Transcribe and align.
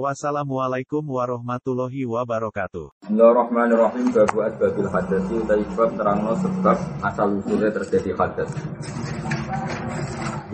Wassalamualaikum 0.00 1.04
warahmatullahi 1.04 2.08
wabarakatuh. 2.08 3.04
Bismillahirrahmanirrahim 3.04 4.08
Babu 4.08 4.40
asbabil 4.40 4.88
hadasi 4.88 5.32
Utai 5.36 5.60
bab 5.76 5.92
terangno 6.00 6.32
sebab 6.40 6.76
asal 7.04 7.28
usulnya 7.36 7.68
terjadi 7.76 8.16
hadas 8.16 8.48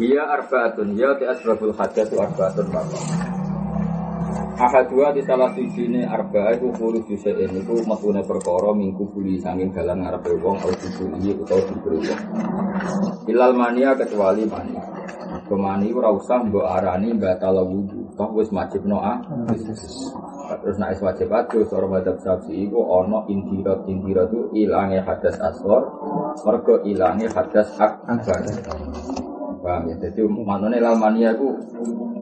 Ia 0.03 0.23
arbaatun 0.27 0.98
Ya 0.98 1.15
ti 1.15 1.31
asbabul 1.31 1.71
hadas 1.71 2.11
arbaatun 2.11 2.67
bapak 2.67 3.03
Ahadua 4.59 5.15
di 5.15 5.23
salah 5.23 5.55
sisi 5.55 5.87
ini 5.87 6.03
arba'a 6.03 6.59
itu 6.59 6.75
kurus 6.75 7.07
yusein 7.07 7.55
itu 7.55 7.79
matune 7.87 8.27
perkara 8.27 8.75
minggu 8.75 9.07
buli 9.15 9.39
sanging 9.39 9.70
dalam 9.70 10.03
ngarepe 10.03 10.34
wong 10.43 10.59
au 10.59 10.75
dibuli 10.75 11.31
utawa 11.31 11.62
dibeli 11.62 12.11
wong. 12.11 12.23
Ilal 13.31 13.55
mania 13.55 13.95
kecuali 13.95 14.51
mania. 14.51 14.83
Kemani 15.48 15.88
ora 15.97 16.12
usah 16.12 16.45
mbok 16.45 16.69
arani 16.69 17.16
batal 17.16 17.65
wudu. 17.65 18.12
Toh 18.12 18.29
wis 18.37 18.52
wajib 18.52 18.84
noa. 18.84 19.16
Terus 20.61 20.77
nek 20.77 20.93
wis 20.93 21.01
wajib 21.01 21.29
adus 21.33 21.73
ora 21.73 21.89
madhab 21.89 22.20
Syafi'i 22.20 22.69
iku 22.69 22.84
ana 23.01 23.25
indirat 23.33 23.89
indirat 23.89 24.29
itu 24.29 24.69
ilange 24.69 25.01
hadas 25.01 25.41
asghar, 25.41 25.89
mergo 26.45 26.84
ilange 26.84 27.33
hadas 27.33 27.69
akbar. 27.80 28.41
Paham 29.64 29.89
ya? 29.89 29.97
Jadi 29.98 30.20
manane 30.28 30.77
ilal 30.77 31.00
mania 31.00 31.33
iku 31.33 31.48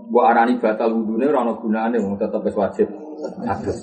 mbok 0.06 0.25
arani 0.25 0.55
batal 0.62 0.95
wudune 0.95 1.27
ora 1.27 1.42
ana 1.42 1.55
gunane 1.58 1.97
wong 1.98 2.14
tetep 2.14 2.41
wis 2.47 2.55
wajib 2.55 2.89
adus. 3.42 3.83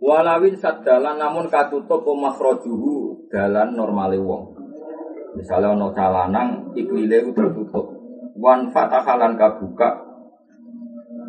Walawin 0.00 0.56
sadalan 0.56 1.20
namun 1.20 1.52
katutup 1.52 2.08
makhrajuhu 2.08 3.28
dalan 3.28 3.76
normale 3.76 4.16
wong. 4.16 4.59
Misalnya 5.38 5.74
ono 5.74 5.94
calanang 5.94 6.74
iklile 6.74 7.22
itu 7.22 7.30
tertutup. 7.30 7.86
Wan 8.40 8.70
fatahalan 8.74 9.38
kabuka 9.38 10.10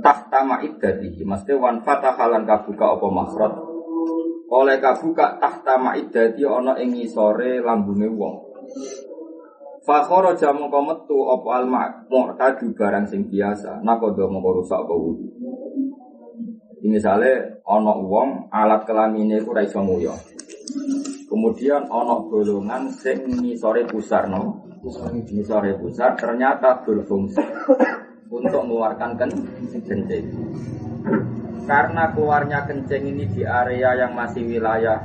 tahta 0.02 0.40
ma'iddatihi. 0.42 1.22
Maksudnya 1.22 1.62
wan 1.62 1.78
fatahalan 1.86 2.44
kabuka 2.44 2.98
apa 2.98 3.08
makhraj. 3.08 3.54
Oleh 4.52 4.78
kabuka 4.82 5.38
tahta 5.38 5.78
ma'iddati 5.78 6.42
ono 6.44 6.76
ing 6.76 6.98
ngisore 6.98 7.62
lambunge 7.62 8.10
wong. 8.10 8.36
Fakhara 9.82 10.38
jamu 10.38 10.70
metu 10.70 11.18
apa 11.26 11.50
al 11.58 11.66
mu'tadu 12.10 12.74
barang 12.74 13.06
sing 13.06 13.26
biasa. 13.30 13.82
Nakodo 13.82 14.30
mongko 14.30 14.62
rusak 14.62 14.78
apa 14.82 14.94
wudu. 14.94 15.26
Misalnya 16.82 17.62
ono 17.66 18.02
wong 18.06 18.50
alat 18.50 18.86
kelamine 18.90 19.38
iku 19.38 19.54
ra. 19.54 19.62
Kemudian 21.32 21.88
ono 21.88 22.28
golongan 22.28 22.92
sing 22.92 23.24
ngisore 23.24 23.88
pusar 23.88 24.28
no. 24.28 24.68
Ngisore 24.84 25.80
pusar 25.80 26.20
ternyata 26.20 26.84
berfungsi 26.84 27.40
untuk 28.28 28.68
mengeluarkan 28.68 29.16
kencing. 29.88 30.28
Karena 31.64 32.12
keluarnya 32.12 32.68
kencing 32.68 33.16
ini 33.16 33.32
di 33.32 33.48
area 33.48 33.96
yang 33.96 34.12
masih 34.12 34.44
wilayah 34.44 35.00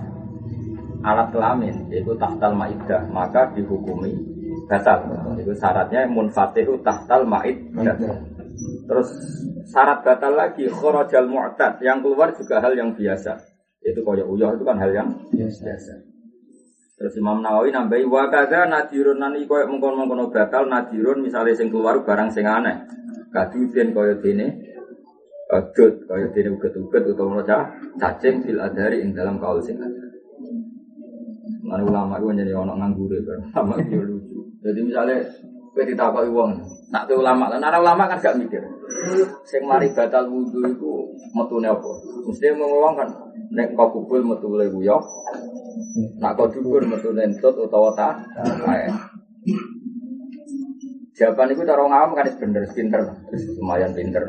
alat 1.06 1.30
kelamin, 1.30 1.86
yaitu 1.94 2.18
tahtal 2.18 2.58
maidah, 2.58 3.06
maka 3.06 3.46
dihukumi 3.54 4.10
batal. 4.66 5.06
Itu 5.38 5.54
syaratnya 5.54 6.10
munfatihu 6.10 6.82
tahtal 6.82 7.22
maidah. 7.22 7.94
Terus 8.90 9.14
syarat 9.70 10.02
batal 10.02 10.34
lagi 10.34 10.66
khorojal 10.66 11.30
mu'tad 11.30 11.78
yang 11.86 12.02
keluar 12.02 12.34
juga 12.34 12.58
hal 12.58 12.74
yang 12.74 12.90
biasa. 12.98 13.38
Itu 13.86 14.02
koyo 14.02 14.26
uyah 14.26 14.58
itu 14.58 14.66
kan 14.66 14.82
hal 14.82 14.90
yang 14.90 15.14
biasa. 15.30 16.15
Terus 16.96 17.12
Imam 17.20 17.44
Nawawi 17.44 17.76
nambahi 17.76 18.08
wa 18.08 18.32
kadza 18.32 18.64
nadirun 18.64 19.20
nani 19.20 19.44
koyo 19.44 19.68
mengkon-mengkon 19.68 20.32
batal 20.32 20.64
nadirun 20.64 21.20
misalnya 21.20 21.52
sing 21.52 21.68
keluar 21.68 22.00
barang 22.00 22.32
sing 22.32 22.48
aneh. 22.48 22.88
Kaduden 23.28 23.92
koyo 23.92 24.16
dene 24.16 24.56
adut 25.52 26.08
koyo 26.08 26.32
dene 26.32 26.56
uget-uget 26.56 27.02
utawa 27.12 27.44
cacing 28.00 28.48
fil 28.48 28.64
adari 28.64 29.04
ing 29.04 29.12
dalam 29.12 29.36
kaul 29.36 29.60
sing 29.60 29.76
ada. 29.76 30.08
Mana 31.68 31.84
ulama 31.84 32.16
itu 32.16 32.32
jadi 32.32 32.52
ono 32.56 32.72
nganggure 32.80 33.18
ulama 33.20 33.74
itu 33.76 34.00
lucu. 34.00 34.38
Jadi 34.64 34.80
misalnya 34.80 35.20
kowe 35.76 35.84
ditakoki 35.84 36.32
wong, 36.32 36.56
nak 36.88 37.04
tuh 37.04 37.20
ulama, 37.20 37.52
lan 37.52 37.60
ara 37.60 37.76
ulama 37.76 38.08
kan 38.08 38.16
gak 38.16 38.40
mikir. 38.40 38.64
Sing 39.44 39.68
mari 39.68 39.92
batal 39.92 40.24
wudu 40.24 40.64
iku 40.72 41.04
metune 41.36 41.68
apa? 41.68 41.90
Mesti 42.24 42.56
ngomong 42.56 42.96
kan 42.96 43.08
nek 43.52 43.76
kok 43.76 43.92
kubul 43.92 44.24
metu 44.24 44.56
le 44.56 44.72
guyo. 44.72 44.96
Nak 46.16 46.32
kok 46.32 46.56
dubur 46.56 46.80
metu 46.88 47.12
nentut 47.12 47.52
utawa 47.60 47.92
ta. 47.92 48.16
Jawaban 51.16 51.52
itu 51.52 51.64
cara 51.64 51.80
ngawam 51.80 52.12
kan 52.12 52.28
bener, 52.36 52.68
pinter, 52.76 53.00
lumayan 53.56 53.96
pinter. 53.96 54.20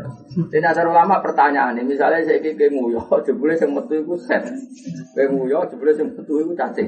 Ini 0.51 0.71
asal 0.71 0.87
ulama 0.87 1.19
pertanyaan 1.19 1.75
ini, 1.75 1.83
misalnya 1.83 2.23
saya 2.23 2.39
kiki 2.39 2.71
nguyo, 2.71 3.03
jebule 3.27 3.59
sing 3.59 3.75
metu 3.75 3.99
iku 3.99 4.15
set, 4.15 4.47
kowe 5.11 5.25
nguyo, 5.27 5.67
jebule 5.67 5.91
sing 5.91 6.15
metu 6.15 6.47
iku 6.47 6.55
cacing. 6.55 6.87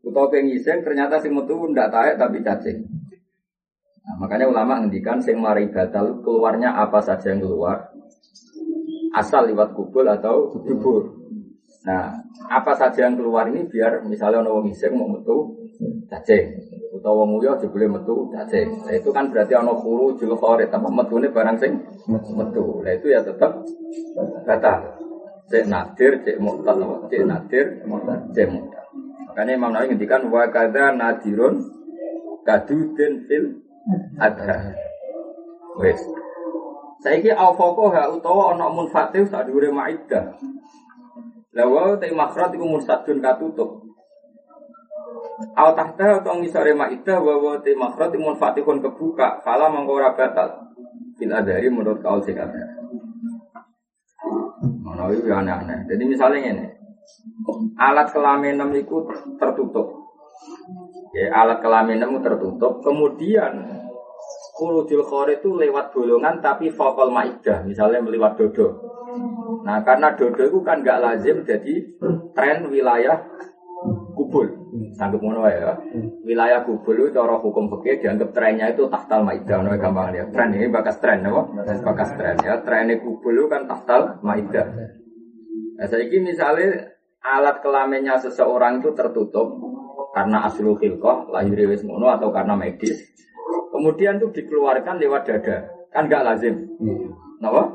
Kowe 0.00 0.32
ngising 0.32 0.80
ternyata 0.80 1.20
sing 1.20 1.36
metu 1.36 1.60
ndak 1.68 1.92
taek 1.92 2.16
tapi 2.16 2.40
cacing. 2.40 2.97
Nah, 4.08 4.16
makanya 4.16 4.48
ulama 4.48 4.80
ngendikan 4.80 5.20
sing 5.20 5.36
mari 5.36 5.68
batal 5.68 6.24
keluarnya 6.24 6.72
apa 6.72 6.96
saja 7.04 7.28
yang 7.28 7.44
keluar 7.44 7.92
asal 9.12 9.44
lewat 9.44 9.76
kubul 9.76 10.08
atau 10.08 10.48
dubur. 10.64 11.12
Nah, 11.84 12.16
apa 12.48 12.72
saja 12.72 13.04
yang 13.04 13.20
keluar 13.20 13.52
ini 13.52 13.68
biar 13.68 14.00
misalnya 14.08 14.40
ono 14.40 14.60
wong 14.60 14.72
ngising 14.72 14.96
mau 14.96 15.12
metu 15.12 15.52
cacing 16.08 16.56
utawa 16.88 17.22
wong 17.22 17.36
uyo 17.36 17.52
jebule 17.60 17.84
metu 17.84 18.32
cacing. 18.32 18.80
Nah, 18.88 18.96
itu 18.96 19.12
kan 19.12 19.28
berarti 19.28 19.52
ono 19.60 19.76
kuru 19.76 20.16
jul 20.16 20.32
khorit 20.32 20.72
apa 20.72 20.88
metune 20.88 21.28
barang 21.28 21.56
sing 21.60 21.76
metu. 22.08 22.80
Nah, 22.80 22.92
itu 22.96 23.12
ya 23.12 23.20
tetap 23.20 23.60
batal. 24.48 25.04
Cek 25.48 25.64
nadir, 25.64 26.20
cek 26.28 26.36
mu'tal, 26.44 26.76
cek 27.08 27.24
nadir, 27.24 27.80
cek 28.36 28.48
mu'tal. 28.52 28.84
Makanya 29.32 29.52
Imam 29.56 29.72
Nawawi 29.72 29.96
ngendikan 29.96 30.28
wa 30.28 30.44
kadza 30.52 30.92
nadirun 30.92 31.64
kadudin 32.44 33.24
fil 33.24 33.67
ada. 34.18 34.74
Wes. 35.78 36.00
Saiki 36.98 37.30
awfaqo 37.30 37.94
ha 37.94 38.10
utawa 38.10 38.54
ana 38.54 38.66
munfatih 38.66 39.22
sak 39.30 39.46
dhuwure 39.46 39.70
maidah. 39.70 40.34
Lah 41.54 41.66
wa 41.70 41.94
te 41.96 42.10
makhraj 42.10 42.52
iku 42.54 42.66
mursadun 42.66 43.22
katutup. 43.22 43.86
Aw 45.54 45.70
tahta 45.78 46.18
atau 46.18 46.34
ngisore 46.42 46.74
maidah 46.74 47.22
wa 47.22 47.34
wa 47.38 47.52
te 47.62 47.72
munfatihun 48.18 48.82
kebuka, 48.82 49.38
fala 49.46 49.70
mangko 49.70 50.02
ora 50.02 50.10
batal. 50.12 50.74
Fil 51.18 51.30
adari 51.30 51.70
menurut 51.70 52.02
kaul 52.02 52.22
sing 52.22 52.38
ada. 52.38 52.78
Mana 54.82 55.10
itu 55.14 55.30
aneh-aneh. 55.30 55.86
Jadi 55.86 56.02
misalnya 56.02 56.38
ini, 56.42 56.66
alat 57.78 58.10
kelamin 58.10 58.58
itu 58.74 58.96
tertutup. 59.38 59.86
Ya, 61.16 61.32
alat 61.32 61.64
kelamin 61.64 62.04
itu 62.04 62.18
tertutup. 62.20 62.84
Kemudian 62.84 63.52
Khurujul 64.58 65.06
khori 65.06 65.38
itu 65.38 65.54
lewat 65.54 65.94
bolongan 65.94 66.42
tapi 66.42 66.66
fokal 66.74 67.14
maidah, 67.14 67.62
misalnya 67.62 68.02
melewat 68.02 68.34
dodo. 68.34 68.74
Nah 69.62 69.78
karena 69.86 70.18
dodo 70.18 70.42
itu 70.42 70.58
kan 70.66 70.82
nggak 70.82 70.98
lazim 70.98 71.46
jadi 71.46 71.86
tren 72.34 72.66
wilayah 72.66 73.22
kubul. 74.18 74.50
Sanggup 74.98 75.22
ngono 75.22 75.46
ya. 75.46 75.78
Wilayah 76.26 76.66
kubul 76.66 77.06
itu 77.06 77.14
cara 77.14 77.38
hukum 77.38 77.70
fikih 77.70 78.02
dianggap 78.02 78.34
trennya 78.34 78.74
itu 78.74 78.90
tahtal 78.90 79.22
maidah, 79.22 79.62
no 79.62 79.78
gampang 79.78 80.10
ya. 80.10 80.26
Tren 80.34 80.50
ini 80.50 80.66
bakas 80.66 80.98
tren, 80.98 81.22
apa? 81.22 81.42
Bakas 81.62 82.10
tren 82.18 82.34
ya. 82.42 82.58
Trennya 82.66 82.98
kubul 82.98 83.38
itu 83.38 83.46
kan 83.46 83.62
tahtal 83.70 84.18
maidah. 84.26 84.66
Nah, 85.78 85.86
saya 85.86 86.02
ini 86.02 86.34
misalnya 86.34 86.98
alat 87.22 87.62
kelaminnya 87.62 88.18
seseorang 88.18 88.82
itu 88.82 88.90
tertutup 88.98 89.54
karena 90.12 90.48
aslu 90.48 90.74
khilqah, 90.76 91.28
lahir 91.30 91.58
wis 91.68 91.84
ngono 91.84 92.08
atau 92.12 92.32
karena 92.32 92.56
medis. 92.56 92.96
Kemudian 93.68 94.18
itu 94.18 94.28
dikeluarkan 94.32 94.96
lewat 94.98 95.22
dada. 95.28 95.56
Kan 95.92 96.08
nggak 96.08 96.24
lazim. 96.24 96.54
Kenapa? 97.38 97.70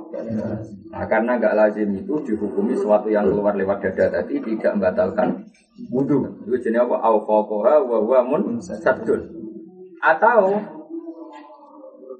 Nah, 0.92 1.06
karena 1.08 1.40
nggak 1.40 1.56
lazim 1.56 1.90
itu 1.96 2.14
dihukumi 2.28 2.76
sesuatu 2.76 3.08
yang 3.08 3.24
keluar 3.32 3.56
lewat 3.56 3.80
dada 3.80 4.20
tadi 4.20 4.44
tidak 4.44 4.76
membatalkan 4.76 5.48
wudhu. 5.88 6.28
Itu 6.50 6.60
jenis 6.60 6.84
apa? 6.84 7.00
Awqaqoha 7.00 7.74
wa 7.88 7.98
wa 8.04 8.20
mun 8.28 8.60
sadun. 8.60 9.22
Atau 10.04 10.60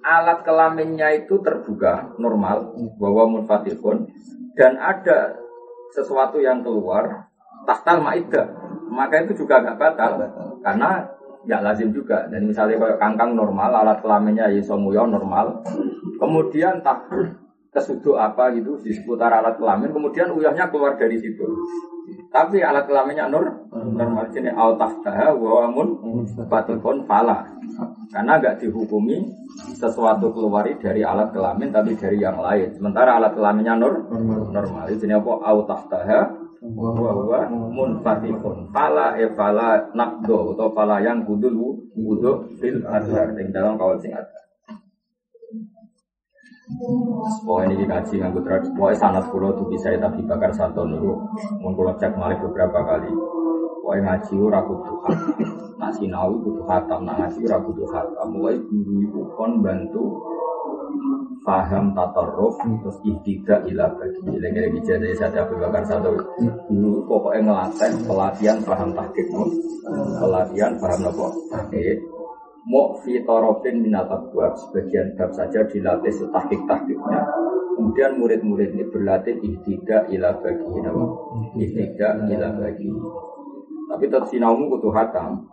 alat 0.04 0.40
kelaminnya 0.44 1.12
itu 1.16 1.40
terbuka 1.44 2.16
normal 2.20 2.76
bahwa 3.00 3.40
munfatihun 3.40 4.08
dan 4.56 4.76
ada 4.80 5.40
sesuatu 5.96 6.44
yang 6.44 6.60
keluar 6.62 7.32
tahtal 7.64 8.04
maidah, 8.04 8.48
maka 8.92 9.24
itu 9.26 9.44
juga 9.44 9.64
nggak 9.64 9.78
batal 9.80 10.12
karena 10.64 11.08
nggak 11.44 11.62
lazim 11.64 11.90
juga. 11.92 12.28
Dan 12.32 12.48
misalnya 12.48 12.80
kalau 12.80 12.96
kangkang 13.00 13.32
normal, 13.36 13.72
alat 13.72 14.00
kelaminnya 14.00 14.48
isomuyo 14.56 15.04
normal, 15.08 15.64
kemudian 16.18 16.80
tak 16.84 17.08
kesuduk 17.74 18.16
apa 18.16 18.54
gitu 18.54 18.78
di 18.80 18.94
seputar 18.94 19.34
alat 19.34 19.58
kelamin, 19.58 19.90
kemudian 19.92 20.30
uyahnya 20.32 20.70
keluar 20.70 20.96
dari 20.96 21.18
situ. 21.20 21.44
Tapi 22.30 22.62
alat 22.62 22.86
kelaminnya 22.86 23.30
nur 23.30 23.46
normal 23.72 24.30
sini 24.34 24.50
al 24.52 24.76
tahtaha 24.78 25.34
wa 25.34 25.70
mun 25.70 25.98
batukun 26.50 27.06
fala. 27.10 27.46
Karena 28.14 28.38
nggak 28.38 28.62
dihukumi 28.62 29.26
sesuatu 29.74 30.30
keluari 30.30 30.78
dari 30.78 31.02
alat 31.02 31.34
kelamin 31.34 31.74
tapi 31.74 31.98
dari 31.98 32.22
yang 32.22 32.38
lain. 32.38 32.74
Sementara 32.78 33.18
alat 33.18 33.34
kelaminnya 33.34 33.74
nur 33.78 34.06
normal. 34.54 34.86
Ini 34.90 35.18
apa 35.18 35.34
al 35.42 35.60
tahtaha 35.66 36.20
wa 36.64 37.12
huwa 37.12 37.40
munfatihun. 37.52 38.72
Fala 38.72 39.20
e 39.20 39.28
fala 39.36 39.84
nakdo 39.92 40.56
atau 40.56 40.72
fala 40.72 41.04
yang 41.04 41.28
kudul 41.28 41.84
wudu 41.92 42.48
fil 42.56 42.80
azhar. 42.88 43.36
Yang 43.36 43.52
dalam 43.52 43.76
kawal 43.76 44.00
sing 44.00 44.16
Pokoknya 47.44 47.76
ini 47.76 47.86
kaji 47.86 48.14
nganggo 48.18 48.42
tradisi. 48.42 48.74
Pokoknya 48.74 48.98
sanat 48.98 49.26
kulo 49.30 49.54
tuh 49.54 49.68
bisa 49.70 49.94
tapi 50.00 50.24
bakar 50.26 50.50
satu 50.56 50.88
nih. 50.88 51.00
Mau 51.60 51.76
kulo 51.76 51.94
cek 52.00 52.16
malik 52.16 52.40
beberapa 52.40 52.80
kali. 52.88 53.12
Pokoknya 53.84 54.02
ngaji 54.16 54.34
ora 54.40 54.60
kudu 54.64 54.94
Nak 55.78 55.92
sinau 56.00 56.40
kudu 56.40 56.64
khatam, 56.64 57.04
nak 57.04 57.20
ngaji 57.20 57.40
ora 57.46 57.60
kudu 57.62 57.84
khatam. 57.92 58.28
Pokoknya 58.32 58.64
guru 58.72 58.94
itu 59.04 59.22
kon 59.36 59.52
bantu 59.60 60.06
paham 61.44 61.92
tatarruf 61.92 62.56
terus 62.64 62.98
ihtidak 63.04 63.68
ila 63.68 63.92
bagi. 64.00 64.20
Lagi-lagi 64.40 64.80
jadi 64.88 65.12
saya 65.20 65.44
Abu 65.44 65.60
satu 65.60 66.12
dulu 66.72 67.04
pokoknya 67.06 67.52
ngelatih 67.52 67.92
pelatihan 68.08 68.58
paham 68.64 68.90
tahqiq 68.96 69.28
pelatihan 70.24 70.74
paham 70.80 71.00
nopo? 71.04 71.28
Tahqiq 71.52 72.00
mau 72.64 72.96
fitorofin 73.04 73.84
minat 73.84 74.08
buat 74.32 74.56
sebagian 74.56 75.20
bab 75.20 75.36
saja 75.36 75.68
dilatih 75.68 76.16
setahkik 76.16 76.64
tahkiknya 76.64 77.22
kemudian 77.76 78.16
murid-murid 78.16 78.72
ini 78.72 78.88
berlatih 78.88 79.36
ihtidak 79.44 80.08
ila 80.16 80.32
bagi 80.40 80.80
nama 80.80 81.06
ihtidak 81.60 82.14
ila 82.32 82.50
bagi. 82.56 82.92
Tapi 83.84 84.04
tetap 84.10 84.26
sinaumu 84.32 84.72
kutu 84.72 84.90
hatam 84.96 85.44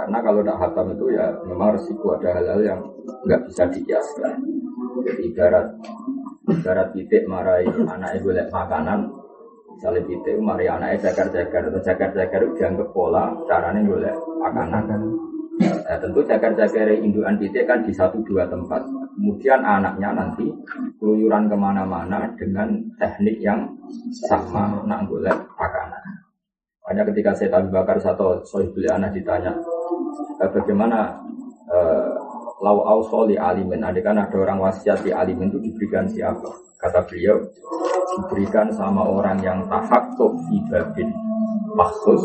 karena 0.00 0.18
kalau 0.24 0.40
tidak 0.40 0.58
hatam 0.64 0.86
itu 0.96 1.12
ya 1.12 1.28
memang 1.44 1.76
resiko 1.76 2.16
ada 2.16 2.32
hal-hal 2.32 2.60
yang 2.64 2.80
nggak 3.28 3.40
bisa 3.52 3.68
jadi 3.68 4.00
ibarat 5.22 5.66
ibarat 6.50 6.88
titik 6.94 7.24
marai 7.30 7.66
anak 7.66 8.18
ibu 8.18 8.34
lihat 8.34 8.50
makanan 8.50 9.10
misalnya 9.74 10.02
titik 10.04 10.36
mari 10.42 10.66
anaknya 10.68 11.10
jagar-jagar 11.10 11.72
atau 11.72 11.80
jagar-jagar 11.80 12.42
dianggap 12.58 12.88
pola 12.92 13.32
caranya 13.48 13.80
boleh 13.86 14.14
makanan 14.42 14.84
Nah, 15.60 15.98
tentu 16.00 16.24
jagar-jagar 16.24 16.88
induan 16.88 17.36
titik 17.36 17.68
kan 17.68 17.84
di 17.84 17.92
satu 17.92 18.24
dua 18.24 18.48
tempat. 18.48 18.80
Kemudian 19.12 19.60
anaknya 19.60 20.16
nanti 20.16 20.48
keluyuran 20.96 21.52
ke 21.52 21.56
mana-mana 21.58 22.24
dengan 22.40 22.80
teknik 22.96 23.44
yang 23.44 23.68
sama, 24.24 24.80
nak 24.88 25.04
golek 25.04 25.36
makanan. 25.60 26.02
Hanya 26.88 27.02
ketika 27.12 27.36
saya 27.36 27.52
tahu 27.52 27.68
bakar 27.68 28.00
satu 28.00 28.40
beli 28.72 28.88
anak 28.88 29.12
ditanya, 29.12 29.52
eh, 30.40 30.48
bagaimana 30.48 31.12
eh, 31.68 32.08
lau 32.60 32.84
ausoli 32.84 33.40
alimin, 33.40 33.80
ada 33.80 34.00
kan 34.04 34.20
ada 34.20 34.36
orang 34.36 34.60
wasiat 34.60 35.00
di 35.00 35.10
alimin 35.10 35.48
itu 35.48 35.58
diberikan 35.60 36.04
siapa? 36.06 36.48
Kata 36.80 37.04
beliau, 37.08 37.40
diberikan 38.20 38.72
sama 38.72 39.04
orang 39.04 39.40
yang 39.40 39.64
tahaktuk 39.68 40.32
fi 40.48 40.56
babin 40.68 41.08
maksus 41.76 42.20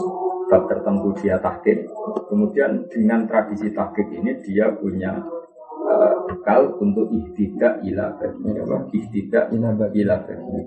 bab 0.52 0.68
tertentu 0.68 1.16
dia 1.20 1.40
tahkid. 1.40 1.88
Kemudian 2.28 2.88
dengan 2.92 3.26
tradisi 3.26 3.72
tahkid 3.72 4.08
ini 4.12 4.32
dia 4.44 4.72
punya 4.76 5.16
uh, 5.88 6.14
bekal 6.28 6.76
untuk 6.84 7.10
ihtidak 7.12 7.82
ila 7.84 8.16
bagi 8.20 8.52
apa? 8.60 8.78
Ihtidak 8.92 9.46
ila 9.56 9.70
bagi. 9.76 10.02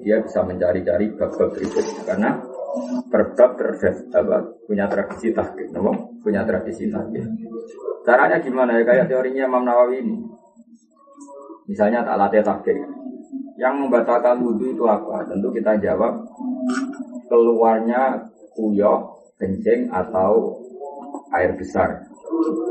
Dia 0.04 0.16
bisa 0.24 0.40
mencari-cari 0.44 1.12
bab-bab 1.14 1.48
berikut 1.54 1.84
karena 2.08 2.40
berbab 3.08 3.50
terdes 3.56 4.04
apa? 4.12 4.44
punya 4.68 4.84
tradisi 4.86 5.32
tahkid, 5.32 5.72
apa? 5.72 5.92
punya 6.20 6.44
tradisi 6.44 6.88
tahkid. 6.88 7.24
Caranya 8.04 8.38
gimana 8.40 8.80
ya 8.80 8.82
kayak 8.84 9.06
teorinya 9.08 9.44
Imam 9.48 9.64
Nawawi 9.64 10.00
ini. 10.00 10.16
Misalnya 11.68 12.04
tak 12.04 12.16
latih 12.16 12.44
tahkid. 12.44 12.76
Yang 13.58 13.74
membatalkan 13.84 14.38
wudhu 14.40 14.72
itu 14.72 14.84
apa? 14.86 15.26
Tentu 15.28 15.50
kita 15.50 15.76
jawab 15.82 16.24
keluarnya 17.28 18.16
kuyok 18.56 19.00
kencing 19.36 19.92
atau 19.92 20.56
air 21.34 21.52
besar. 21.54 22.08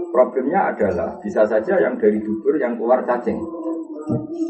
Problemnya 0.10 0.74
adalah 0.74 1.20
bisa 1.22 1.46
saja 1.46 1.78
yang 1.78 2.00
dari 2.00 2.18
dubur 2.24 2.58
yang 2.58 2.80
keluar 2.80 3.06
cacing. 3.06 3.38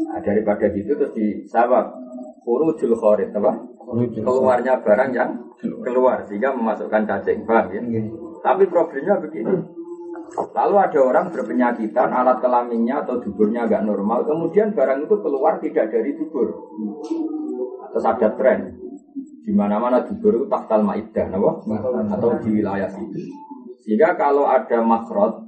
Nah, 0.08 0.20
daripada 0.22 0.70
gitu 0.70 0.94
terus 0.94 1.12
disabab 1.12 1.90
urujul 2.48 2.96
khorit 2.96 3.28
apa? 3.36 3.52
Keluarnya 4.16 4.80
barang 4.80 5.10
yang 5.12 5.30
keluar 5.84 6.24
sehingga 6.24 6.56
memasukkan 6.56 7.04
cacing, 7.04 7.44
paham 7.44 7.72
ya? 7.72 7.80
Iya. 7.84 8.00
Tapi 8.40 8.64
problemnya 8.68 9.20
begini. 9.20 9.56
Lalu 10.28 10.76
ada 10.76 11.00
orang 11.00 11.26
berpenyakitan, 11.32 12.12
alat 12.12 12.38
kelaminnya 12.44 13.00
atau 13.00 13.16
duburnya 13.16 13.64
agak 13.64 13.80
normal, 13.88 14.28
kemudian 14.28 14.76
barang 14.76 15.08
itu 15.08 15.16
keluar 15.24 15.56
tidak 15.56 15.88
dari 15.88 16.12
dubur. 16.12 16.52
Terus 17.88 18.04
ada 18.04 18.28
tren, 18.36 18.76
di 19.40 19.52
mana-mana 19.56 20.04
dubur 20.04 20.36
itu 20.36 20.46
tahtal 20.52 20.84
maidah, 20.84 21.32
atau 22.12 22.30
di 22.44 22.60
wilayah 22.60 22.92
situ. 22.92 23.24
Sehingga 23.80 24.20
kalau 24.20 24.44
ada 24.44 24.84
makrot, 24.84 25.47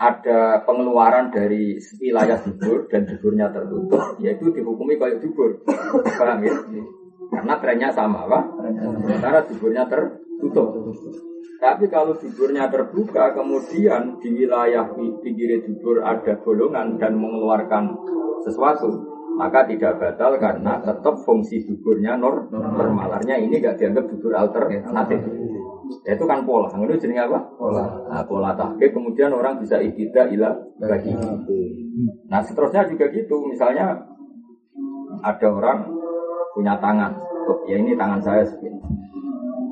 ada 0.00 0.64
pengeluaran 0.64 1.28
dari 1.28 1.76
wilayah 2.00 2.40
dubur 2.40 2.88
dan 2.88 3.04
duburnya 3.04 3.52
tertutup, 3.52 4.16
yaitu 4.16 4.48
dihukumi 4.48 4.96
kayak 4.96 5.20
dubur. 5.20 5.60
Paham 6.16 6.40
ya? 6.40 6.56
Karena 7.28 7.54
trennya 7.60 7.92
sama, 7.92 8.24
Pak. 8.24 8.44
Sementara 9.04 9.44
duburnya 9.44 9.84
tertutup. 9.84 10.72
Tapi 11.60 11.84
kalau 11.92 12.16
duburnya 12.16 12.72
terbuka, 12.72 13.36
kemudian 13.36 14.16
di 14.16 14.32
wilayah 14.32 14.88
pinggir 15.20 15.60
dubur 15.68 16.00
ada 16.00 16.32
golongan 16.40 16.96
dan 16.96 17.20
mengeluarkan 17.20 17.92
sesuatu, 18.48 18.88
maka 19.36 19.68
tidak 19.68 20.00
batal 20.00 20.40
karena 20.40 20.80
tetap 20.80 21.20
fungsi 21.28 21.60
duburnya 21.68 22.16
nor 22.16 22.48
normalarnya 22.48 23.36
ini 23.36 23.60
gak 23.60 23.76
dianggap 23.76 24.08
dubur 24.08 24.32
alternatif. 24.32 25.20
Ya, 26.06 26.14
itu 26.14 26.24
kan 26.24 26.46
pola. 26.46 26.70
Itu 26.70 26.96
jenis 27.06 27.26
apa? 27.26 27.38
Pola. 27.58 27.84
Nah, 28.06 28.22
pola 28.24 28.50
tahkik 28.54 28.94
kemudian 28.94 29.34
orang 29.34 29.58
bisa 29.58 29.82
ikhtidak 29.82 30.30
ilah 30.30 30.54
bagi. 30.78 31.12
Nah, 32.30 32.40
seterusnya 32.42 32.86
juga 32.86 33.10
gitu. 33.10 33.46
Misalnya 33.50 33.98
ada 35.20 35.48
orang 35.50 35.90
punya 36.54 36.78
tangan. 36.78 37.12
Oh, 37.50 37.58
ya 37.66 37.76
ini 37.78 37.98
tangan 37.98 38.22
saya 38.22 38.46
segini. 38.46 38.78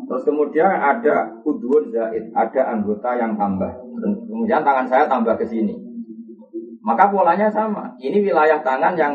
Terus 0.09 0.25
kemudian 0.25 0.73
ada 0.73 1.37
udun 1.45 1.93
zaid, 1.93 2.33
ada 2.33 2.63
anggota 2.73 3.13
yang 3.15 3.37
tambah. 3.37 3.71
Kemudian 4.01 4.65
tangan 4.65 4.87
saya 4.89 5.05
tambah 5.05 5.37
ke 5.37 5.45
sini. 5.45 5.77
Maka 6.81 7.13
polanya 7.13 7.53
sama. 7.53 7.93
Ini 8.01 8.25
wilayah 8.25 8.65
tangan 8.65 8.97
yang 8.97 9.15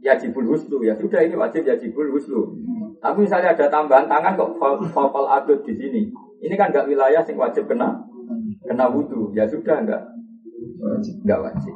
yajibul 0.00 0.48
huslu 0.48 0.80
ya 0.80 0.96
sudah 0.96 1.20
ini 1.20 1.36
wajib 1.36 1.68
yajibul 1.68 2.08
huslu. 2.16 2.56
Tapi 3.00 3.16
misalnya 3.24 3.56
ada 3.56 3.66
tambahan 3.72 4.04
tangan 4.04 4.36
kok 4.36 4.60
fal 4.92 5.26
adut 5.26 5.60
di 5.64 5.72
sini. 5.72 6.02
Ini 6.40 6.54
kan 6.56 6.68
nggak 6.68 6.88
wilayah 6.88 7.24
sing 7.24 7.36
wajib 7.40 7.64
kena 7.64 7.96
kena 8.68 8.92
wudhu. 8.92 9.32
Ya 9.32 9.48
sudah 9.48 9.80
nggak 9.80 10.02
nggak 11.24 11.40
wajib. 11.40 11.74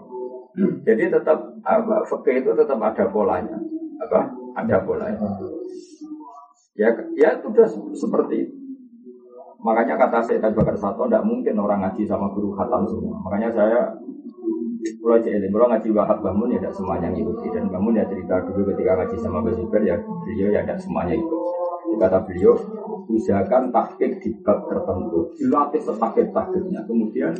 Jadi 0.85 1.11
tetap 1.11 1.39
apa 1.65 2.05
fakir 2.05 2.45
itu 2.45 2.53
tetap 2.53 2.79
ada 2.79 3.05
polanya. 3.09 3.57
Apa? 4.05 4.21
Ada 4.61 4.85
polanya. 4.85 5.19
Ya 6.77 6.93
ya 7.17 7.41
sudah 7.41 7.67
seperti 7.97 8.45
itu. 8.45 8.55
Makanya 9.65 9.97
kata 9.97 10.21
saya 10.21 10.45
tadi 10.45 10.53
Bakar 10.53 10.77
Sato, 10.77 11.09
tidak 11.09 11.25
mungkin 11.25 11.57
orang 11.57 11.81
ngaji 11.81 12.05
sama 12.05 12.29
guru 12.37 12.53
khatam 12.53 12.85
semua. 12.85 13.17
Makanya 13.25 13.49
saya 13.49 13.81
Pulau 15.01 15.17
Cilik, 15.17 15.49
pulau 15.49 15.65
ngaji 15.73 15.89
Wahab 15.97 16.21
Bangun 16.21 16.53
ya 16.53 16.61
tidak 16.61 16.77
semuanya 16.77 17.09
ngikuti 17.09 17.49
dan 17.57 17.73
Bangun 17.73 17.97
ya 17.97 18.05
cerita 18.05 18.45
dulu 18.45 18.69
ketika 18.73 18.93
ngaji 19.01 19.17
sama 19.17 19.39
Zubair 19.49 19.83
ya 19.89 19.97
beliau 19.97 20.49
ya 20.53 20.61
tidak 20.61 20.79
semuanya 20.85 21.15
ikut. 21.17 21.41
Kata 21.95 22.19
beliau, 22.27 22.59
usahakan 23.07 23.71
taktik 23.71 24.19
di 24.19 24.35
bab 24.43 24.67
tertentu, 24.67 25.31
dilatih 25.39 25.79
setakit 25.79 26.27
taktiknya. 26.35 26.83
Kemudian 26.85 27.33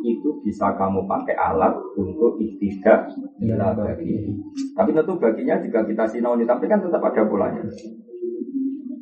itu 0.00 0.28
bisa 0.40 0.72
kamu 0.78 1.04
pakai 1.04 1.36
alat 1.36 1.74
untuk 1.98 2.38
ikhtidak 2.40 3.10
bila 3.36 3.74
bagi. 3.74 4.38
Tapi 4.72 4.90
tentu 4.94 5.12
baginya 5.18 5.58
jika 5.60 5.84
kita 5.84 6.04
sinau 6.08 6.38
tapi 6.38 6.64
kan 6.70 6.80
tetap 6.80 7.02
ada 7.02 7.22
polanya. 7.26 7.62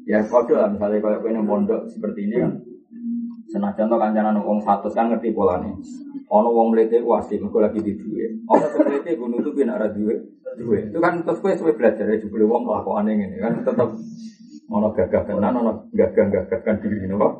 Ya 0.07 0.23
kode 0.23 0.55
lah 0.55 0.71
misalnya 0.71 1.03
kalau 1.03 1.19
kau 1.19 1.43
pondok 1.45 1.81
seperti 1.91 2.31
ini 2.31 2.37
kan. 2.43 2.53
Senajan 3.47 3.87
to 3.87 3.97
kancanan 3.99 4.43
wong 4.43 4.59
satu 4.59 4.91
kan 4.91 5.11
ngerti 5.11 5.31
polanya. 5.31 5.71
Ono 6.27 6.49
wong 6.51 6.75
mlete 6.75 7.03
ku 7.03 7.15
asli 7.15 7.39
lagi 7.39 7.81
di 7.83 7.93
duwe. 7.95 8.25
Ono 8.51 8.67
sing 8.67 8.83
mlete 8.83 9.11
ku 9.15 9.31
nutupi 9.31 9.63
nek 9.63 9.79
ora 9.79 9.89
duwe. 9.91 10.15
Duwe. 10.57 10.79
Itu 10.91 10.99
kan 10.99 11.21
terus 11.23 11.39
kowe 11.39 11.53
suwe 11.55 11.73
belajar 11.77 12.09
ya 12.09 12.17
jebule 12.19 12.49
wong 12.49 12.65
kelakuane 12.65 13.13
ngene 13.13 13.37
kan 13.39 13.53
tetep 13.61 13.91
Ono 14.67 14.91
gagah 14.91 15.23
tenan, 15.23 15.55
ono 15.55 15.87
gagah-gagahkan 15.95 16.83
diri 16.83 17.07
napa? 17.07 17.39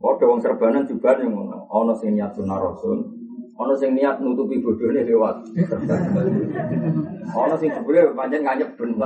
Padha 0.00 0.24
wong 0.24 0.40
serbanan 0.40 0.88
juga 0.88 1.20
yang 1.20 1.36
ngono. 1.36 1.68
Ono 1.68 1.92
sing 2.00 2.16
niat 2.16 2.32
sunah 2.32 2.56
rasul, 2.64 3.04
ono 3.60 3.76
sing 3.76 3.92
niat 3.92 4.24
nutupi 4.24 4.56
bodhone 4.64 5.04
lewat. 5.04 5.44
Ono 7.28 7.54
sing 7.60 7.68
jebule 7.76 8.16
pancen 8.16 8.40
nganyep 8.40 8.72
ben 8.72 8.96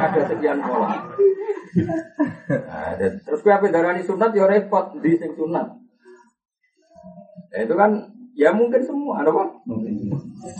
Ada 0.00 0.20
sekian 0.32 0.64
pola. 0.64 1.12
Nah, 2.48 2.96
terus 2.96 3.44
kowe 3.44 3.52
apa 3.52 3.68
darani 3.68 4.00
sunat 4.00 4.32
ya 4.32 4.48
repot 4.48 4.96
di 5.04 5.12
sing 5.20 5.36
sunat. 5.36 5.83
Ya, 7.54 7.62
itu 7.62 7.74
kan 7.78 7.90
ya 8.34 8.50
mungkin 8.50 8.82
semua, 8.82 9.22
ada 9.22 9.30
apa? 9.30 9.46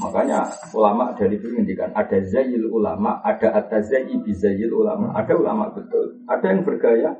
Makanya 0.06 0.46
ulama 0.70 1.10
dari 1.18 1.34
itu 1.42 1.50
ngendikan 1.50 1.90
ada 1.90 2.22
zayil 2.22 2.70
ulama, 2.70 3.18
ada 3.26 3.50
atazayi 3.50 4.14
bizayil 4.22 4.70
ulama, 4.70 5.10
ada 5.10 5.34
ulama 5.34 5.74
betul, 5.74 6.22
ada 6.30 6.46
yang 6.46 6.62
bergaya 6.62 7.10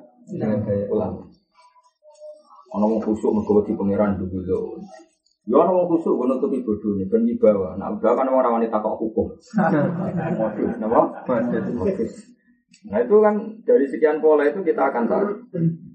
ulama. 0.87 1.27
Ono 2.75 2.87
wong 2.91 3.03
khusuk 3.03 3.31
mergo 3.35 3.63
di 3.67 3.75
pangeran 3.75 4.15
dulu. 4.19 4.79
Ya 5.47 5.59
ono 5.59 5.71
wong 5.75 5.87
khusuk 5.91 6.15
ngono 6.23 6.39
nutupi 6.39 6.63
bodhone 6.63 7.07
ben 7.11 7.27
wibawa. 7.27 7.75
Nah, 7.75 7.91
udah 7.91 8.13
kan 8.15 8.31
orang 8.31 8.63
wanita 8.63 8.79
kok 8.79 8.99
hukum. 8.99 9.35
Napa? 10.83 11.03
Nah 12.91 12.99
itu 12.99 13.17
kan 13.23 13.35
dari 13.63 13.87
sekian 13.87 14.19
pola 14.19 14.43
itu 14.51 14.59
kita 14.67 14.91
akan 14.91 15.07
tahu 15.07 15.27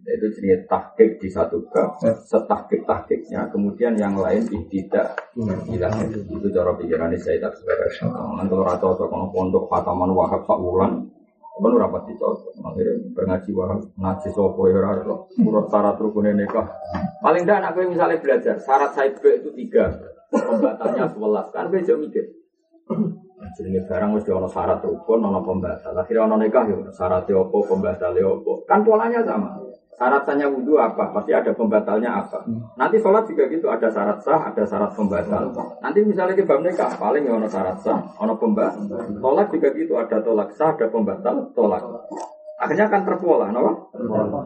Yaitu 0.10 0.26
jenis 0.42 0.66
tahkik 0.66 1.22
di 1.22 1.30
satu 1.30 1.62
bab 1.70 2.02
Setahkik 2.02 2.82
tahkiknya 2.90 3.46
Kemudian 3.54 3.94
yang 3.94 4.18
lain 4.18 4.42
tidak 4.74 5.14
Gila 5.38 5.90
Itu 6.10 6.50
cara 6.50 6.74
pikiran 6.74 7.14
saya 7.22 7.38
tak 7.38 7.54
sebagai 7.62 8.10
Nanti 8.10 8.54
orang 8.58 8.82
cocok 8.82 9.06
Kalau 9.06 9.30
pondok 9.30 9.70
Fataman 9.70 10.10
Wahab 10.18 10.50
Pak 10.50 10.58
Wulan 10.58 11.06
Apa 11.54 11.66
nu 11.70 11.78
rapat 11.78 12.10
dicocok 12.10 12.58
Akhirnya 12.58 12.94
berngaji 13.14 13.52
Wahab 13.54 13.86
Najis 14.02 14.34
Sopo 14.34 14.66
ya 14.66 14.82
raro 14.82 15.30
Urut 15.38 15.70
syarat 15.70 16.02
rukunnya 16.02 16.34
nikah. 16.34 16.66
Paling 17.22 17.46
tidak 17.46 17.58
anak 17.62 17.72
gue 17.78 17.86
misalnya 17.94 18.18
belajar 18.18 18.56
Syarat 18.58 18.92
saib 18.98 19.22
itu 19.22 19.52
tiga. 19.54 19.94
Pembatalnya 20.30 21.10
sebelas. 21.10 21.48
Kan 21.54 21.70
gue 21.70 21.82
jauh 21.86 22.00
mikir. 22.00 22.26
Jenenge 23.58 23.82
barang 23.90 24.10
mesti 24.14 24.30
ono 24.30 24.46
syarat 24.46 24.82
rukun, 24.86 25.26
ono 25.26 25.42
pembatal. 25.42 25.94
Akhirnya 25.96 26.26
ono 26.30 26.36
nikah 26.38 26.66
ya 26.70 26.78
syaratnya 26.94 27.34
opo, 27.38 27.66
pembatalnya 27.66 28.26
opo. 28.26 28.66
Kan 28.70 28.86
polanya 28.86 29.26
sama. 29.26 29.69
Syaratnya 30.00 30.48
wudhu 30.48 30.80
apa? 30.80 31.12
Pasti 31.12 31.36
ada 31.36 31.52
pembatalnya 31.52 32.24
apa. 32.24 32.40
Nanti 32.80 33.04
sholat 33.04 33.28
juga 33.28 33.52
gitu, 33.52 33.68
ada 33.68 33.92
syarat 33.92 34.24
sah, 34.24 34.48
ada 34.48 34.64
syarat 34.64 34.96
pembatal. 34.96 35.52
Nanti 35.84 36.00
misalnya 36.08 36.40
kita 36.40 36.56
nikah, 36.64 36.96
paling 36.96 37.28
ya 37.28 37.36
ono 37.36 37.44
syarat 37.52 37.76
sah, 37.84 38.00
ono 38.16 38.40
pembatal. 38.40 38.88
Tolak 39.20 39.52
juga 39.52 39.76
gitu, 39.76 40.00
ada 40.00 40.24
tolak 40.24 40.56
sah, 40.56 40.72
ada 40.72 40.88
pembatal, 40.88 41.52
tolak. 41.52 41.84
Akhirnya 42.64 42.88
akan 42.88 43.02
terpola, 43.04 43.52
no? 43.52 43.92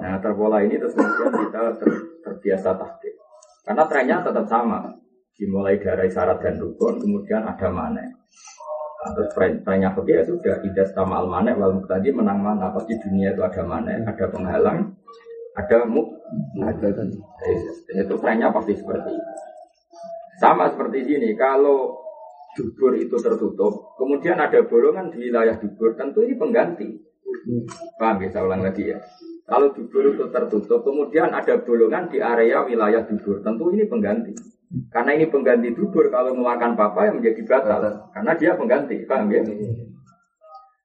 Nah, 0.01 0.17
terpola 0.17 0.57
ini 0.65 0.81
terus 0.81 0.97
kemudian 0.97 1.29
kita 1.29 1.61
ter- 1.77 2.01
terbiasa 2.25 2.69
tahqiq. 2.73 3.13
Karena 3.61 3.83
trennya 3.85 4.17
tetap 4.25 4.45
sama. 4.49 4.89
Dimulai 5.37 5.77
dari 5.77 6.09
syarat 6.09 6.41
dan 6.41 6.57
rukun, 6.57 6.97
kemudian 6.97 7.45
ada 7.45 7.69
mana. 7.69 8.01
Nah, 8.01 9.11
terus 9.13 9.29
tren- 9.37 9.61
trennya 9.61 9.93
fikih 9.93 10.17
ya 10.17 10.23
sudah 10.25 10.55
tidak 10.65 10.87
sama 10.97 11.21
al 11.21 11.27
manek 11.29 11.59
wal 11.59 11.77
tadi 11.85 12.09
menang 12.09 12.39
mana 12.39 12.71
pasti 12.71 12.95
dunia 12.97 13.35
itu 13.35 13.43
ada 13.43 13.59
mana 13.61 13.99
ada 13.99 14.25
penghalang 14.31 14.95
ada 15.53 15.85
muk 15.85 16.07
ada 16.61 16.89
itu 17.93 18.15
trennya 18.17 18.49
pasti 18.49 18.73
seperti 18.73 19.09
itu. 19.13 19.33
Sama 20.41 20.69
seperti 20.73 21.05
sini 21.05 21.37
kalau 21.37 21.93
dubur 22.57 22.97
itu 22.97 23.17
tertutup 23.21 23.97
kemudian 23.97 24.37
ada 24.37 24.65
bolongan 24.65 25.13
di 25.13 25.29
wilayah 25.29 25.57
dubur 25.57 25.93
tentu 25.93 26.25
ini 26.25 26.33
pengganti. 26.37 26.89
Paham 27.99 28.23
ya 28.23 28.29
saya 28.33 28.43
ulang 28.49 28.65
lagi 28.65 28.89
ya? 28.89 28.97
Kalau 29.43 29.69
dubur 29.75 30.09
itu 30.09 30.25
tertutup 30.33 30.81
kemudian 30.81 31.29
ada 31.29 31.61
bolongan 31.61 32.09
di 32.09 32.17
area 32.17 32.65
wilayah 32.65 33.05
dubur 33.05 33.45
tentu 33.45 33.69
ini 33.69 33.85
pengganti. 33.85 34.33
Karena 34.89 35.13
ini 35.13 35.29
pengganti 35.29 35.69
dubur, 35.77 36.09
kalau 36.09 36.33
mengeluarkan 36.33 36.73
papa 36.73 37.05
yang 37.05 37.21
menjadi 37.21 37.45
batal. 37.45 38.09
Karena 38.09 38.33
dia 38.33 38.57
pengganti, 38.57 39.05
paham 39.05 39.29
ya? 39.29 39.45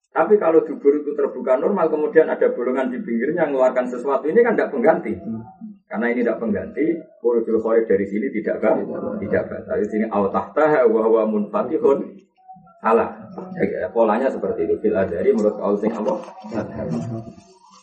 Tapi 0.09 0.35
kalau 0.41 0.65
dubur 0.65 0.99
itu 0.99 1.15
terbuka 1.15 1.61
normal, 1.61 1.93
kemudian 1.93 2.27
ada 2.27 2.49
bolongan 2.51 2.91
di 2.91 2.99
pinggirnya 2.99 3.47
mengeluarkan 3.47 3.87
sesuatu, 3.87 4.27
ini 4.27 4.41
kan 4.41 4.57
tidak 4.57 4.73
pengganti. 4.73 5.13
Karena 5.89 6.13
ini 6.13 6.21
tidak 6.21 6.41
pengganti, 6.41 6.85
urujul 7.25 7.65
khair 7.65 7.89
dari 7.89 8.05
sini 8.05 8.29
tidak 8.29 8.61
batal. 8.61 9.17
Tidak 9.17 9.45
batal. 9.49 9.77
Di 9.81 9.89
sini 9.89 10.05
awtahtaha 10.09 10.85
wa 10.85 11.25
munfatihun. 11.25 11.99
Salah. 12.79 13.11
Ya, 13.59 13.89
polanya 13.91 14.29
seperti 14.31 14.69
itu. 14.69 14.77
Fil 14.85 14.95
adari 14.95 15.33
menurut 15.33 15.57
kaul 15.57 15.77
sing 15.81 15.91
apa? 15.97 16.15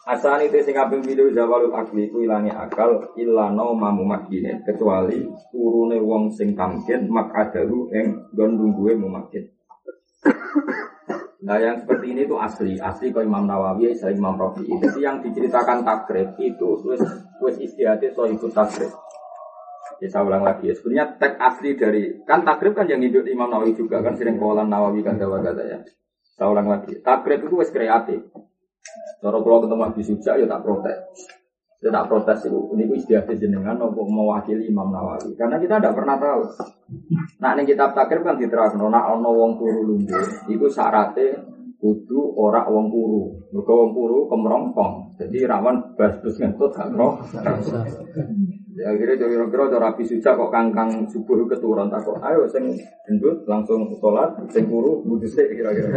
Asani 0.06 0.54
te 0.54 0.62
sing 0.62 0.78
kaping 0.78 1.02
pindho 1.02 1.34
zawalul 1.34 1.74
akli 1.74 2.14
ku 2.14 2.22
ilange 2.22 2.54
akal 2.54 3.10
illano 3.18 3.74
mamu 3.74 4.06
makine 4.06 4.62
kecuali 4.62 5.26
turune 5.50 5.98
wong 5.98 6.30
sing 6.30 6.54
tamkin 6.54 7.10
mak 7.10 7.34
adalu 7.34 7.90
ing 7.90 8.14
nggon 8.38 8.52
lungguhe 8.54 8.94
mumakin. 8.94 9.50
Nah 11.46 11.62
yang 11.62 11.78
seperti 11.78 12.18
ini 12.18 12.26
tuh 12.26 12.42
asli, 12.42 12.74
asli 12.82 13.14
kau 13.14 13.22
Imam 13.22 13.46
Nawawi, 13.46 13.94
saya 13.94 14.18
Imam 14.18 14.34
Rafi. 14.34 14.66
Jadi 14.66 15.00
yang 15.06 15.22
diceritakan 15.22 15.86
takrib 15.86 16.34
itu 16.42 16.82
wis 16.90 17.02
wis 17.38 17.56
istihati 17.62 18.10
so 18.10 18.26
ikut 18.26 18.50
takrib. 18.50 18.90
Ya 20.02 20.10
saya 20.10 20.26
ulang 20.26 20.42
lagi 20.42 20.68
ya. 20.68 20.74
Sebenarnya 20.74 21.06
teks 21.22 21.38
asli 21.38 21.78
dari 21.78 22.18
kan 22.26 22.42
takrib 22.42 22.74
kan 22.74 22.90
yang 22.90 22.98
hidup 22.98 23.30
Imam 23.30 23.54
Nawawi 23.54 23.78
juga 23.78 24.02
kan 24.02 24.18
sering 24.18 24.42
kolan 24.42 24.74
Nawawi 24.74 25.06
kan 25.06 25.22
kata 25.22 25.64
ya. 25.70 25.80
Saya 26.34 26.50
ulang 26.50 26.66
lagi. 26.66 26.98
Takrib 27.06 27.46
itu 27.46 27.56
wis 27.62 27.70
kreatif. 27.70 28.26
Kalau 29.22 29.46
kalau 29.46 29.62
ketemu 29.62 29.82
Habib 29.86 30.04
Suja 30.04 30.32
ya 30.42 30.46
tak 30.50 30.62
protes. 30.66 30.98
Ya 31.86 31.90
tak 31.94 32.10
protes 32.10 32.42
itu. 32.42 32.60
Ini 32.74 32.84
istiadat 32.90 33.38
jenengan 33.38 33.78
untuk 33.86 34.10
mewakili 34.10 34.66
Imam 34.66 34.90
Nawawi. 34.90 35.38
Karena 35.38 35.62
kita 35.62 35.78
tidak 35.78 35.94
pernah 35.94 36.18
tahu. 36.18 36.42
Nah 37.42 37.58
ini 37.58 37.66
kitab 37.66 37.98
takrib 37.98 38.22
kan 38.22 38.38
diterangkan. 38.38 38.78
Nah 38.90 39.04
ono 39.18 39.30
wong 39.34 39.52
turu 39.58 39.82
lumbu. 39.90 40.18
Itu 40.50 40.70
syaratnya 40.70 41.34
kudu 41.82 42.34
ora 42.38 42.66
wong 42.66 42.90
kuru. 42.90 43.24
Mergo 43.54 43.74
wong 43.74 43.92
kuru 43.94 44.20
kemrompong. 44.30 44.94
Jadi 45.22 45.46
rawan 45.46 45.98
bas-bus 45.98 46.38
ngentut 46.42 46.72
gak 46.74 46.94
roh. 46.94 47.22
Ya 48.76 48.92
kira 49.00 49.16
kira 49.16 49.48
cara 49.48 49.88
Rabi 49.88 50.04
Suja 50.04 50.36
kok 50.36 50.52
kangkang 50.52 51.08
subuh 51.08 51.48
keturun 51.48 51.88
tak 51.88 52.04
kok. 52.04 52.20
Ayo 52.20 52.44
sing 52.50 52.76
gendut 53.08 53.48
langsung 53.48 53.88
sholat, 54.04 54.36
sing 54.52 54.68
kuru 54.68 55.00
budus 55.08 55.32
kira-kira. 55.32 55.96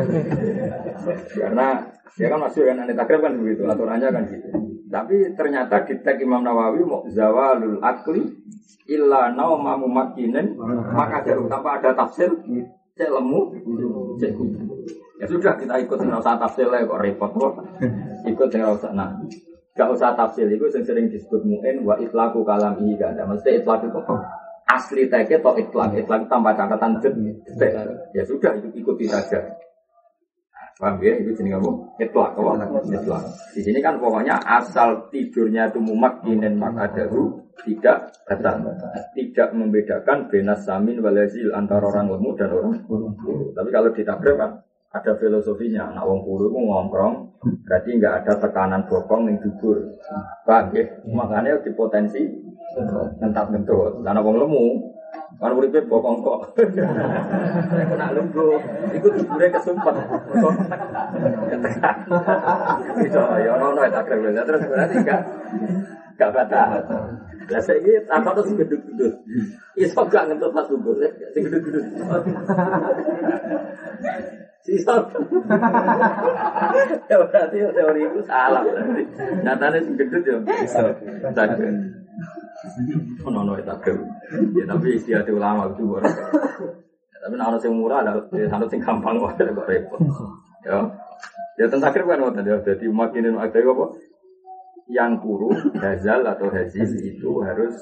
Karena 1.35 1.83
ya 2.15 2.27
kan 2.31 2.39
masuk 2.39 2.65
kan 2.65 2.87
aneh 2.87 2.95
takrib 2.95 3.19
kan 3.19 3.35
begitu, 3.35 3.67
aturannya 3.67 4.09
kan 4.15 4.23
gitu. 4.31 4.78
Tapi 4.89 5.37
ternyata 5.37 5.85
di 5.85 6.01
tag 6.01 6.17
Imam 6.19 6.41
Nawawi 6.41 6.81
mau 6.83 7.05
zawalul 7.13 7.79
akli 7.85 8.25
illa 8.89 9.29
nauma 9.31 9.77
mumakinin 9.77 10.57
maka 10.97 11.21
jarum 11.29 11.45
tanpa 11.47 11.77
ada 11.77 11.93
tafsir 11.93 12.33
cek 12.97 13.11
lemu 13.13 13.41
cek. 14.17 14.33
Ya 15.21 15.27
sudah 15.29 15.53
kita 15.61 15.77
ikut 15.85 15.99
nggak 16.01 16.25
usah 16.25 16.41
tafsir 16.41 16.67
lah 16.73 16.83
kok 16.89 17.01
repot 17.05 17.31
kok. 17.37 17.55
Ikut 18.25 18.49
nggak 18.49 18.75
usah 18.81 18.91
nah. 18.97 19.13
Gak 19.79 19.95
usah 19.95 20.11
tafsir 20.19 20.51
itu 20.51 20.67
yang 20.67 20.83
sering 20.83 21.07
disebut 21.07 21.39
mu'in 21.47 21.87
wa 21.87 21.95
itlaku 22.03 22.43
kalam 22.43 22.83
ini 22.83 22.99
gak 22.99 23.15
ada. 23.15 23.31
Mesti 23.31 23.63
itlak 23.63 23.87
itu 23.87 24.03
asli 24.67 25.07
tagnya 25.07 25.39
atau 25.39 25.55
itlak. 25.55 25.95
Itlak 25.95 26.27
tanpa 26.27 26.51
catatan 26.51 26.99
jet. 26.99 27.15
Ya 28.11 28.27
sudah 28.27 28.59
itu 28.59 28.75
ikuti 28.75 29.07
saja. 29.07 29.39
Paham 30.79 31.03
ya? 31.03 31.19
Itu 31.19 31.35
jenis 31.35 31.59
apa? 31.59 31.71
Itlak. 31.99 32.31
Itlak. 32.87 33.23
Di 33.51 33.61
sini 33.67 33.83
kan 33.83 33.99
pokoknya 33.99 34.39
asal 34.47 35.11
tidurnya 35.11 35.67
itu 35.67 35.83
mumakinin 35.83 36.55
makadaru 36.55 37.51
tidak 37.67 38.15
batal. 38.23 38.63
Tidak 39.11 39.49
membedakan 39.59 40.31
benas 40.31 40.63
samin 40.63 41.03
walazil 41.03 41.51
antara 41.51 41.83
orang 41.83 42.15
lemu 42.15 42.31
dan 42.39 42.55
orang 42.55 42.79
kuru. 42.87 43.51
Tapi 43.59 43.69
kalau 43.75 43.91
ditakrif 43.91 44.39
kan 44.39 44.63
ada 44.95 45.13
filosofinya. 45.19 45.91
Nak 45.99 46.05
wong 46.07 46.23
kuru 46.23 46.47
itu 46.49 46.59
ngongkrong, 46.63 47.15
berarti 47.67 47.91
nggak 47.99 48.15
ada 48.25 48.33
tekanan 48.39 48.87
bokong 48.87 49.29
yang 49.29 49.37
dubur. 49.43 49.77
Paham 50.47 50.71
ya? 50.73 50.87
Makanya 51.11 51.59
di 51.61 51.71
potensi 51.75 52.23
ngentat 53.19 53.51
ngentut. 53.51 54.07
Karena 54.07 54.23
wong 54.23 54.37
lemu, 54.39 54.67
kan 55.39 55.55
uripe 55.55 55.81
bokong 55.87 56.19
kok. 56.25 56.41
Kena 56.59 58.07
lunggu, 58.17 58.59
itu 58.91 59.07
duburnya 59.07 59.55
kesumpet. 59.55 59.95
Ketekan. 61.49 61.97
Itu 63.07 63.23
ya 63.45 63.51
ono 63.55 63.65
ono 63.77 63.81
tak 63.89 64.05
kira 64.11 64.43
terus 64.43 64.63
berarti 64.67 64.95
enggak 64.99 65.21
enggak 66.19 66.31
batal. 66.35 66.69
Lah 67.49 67.63
saiki 67.65 67.93
apa 68.11 68.29
terus 68.37 68.53
gedut-gedut. 68.59 69.15
Iso 69.79 70.03
gak 70.11 70.29
ngentut 70.29 70.53
pas 70.53 70.67
subuh, 70.69 70.93
sing 71.33 71.43
gedut-gedut. 71.49 71.87
Ya 77.09 77.17
berarti 77.17 77.57
teori 77.57 78.01
itu 78.05 78.21
salah 78.29 78.61
berarti. 78.61 79.03
Nyatanya 79.41 79.79
sing 79.81 79.95
gedut 79.97 80.23
ya. 80.29 80.37
Takdir. 81.33 81.73
Ono 83.25 83.39
ono 83.49 83.53
takdir. 83.65 83.97
Ya 84.53 84.65
tapi 84.69 85.01
istiadat 85.01 85.33
ulama 85.33 85.73
itu 85.73 85.89
baru. 85.89 86.05
Ya, 86.05 87.17
tapi 87.25 87.35
kalau 87.41 87.59
sing 87.59 87.73
murah 87.73 88.05
ada 88.05 88.21
harus 88.29 88.69
sing 88.69 88.81
gampang 88.85 89.17
kok 89.17 89.41
kok 89.41 89.69
repot. 89.69 90.01
Ya. 90.69 90.79
Ya 91.59 91.67
tentang 91.67 91.91
akhir 91.91 92.07
kan 92.07 92.21
ngoten 92.23 92.47
ya. 92.47 92.57
Jadi 92.63 92.87
makinin 92.93 93.35
ada 93.41 93.59
apa? 93.59 93.87
Yang 94.89 95.13
kuru, 95.21 95.53
hazal 95.77 96.25
atau 96.25 96.49
hazil 96.49 96.89
itu 97.05 97.45
harus 97.45 97.77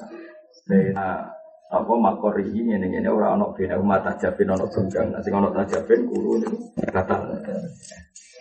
bena 0.67 1.36
apa 1.67 1.93
makori 1.99 2.47
ini 2.47 2.79
ini 2.79 2.87
ini 2.87 3.09
orang 3.11 3.43
anak 3.43 3.59
bina 3.59 3.75
umat 3.75 3.99
tajabin 4.07 4.55
anak 4.55 4.71
tunggang 4.71 5.11
nasi 5.11 5.27
anak 5.27 5.51
tajabin 5.51 6.07
kuru 6.07 6.39
ini 6.39 6.47
kata. 6.87 7.15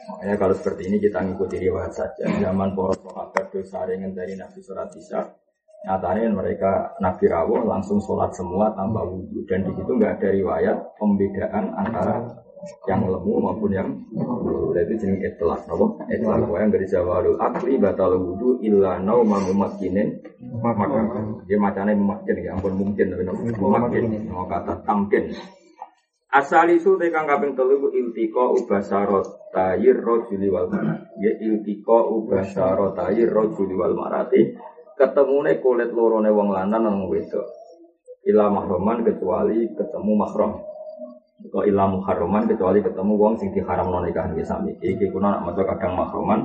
Makanya 0.06 0.34
kalau 0.38 0.54
seperti 0.54 0.86
ini 0.86 1.02
kita 1.02 1.18
ngikuti 1.18 1.58
riwayat 1.58 1.90
saja. 1.90 2.24
Zaman 2.30 2.78
poros 2.78 3.02
sahabat 3.02 3.50
dosa 3.50 3.82
ringan 3.90 4.14
dari 4.14 4.38
Nabi 4.38 4.62
Surat 4.62 4.94
Isa 4.94 5.26
nyatanya 5.86 6.30
mereka 6.30 6.94
Nabi 7.02 7.26
Rawuh 7.26 7.62
langsung 7.66 7.98
sholat 7.98 8.30
semua 8.34 8.70
tanpa 8.78 9.02
wudhu. 9.02 9.42
Dan 9.50 9.66
di 9.66 9.74
situ 9.74 9.90
nggak 9.90 10.22
ada 10.22 10.28
riwayat 10.30 10.76
pembedaan 10.98 11.64
antara 11.74 12.22
yang 12.86 13.06
lemu 13.06 13.32
maupun 13.42 13.70
yang 13.72 13.88
itu 14.76 14.94
jenis 15.00 15.34
etlak 15.34 15.64
nopo 15.66 15.98
etlak 16.10 16.44
yang 16.46 16.70
dari 16.70 16.86
jawalul 16.86 17.38
akli 17.40 17.80
batal 17.80 18.14
wudu 18.18 18.60
illa 18.60 19.00
nau 19.00 19.24
mamumakinin 19.24 20.20
maka 20.60 21.00
dia 21.48 21.56
macamnya 21.56 21.96
memakin 21.96 22.36
ya 22.44 22.50
ampun 22.54 22.74
mungkin 22.76 23.12
tapi 23.12 23.24
memakin 23.56 24.04
mau 24.28 24.44
kata 24.44 24.84
tamkin. 24.84 25.32
Asal 26.26 26.68
isu 26.68 27.00
tekan 27.00 27.24
kaping 27.24 27.56
telu 27.56 27.88
iltiko 27.88 28.60
ubasarot 28.60 29.54
tayir 29.56 29.96
rojuli 29.96 30.52
wal 30.52 30.68
marat 30.68 31.08
ya 31.16 31.32
iltiko 31.40 32.12
ubasarot 32.20 32.92
tayir 32.92 33.32
rojuli 33.32 33.72
wal 33.72 33.96
marati. 33.96 34.52
Ketemune 34.96 35.60
kulit 35.60 35.92
lorone 35.92 36.28
wong 36.32 36.52
lanang 36.52 36.88
nang 36.88 37.08
wedok. 37.08 37.46
Ila 38.26 38.52
mahroman 38.52 39.06
kecuali 39.06 39.70
ketemu 39.76 40.12
mahram 40.18 40.60
Kau 41.36 41.62
ilah 41.68 41.84
muharraman 41.84 42.48
kecuali 42.48 42.80
ketemu 42.80 43.12
wong 43.12 43.36
sing 43.36 43.52
diharam 43.52 43.92
non 43.92 44.08
nikahan 44.08 44.32
ki 44.32 44.40
sami. 44.40 44.72
Iki 44.80 45.12
kuna 45.12 45.36
nak 45.36 45.44
maca 45.44 45.62
kadang 45.68 45.92
mahroman, 45.92 46.40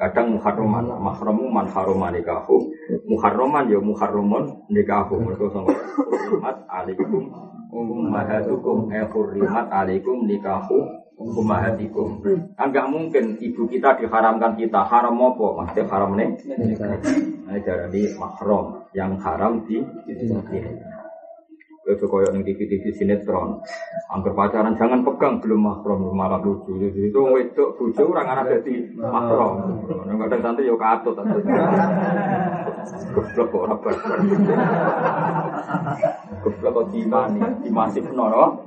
kadang 0.00 0.40
muharraman. 0.40 0.84
Mahramu 0.88 1.44
man 1.52 1.68
harama 1.68 2.08
nikahu. 2.08 2.56
Muharraman 3.04 3.68
ya 3.68 3.76
muharramun 3.76 4.48
nikahu. 4.72 5.20
Mergo 5.20 5.52
sama 5.52 5.68
hurmat 6.08 6.64
alaikum 6.64 7.28
ummahatukum 7.72 8.88
eh 8.92 9.04
hurrimat 9.12 9.68
alaikum 9.68 10.24
nikahu 10.24 10.80
ummahatikum. 11.20 12.24
Enggak 12.56 12.86
mungkin 12.88 13.36
ibu 13.36 13.68
kita 13.68 14.00
diharamkan 14.00 14.56
kita 14.56 14.80
haram 14.80 15.16
apa? 15.20 15.46
Maksudnya 15.60 15.84
haram 15.92 16.10
nih. 16.16 16.28
Nah, 17.46 17.58
jadi 17.60 18.02
mahram 18.16 18.88
yang 18.96 19.20
haram 19.20 19.60
di 19.68 19.76
itu 21.82 22.06
koyo 22.06 22.30
ning 22.30 22.46
TV-TV 22.46 22.94
sinetron. 22.94 23.58
Angker 24.06 24.38
pacaran 24.38 24.78
jangan 24.78 25.02
pegang 25.02 25.42
belum 25.42 25.66
mahram 25.66 26.14
malah 26.14 26.38
lucu. 26.38 26.78
Jadi 26.78 27.10
itu 27.10 27.18
wedok 27.18 27.74
bojo 27.74 28.02
ora 28.14 28.22
ana 28.22 28.46
dadi 28.46 28.86
mahram. 28.94 29.82
Nek 30.06 30.14
kadang 30.26 30.40
santai 30.46 30.70
yo 30.70 30.78
katut. 30.78 31.18
Goblok 33.12 33.46
kok 33.50 33.62
ora 33.66 33.74
barbar. 33.82 34.18
Goblok 36.46 36.70
kok 36.70 36.86
dimani, 36.94 37.42
dimasif 37.66 38.06
nono. 38.14 38.62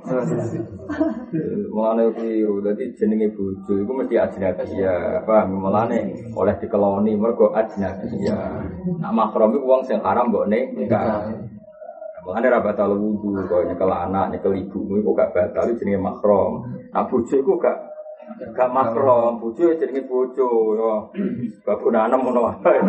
Mulane 1.72 2.12
keliru. 2.12 2.60
Dadi 2.60 2.92
jenenge 3.00 3.32
bojo 3.32 3.72
iku 3.80 3.92
mesti 3.96 4.20
ajnabi 4.20 4.76
ya. 4.76 5.24
Paham? 5.24 5.56
Mulane 5.56 6.28
oleh 6.36 6.54
dikeloni 6.60 7.16
mergo 7.16 7.48
ajnabi 7.56 8.28
ya. 8.28 8.60
Nak 9.00 9.12
mahram 9.16 9.56
iku 9.56 9.64
wong 9.64 9.82
sing 9.88 10.04
haram 10.04 10.28
mbok 10.28 10.52
nikah. 10.52 11.32
Mengenai 12.26 12.50
rabat 12.50 12.74
al 12.82 12.98
wudhu, 12.98 13.38
kalau 13.46 13.62
nyekel 13.70 13.86
anak, 13.86 14.34
nyekel 14.34 14.58
ibu, 14.58 14.98
itu 14.98 15.10
gak 15.14 15.30
batal, 15.30 15.70
jenis 15.78 16.02
makrom. 16.02 16.66
Nah 16.90 17.06
bojo 17.06 17.38
itu 17.38 17.52
gak 17.62 17.78
gak 18.50 18.66
makrom, 18.74 19.38
bojo 19.38 19.70
jenis 19.78 20.10
bojo, 20.10 20.74
ya. 20.74 20.92
Bapak 21.62 21.86
nanam 21.94 22.26
mau 22.26 22.50
apa? 22.50 22.82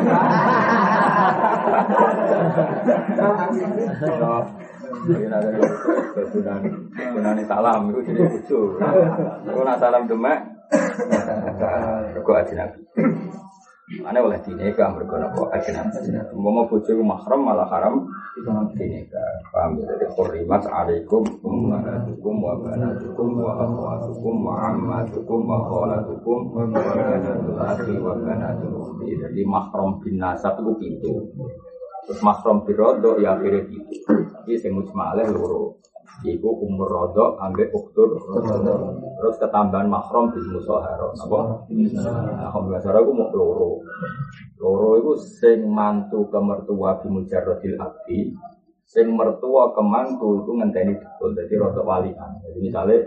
Gunani 7.14 7.44
salam 7.46 7.94
itu 7.94 8.00
jadi 8.10 8.22
bojo. 8.26 8.82
Kalau 9.46 9.62
nak 9.62 9.78
salam 9.78 10.10
demek, 10.10 10.40
kok 12.26 12.42
nabi. 12.58 12.82
Mana 13.88 14.20
oleh 14.20 14.36
dineka 14.44 14.92
berguna 14.92 15.32
kok 15.32 15.48
ajnabi. 15.48 16.12
Mau 16.36 16.68
bojo 16.68 16.92
mahram 17.08 17.40
malah 17.40 17.72
haram 17.72 18.04
dineka. 18.76 19.24
Paham 19.48 19.80
ya 19.80 19.88
dari 19.88 20.04
khurimat 20.12 20.60
alaikum 20.68 21.24
ummahatukum 21.40 22.36
wa 22.36 22.60
banatukum 22.60 23.40
wa 23.40 23.64
akhwatukum 23.64 24.36
wa 24.44 24.54
ammatukum 24.76 25.40
wa 25.40 25.72
wa 25.72 25.88
banatul 26.52 27.96
wa 28.04 28.14
banatul. 28.20 28.76
Jadi 29.08 29.42
mahram 29.48 30.04
bin 30.04 30.20
nasab 30.20 30.60
itu 30.60 30.72
pintu. 30.76 31.14
Terus 32.12 32.20
mahram 32.20 32.68
bin 32.68 32.76
rodo 32.76 33.16
ya 33.24 33.40
akhirnya 33.40 33.72
pintu. 33.72 34.04
Tapi 34.04 34.60
sing 34.60 34.76
mujmalah 34.76 35.32
loro. 35.32 35.80
Iku 36.26 36.50
umur 36.66 36.90
rodo 36.90 37.38
ambek 37.38 37.70
uktur 37.70 38.18
terus 39.22 39.36
ketambahan 39.38 39.86
mahram 39.86 40.34
di 40.34 40.42
musoharo 40.50 41.14
apa? 41.14 41.40
Nah, 41.70 42.50
musoharo 42.58 42.98
aku 43.06 43.14
mau 43.14 43.30
loro 43.30 43.86
loro 44.58 44.90
itu 44.98 45.14
sing 45.22 45.70
mantu 45.70 46.26
ke 46.26 46.40
mertua 46.42 46.98
di 47.02 47.08
mujarrodil 47.14 47.78
abdi 47.78 48.34
sing 48.82 49.14
mertua 49.14 49.78
ke 49.78 49.82
mantu 49.86 50.42
itu 50.42 50.52
ngenteni 50.58 50.98
betul 50.98 51.38
jadi 51.38 51.54
rodo 51.62 51.86
walian 51.86 52.42
jadi 52.42 52.60
misalnya 52.66 52.98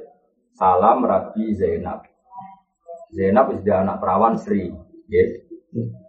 salam 0.54 1.02
rabi 1.02 1.50
Zainab 1.56 2.06
Zainab 3.10 3.50
sudah 3.58 3.76
anak 3.82 3.96
perawan 3.98 4.38
Sri 4.38 4.70
ya 5.10 5.24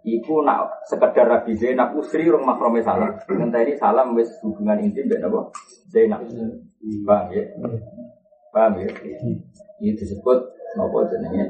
Iku 0.02 0.42
nak 0.42 0.82
sekedar 0.90 1.22
Rabi 1.22 1.54
Zainab 1.54 1.94
Usri 1.94 2.26
rong 2.26 2.42
makrome 2.42 2.82
salam. 2.82 3.14
Ngenteni 3.30 3.78
salam 3.78 4.10
wis 4.18 4.26
hubungan 4.42 4.82
intim 4.82 5.06
mbek 5.06 5.22
napa? 5.22 5.54
Zainab. 5.86 6.26
Paham 6.82 7.30
ya? 7.30 7.42
Paham 8.50 8.72
ya? 8.82 8.90
Ini 9.78 9.94
disebut 9.94 10.38
apa 10.74 10.98
jenenge? 11.10 11.44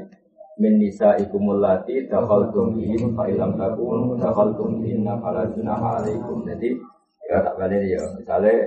Min 0.61 0.77
nisa 0.77 1.17
ikumulati 1.17 2.05
dakhaltum 2.05 2.77
bihin 2.77 3.17
fa 3.17 3.25
ilam 3.25 3.57
takun 3.57 4.13
dakhaltum 4.21 4.77
bihinna 4.77 5.17
fala 5.17 5.49
junaha 5.49 5.97
alaikum. 5.97 6.45
Jadi 6.45 6.77
ya 7.25 7.41
tak 7.41 7.57
balik 7.57 7.81
ya. 7.81 7.97
Misalnya 8.13 8.61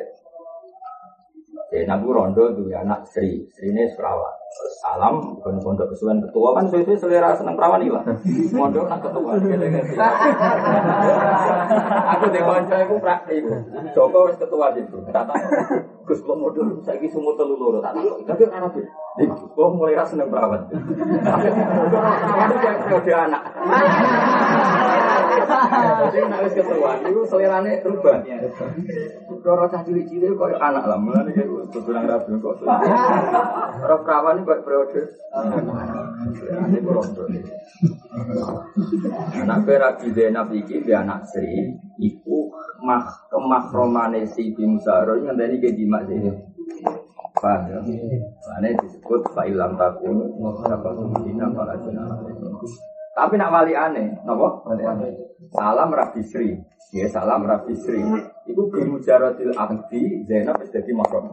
Zainab 1.71 2.03
rondo 2.03 2.51
tuh 2.59 2.67
anak 2.75 3.07
Sri, 3.07 3.47
Sri 3.55 3.71
ini. 3.71 3.87
Salam, 4.81 5.37
bukan 5.37 5.61
pondok 5.61 5.93
kesuwen 5.93 6.23
ketua 6.23 6.57
kan 6.57 6.65
sesuai 6.71 6.97
selera 6.97 7.37
seneng 7.37 7.59
perawan 7.59 7.83
lah. 7.87 8.03
Pondok 8.55 8.87
nak 8.89 9.03
ketua. 9.05 9.37
Aku 12.17 12.25
di 12.31 12.41
konco 12.41 12.75
aku 12.75 12.97
praktik. 12.99 13.45
Joko 13.95 14.33
ketua 14.35 14.67
gitu. 14.75 14.97
Tak 15.13 15.29
tahu. 15.29 15.96
Gus 16.07 16.23
kok 16.23 16.39
modal 16.39 16.79
saiki 16.87 17.11
sumur 17.11 17.35
telu 17.35 17.59
loro 17.59 17.83
tak 17.83 17.99
tahu. 17.99 18.23
Tapi 18.23 18.47
anak 18.47 18.71
tuh. 18.71 18.87
Kok 19.27 19.71
mulai 19.75 19.99
rasa 19.99 20.15
seneng 20.15 20.31
kayak 22.63 22.79
periode 22.87 23.13
anak. 23.13 23.43
Jadi 25.37 26.19
nak 26.29 26.41
wis 26.47 26.55
ketua 26.57 26.91
itu 27.05 27.21
selerane 27.29 27.83
berubah. 27.85 28.25
Kalau 29.45 29.67
cah 29.71 29.83
cilik-cilik 29.87 30.35
kok 30.35 30.59
anak 30.59 30.85
lah, 30.91 30.99
mulane 30.99 31.31
kayak 31.31 31.47
gue 31.47 31.83
bilang 31.87 32.07
rapi 32.09 32.35
kok. 32.41 32.67
Orang 32.67 34.01
perawan 34.03 34.43
buat 34.43 34.61
periode. 34.67 35.03
Ini 36.43 36.79
berondo. 36.83 37.23
Anak 39.37 39.69
Rabi 39.69 40.09
Zainab 40.17 40.51
iki 40.51 40.83
dia 40.83 41.05
anak 41.05 41.29
Sri, 41.31 41.77
iku 42.01 42.51
mah 42.83 43.29
kemahromane 43.31 44.27
si 44.27 44.51
Bimsaro 44.57 45.21
tadi 45.21 45.57
ke 45.61 45.77
Dimak 45.77 46.09
sini. 46.09 46.33
Paham 47.37 47.69
ya? 47.69 47.79
Ini 47.85 48.81
disebut 48.81 49.29
fa'ilam 49.37 49.77
takun, 49.77 50.25
dapat 50.65 50.93
tumbuhin 50.97 51.37
para 51.53 51.77
jenazah. 51.85 52.25
Tapi 53.17 53.41
nak 53.41 53.49
wali 53.49 53.73
aneh, 53.73 54.13
nopo? 54.29 54.69
Salam 55.57 55.89
Rabi 55.89 56.21
Sri, 56.21 56.53
ya 56.93 57.09
salam 57.09 57.49
Rabi 57.49 57.73
Sri. 57.73 57.97
Iku 58.45 58.69
bimujaradil 58.69 59.57
abdi 59.57 60.21
Zainab 60.29 60.61
wis 60.61 60.69
dadi 60.69 60.93
mahram. 60.93 61.25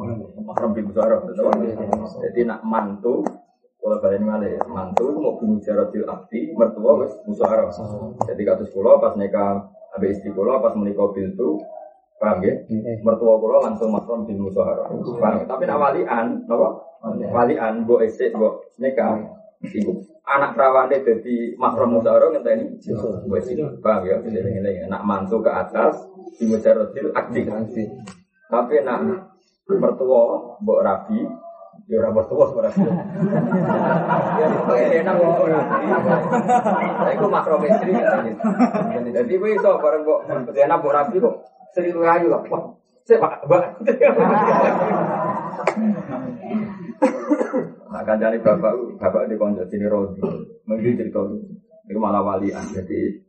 Mahram 0.48 0.72
bimujarad, 0.72 1.28
betul? 1.28 1.52
Jadi 2.24 2.48
nak 2.48 2.63
mantu 2.63 3.28
kalau 3.84 4.00
kalian 4.00 4.24
malih 4.24 4.56
mantu 4.72 5.12
mau 5.12 5.36
bimujaradil 5.36 6.08
abdi 6.08 6.56
mertua 6.56 7.04
wis 7.04 7.19
musyawarah. 7.28 7.67
Jadi 8.32 8.41
kados 8.48 8.72
kula 8.72 9.04
pas 9.04 9.19
nikah 9.19 9.67
abe 9.91 10.15
istri 10.15 10.32
kula 10.32 10.63
pas 10.63 10.72
menikah 10.80 11.12
pintu 11.12 11.60
paham 12.15 12.48
ya? 12.48 12.63
Mertua 13.04 13.43
kula 13.43 13.60
langsung 13.60 13.91
mahram 13.91 14.24
musyawarah. 14.24 14.88
Paham? 15.19 15.52
Tapi 15.52 15.63
nak 15.67 15.84
walian, 15.84 16.48
napa? 16.48 16.80
Walian 17.28 17.84
mbok 17.84 18.08
esek 18.08 18.32
mbok 18.32 18.72
nikah 18.80 19.19
iku 19.67 20.00
anak 20.23 20.55
perawane 20.55 21.03
jadi 21.03 21.59
mahram 21.59 21.99
musyawarah 21.99 22.31
ngenteni 22.31 22.79
wis 23.27 23.47
paham 23.83 24.07
ya? 24.07 24.17
Ini 24.23 24.88
nak 24.88 25.03
mantu 25.03 25.43
ke 25.43 25.51
atas 25.51 26.07
di 26.39 26.47
mujarodil 26.47 27.12
akdi. 27.12 27.43
Tapi 28.47 28.75
nak 28.88 28.99
mertua 29.67 30.55
mbok 30.63 30.79
rabi 30.83 31.27
Ya 31.83 31.99
ora 31.99 32.15
bos 32.15 32.29
tuwas 32.31 32.55
ora. 32.55 32.71
Ya 34.39 34.86
enak 35.03 35.19
kok 35.19 35.43
ora. 35.43 35.59
Saya 37.03 37.19
ku 37.19 37.27
makrometri. 37.27 37.91
Jadi 39.12 39.33
kowe 39.36 39.49
iso 39.51 39.71
bareng 39.83 40.07
kok 40.07 40.23
enak 40.55 40.79
kok 40.79 40.95
rapi 40.95 41.19
kok. 41.19 41.36
Seri 41.75 41.91
lu 41.91 42.07
ayu 42.07 42.31
lah. 42.31 42.39
Pak 42.47 43.36
mbak. 43.51 43.63
Nah, 47.93 48.01
kancane 48.01 48.41
bapak, 48.41 48.73
bapak 48.97 49.29
di 49.29 49.38
konco 49.38 49.62
sini 49.69 49.86
rodi, 49.86 50.17
mungkin 50.65 50.97
cerita 50.97 51.21
itu 51.86 51.99
malah 52.01 52.25
walian. 52.25 52.65
Jadi 52.73 53.21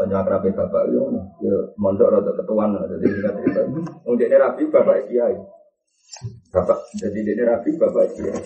konco 0.00 0.16
akrab 0.16 0.48
bapak 0.48 0.82
yo, 0.88 1.12
yo 1.44 1.76
mondok 1.76 2.08
rada 2.08 2.32
ketuan, 2.32 2.72
jadi 2.72 3.04
kita 3.04 3.30
cerita. 3.36 3.60
Mungkin 4.08 4.32
ini 4.32 4.36
rapi 4.40 4.62
bapak 4.72 5.12
kiai. 5.12 5.36
Bapak, 6.48 6.78
jadi 6.96 7.20
ini 7.20 7.42
rapi 7.44 7.76
bapak 7.76 8.16
kiai. 8.16 8.40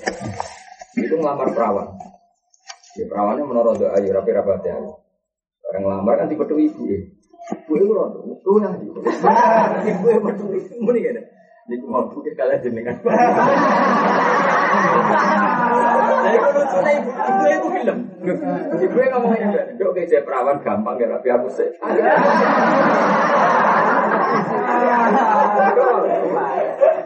Itu 0.98 1.14
ngelamar 1.14 1.54
perawan. 1.54 1.94
Ya 2.98 3.06
perawannya 3.06 3.46
menurut 3.46 3.86
ayu 3.86 4.10
rapi 4.10 4.30
rapat 4.34 4.66
ya. 4.66 4.74
Orang 5.70 5.82
ngelamar 5.86 6.14
kan 6.18 6.26
tipe 6.26 6.42
ibu 6.42 6.82
ya. 6.90 6.98
Ibu 7.46 7.72
itu 7.78 7.94
rodo, 7.94 8.18
itu 8.34 8.50
yang 8.58 8.74
ibu. 8.82 8.98
Ibu 8.98 10.06
betul 10.26 10.58
ibu 10.58 10.90
ini 10.90 11.00
kan. 11.06 11.22
Ini 11.70 11.86
mau 11.86 12.10
bukit 12.10 12.34
kalian 12.34 12.62
jenengan. 12.66 12.98
Jadi 16.26 16.36
kalau 16.42 16.52
lucu 16.58 16.78
nih, 16.82 16.96
ibu 17.54 17.68
film. 17.70 17.98
Ibu 18.76 18.96
yang 18.98 19.12
ngomong 19.14 19.32
ini, 19.38 19.78
dok 19.78 19.94
kayak 19.94 20.26
perawan 20.26 20.56
gampang 20.60 20.96
ya, 20.98 21.06
tapi 21.06 21.28
aku 21.30 21.48
sih. 21.54 21.68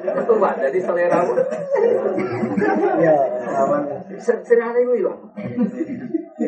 Itu 0.00 0.34
pak, 0.40 0.52
jadi 0.56 0.78
selera 0.80 1.18
aku. 1.20 1.32
Ya. 3.04 3.16
Selera 4.20 4.72
itu 4.80 4.92
hilang. 5.04 5.20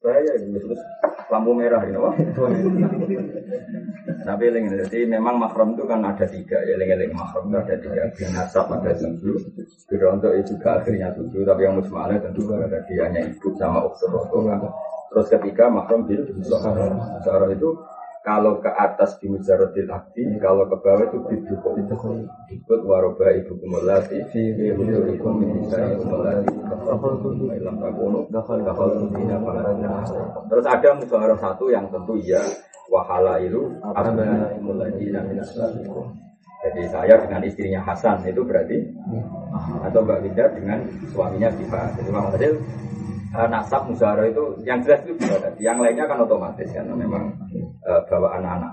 Ini 0.00 0.56
terus 0.56 0.80
lampu 1.28 1.52
merah 1.52 1.84
wah. 2.00 2.16
Tapi 4.20 4.42
eling 4.48 4.72
jadi 4.72 5.04
memang 5.04 5.36
makrom 5.36 5.76
itu 5.76 5.84
kan 5.84 6.00
ada 6.00 6.24
tiga 6.24 6.56
ya 6.64 6.72
eling 6.80 6.90
eling 6.96 7.12
makrom 7.12 7.52
itu 7.52 7.56
ada 7.60 7.76
tiga. 7.76 8.02
Binasab 8.16 8.72
ada 8.72 8.96
tujuh, 8.96 9.36
Bironto 9.92 10.32
itu 10.32 10.56
juga 10.56 10.80
akhirnya 10.80 11.12
tujuh. 11.12 11.44
Tapi 11.44 11.60
yang 11.68 11.76
musmalah 11.76 12.16
tentu 12.16 12.48
ada 12.48 12.80
dianya 12.88 13.28
ibu 13.28 13.52
sama 13.60 13.84
kan. 13.84 14.72
Terus 15.12 15.26
ketiga 15.28 15.68
makrom 15.68 16.08
bil 16.08 16.24
itu 16.24 17.70
kalau 18.20 18.60
ke 18.60 18.68
atas 18.68 19.16
di 19.16 19.32
mujarodil 19.32 19.88
abdi, 19.88 20.22
kalau 20.36 20.68
ke 20.68 20.76
bawah 20.76 21.08
itu 21.08 21.18
bidukuk. 21.24 21.74
Ikut 22.52 22.80
waroba 22.84 23.32
ibu 23.32 23.56
kumulati, 23.56 24.20
ibu 24.32 24.82
ikum 25.16 25.40
bisa 25.40 25.80
kumulati, 25.96 26.52
ilam 27.56 27.76
takono, 27.80 28.28
Terus 30.52 30.66
ada 30.68 30.88
musyawarah 31.00 31.38
satu 31.40 31.72
yang 31.72 31.88
tentu 31.88 32.20
iya, 32.20 32.44
wahala 32.92 33.40
itu 33.40 33.72
abna 33.80 34.52
muladi 34.60 35.08
naminas 35.08 35.56
jadi 36.60 36.82
saya 36.92 37.14
dengan 37.24 37.40
istrinya 37.40 37.80
Hasan 37.80 38.20
itu 38.28 38.44
berarti 38.44 38.84
atau 39.80 40.04
Mbak 40.04 40.18
Winda 40.28 40.44
dengan 40.52 40.78
suaminya 41.08 41.48
Siva. 41.56 41.88
Jadi 41.96 42.10
maksudnya 42.12 42.50
nasab 43.48 43.88
musyawarah 43.88 44.28
itu 44.28 44.44
yang 44.68 44.84
jelas 44.84 45.00
itu 45.08 45.16
tadi. 45.16 45.64
Yang 45.64 45.78
lainnya 45.88 46.04
kan 46.04 46.20
otomatis 46.20 46.68
karena 46.68 46.92
memang 46.92 47.32
uh, 47.90 48.02
bawa 48.06 48.38
anak-anak? 48.38 48.72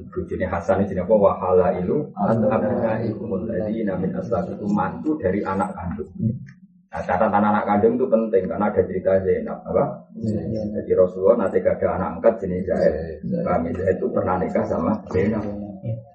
Ibu 0.00 0.18
jenis 0.24 0.48
Hasan 0.48 0.88
ini 0.88 0.96
apa? 0.96 1.12
Wahala 1.12 1.76
ilu 1.76 2.08
abna 2.16 3.04
ikumul 3.04 3.44
ladi 3.44 3.84
namin 3.84 4.16
asal 4.16 4.48
itu 4.48 4.64
mantu 4.72 5.20
dari 5.20 5.44
anak 5.44 5.76
kandung. 5.76 6.08
Nah, 6.90 6.98
catatan 7.06 7.38
anak 7.38 7.68
kandung 7.68 7.94
itu 7.94 8.06
penting 8.10 8.50
karena 8.50 8.66
ada 8.66 8.82
cerita 8.82 9.14
Zainab, 9.22 9.62
apa? 9.62 9.84
Jadi 10.74 10.90
Rasulullah 10.90 11.46
nanti 11.46 11.62
ada 11.62 11.86
anak 11.94 12.08
angkat 12.18 12.34
jenis 12.42 12.66
Zaid. 12.66 12.92
Kami 13.46 13.70
Zaid 13.78 13.96
itu 14.00 14.06
pernah 14.10 14.34
nikah 14.42 14.64
sama 14.66 14.92
Zainab. 15.14 15.44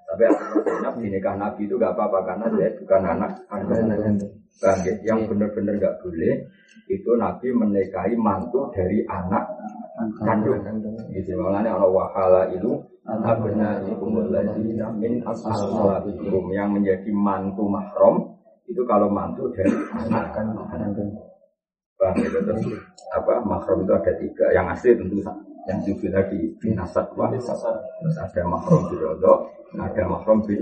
Tapi 0.06 0.24
Zainab 0.68 0.94
dinikah 1.00 1.36
Nabi 1.40 1.64
itu 1.64 1.80
gak 1.80 1.96
apa-apa 1.96 2.20
karena 2.28 2.46
Zaid 2.60 2.74
bukan 2.84 3.02
anak 3.08 3.32
kandung. 3.48 3.88
Bangkit. 4.60 4.96
Yang 5.08 5.20
benar-benar 5.32 5.74
gak 5.80 5.96
boleh 6.04 6.34
itu 6.92 7.12
Nabi 7.18 7.48
menikahi 7.56 8.14
mantu 8.20 8.68
dari 8.76 9.00
anak 9.08 9.48
kandung. 9.96 10.96
Gitu 11.12 11.32
orang 11.40 11.68
wahala 11.92 12.52
itu 12.52 12.84
abna 13.06 13.80
ikumul 13.86 14.28
ladina 14.34 14.92
min 14.92 15.24
ashabikum 15.24 16.52
yang 16.52 16.74
menjadi 16.74 17.10
mantu 17.14 17.64
mahram 17.70 18.36
itu 18.66 18.82
kalau 18.90 19.08
mantu 19.08 19.48
dari 19.54 19.72
anak 20.04 20.34
kandung. 20.34 21.14
Bang, 21.96 22.12
itu 22.20 22.40
terus 22.44 22.66
apa 23.16 23.40
mahram 23.48 23.88
itu 23.88 23.94
ada 23.96 24.14
tiga. 24.20 24.46
Yang 24.52 24.66
asli 24.76 24.90
tentu 25.00 25.18
yang 25.66 25.80
juga 25.82 26.22
tadi 26.22 26.40
binasat 26.62 27.08
wah 27.18 27.30
terus 27.32 28.18
ada 28.20 28.42
mahram 28.46 28.82
di 28.92 28.96
ada 29.80 30.04
mahram 30.06 30.38
di 30.46 30.54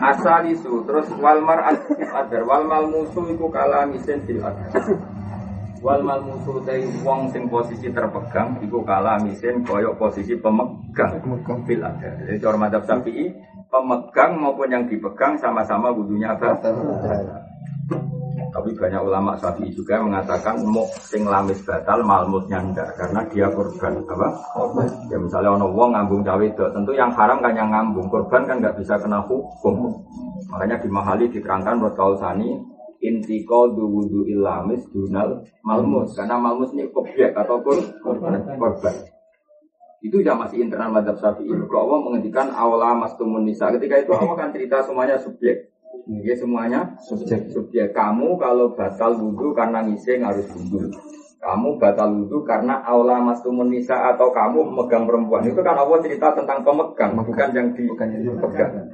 Asal 0.00 0.48
isu 0.50 0.82
terus 0.88 1.08
walmar 1.20 1.60
adar 1.62 2.42
walmal 2.42 2.88
musuh 2.88 3.24
iku 3.30 3.46
kala 3.52 3.86
misen 3.86 4.24
fil 4.26 4.42
adar. 4.42 4.72
Walmal 5.84 6.24
musuh 6.24 6.64
dari 6.64 6.88
wong 7.04 7.28
sing 7.28 7.44
posisi 7.52 7.92
terpegang 7.92 8.56
iku 8.64 8.80
kala 8.88 9.20
misen 9.20 9.60
koyok 9.68 10.00
posisi 10.00 10.32
pemegang 10.32 11.20
fil 11.68 11.84
adar. 11.84 12.24
Jadi 12.24 12.40
cara 12.40 12.56
madhab 12.56 12.88
syafi'i 12.88 13.28
pemegang 13.68 14.40
maupun 14.40 14.72
yang 14.72 14.88
dipegang 14.88 15.36
sama-sama 15.36 15.92
wudhunya 15.92 16.32
apa? 16.32 16.56
Tapi 18.32 18.70
banyak 18.80 19.02
ulama 19.04 19.36
syafi'i 19.36 19.76
juga 19.76 20.00
mengatakan 20.00 20.64
mau 20.64 20.88
sing 21.04 21.28
lamis 21.28 21.60
batal 21.68 22.00
malmus 22.00 22.48
nyandar 22.48 22.88
karena 22.96 23.20
dia 23.28 23.52
korban 23.52 24.00
apa? 24.08 24.28
Ya 25.12 25.20
misalnya 25.20 25.52
ono 25.52 25.68
wong 25.68 25.92
ngambung 25.92 26.24
cawe 26.24 26.44
itu, 26.48 26.64
tentu 26.72 26.96
yang 26.96 27.12
haram 27.12 27.44
kan 27.44 27.52
yang 27.52 27.68
ngambung, 27.68 28.08
korban 28.08 28.48
kan 28.48 28.56
nggak 28.56 28.80
bisa 28.80 28.96
kena 28.96 29.20
hukum. 29.28 30.00
Makanya 30.48 30.80
di 30.80 30.88
mahali 30.88 31.28
diterangkan 31.28 31.76
buat 31.76 31.92
sani 32.16 32.72
intiko 33.04 33.68
wudhu 33.68 34.24
ilamis 34.24 34.88
dunal 34.88 35.44
malmus 35.60 36.16
karena 36.16 36.40
malmus 36.40 36.72
ini 36.72 36.88
objek 36.88 37.36
ataupun 37.36 38.00
korban. 38.00 38.94
Itu 40.04 40.20
ya 40.20 40.36
masih 40.36 40.64
internal 40.64 40.92
madhab 40.92 41.16
syafi'i. 41.16 41.48
Kalau 41.48 41.88
Allah 41.88 42.00
menghentikan 42.04 42.52
awla 42.52 42.92
mastumun 42.92 43.48
nisa. 43.48 43.72
Ketika 43.72 44.04
itu 44.04 44.12
Allah 44.12 44.36
kan 44.36 44.52
cerita 44.52 44.84
semuanya 44.84 45.16
subjek. 45.16 45.72
Ya 46.04 46.36
semuanya 46.36 46.92
subjek. 47.00 47.48
Subjek 47.48 47.96
kamu 47.96 48.36
kalau 48.36 48.76
batal 48.76 49.16
wudhu 49.16 49.56
karena 49.56 49.80
ngising 49.80 50.20
harus 50.20 50.44
wudhu. 50.52 50.92
Kamu 51.40 51.80
batal 51.80 52.08
wudhu 52.12 52.44
karena 52.44 52.84
aula 52.84 53.20
mastumun 53.20 53.68
nisa 53.72 53.96
atau 54.12 54.28
kamu 54.32 54.64
memegang 54.64 55.08
perempuan. 55.08 55.44
Itu 55.44 55.60
kan 55.60 55.76
Allah 55.76 56.00
cerita 56.00 56.32
tentang 56.32 56.64
pemegang, 56.64 57.12
bukan 57.20 57.48
yang 57.52 57.68
dipegang. 57.72 58.93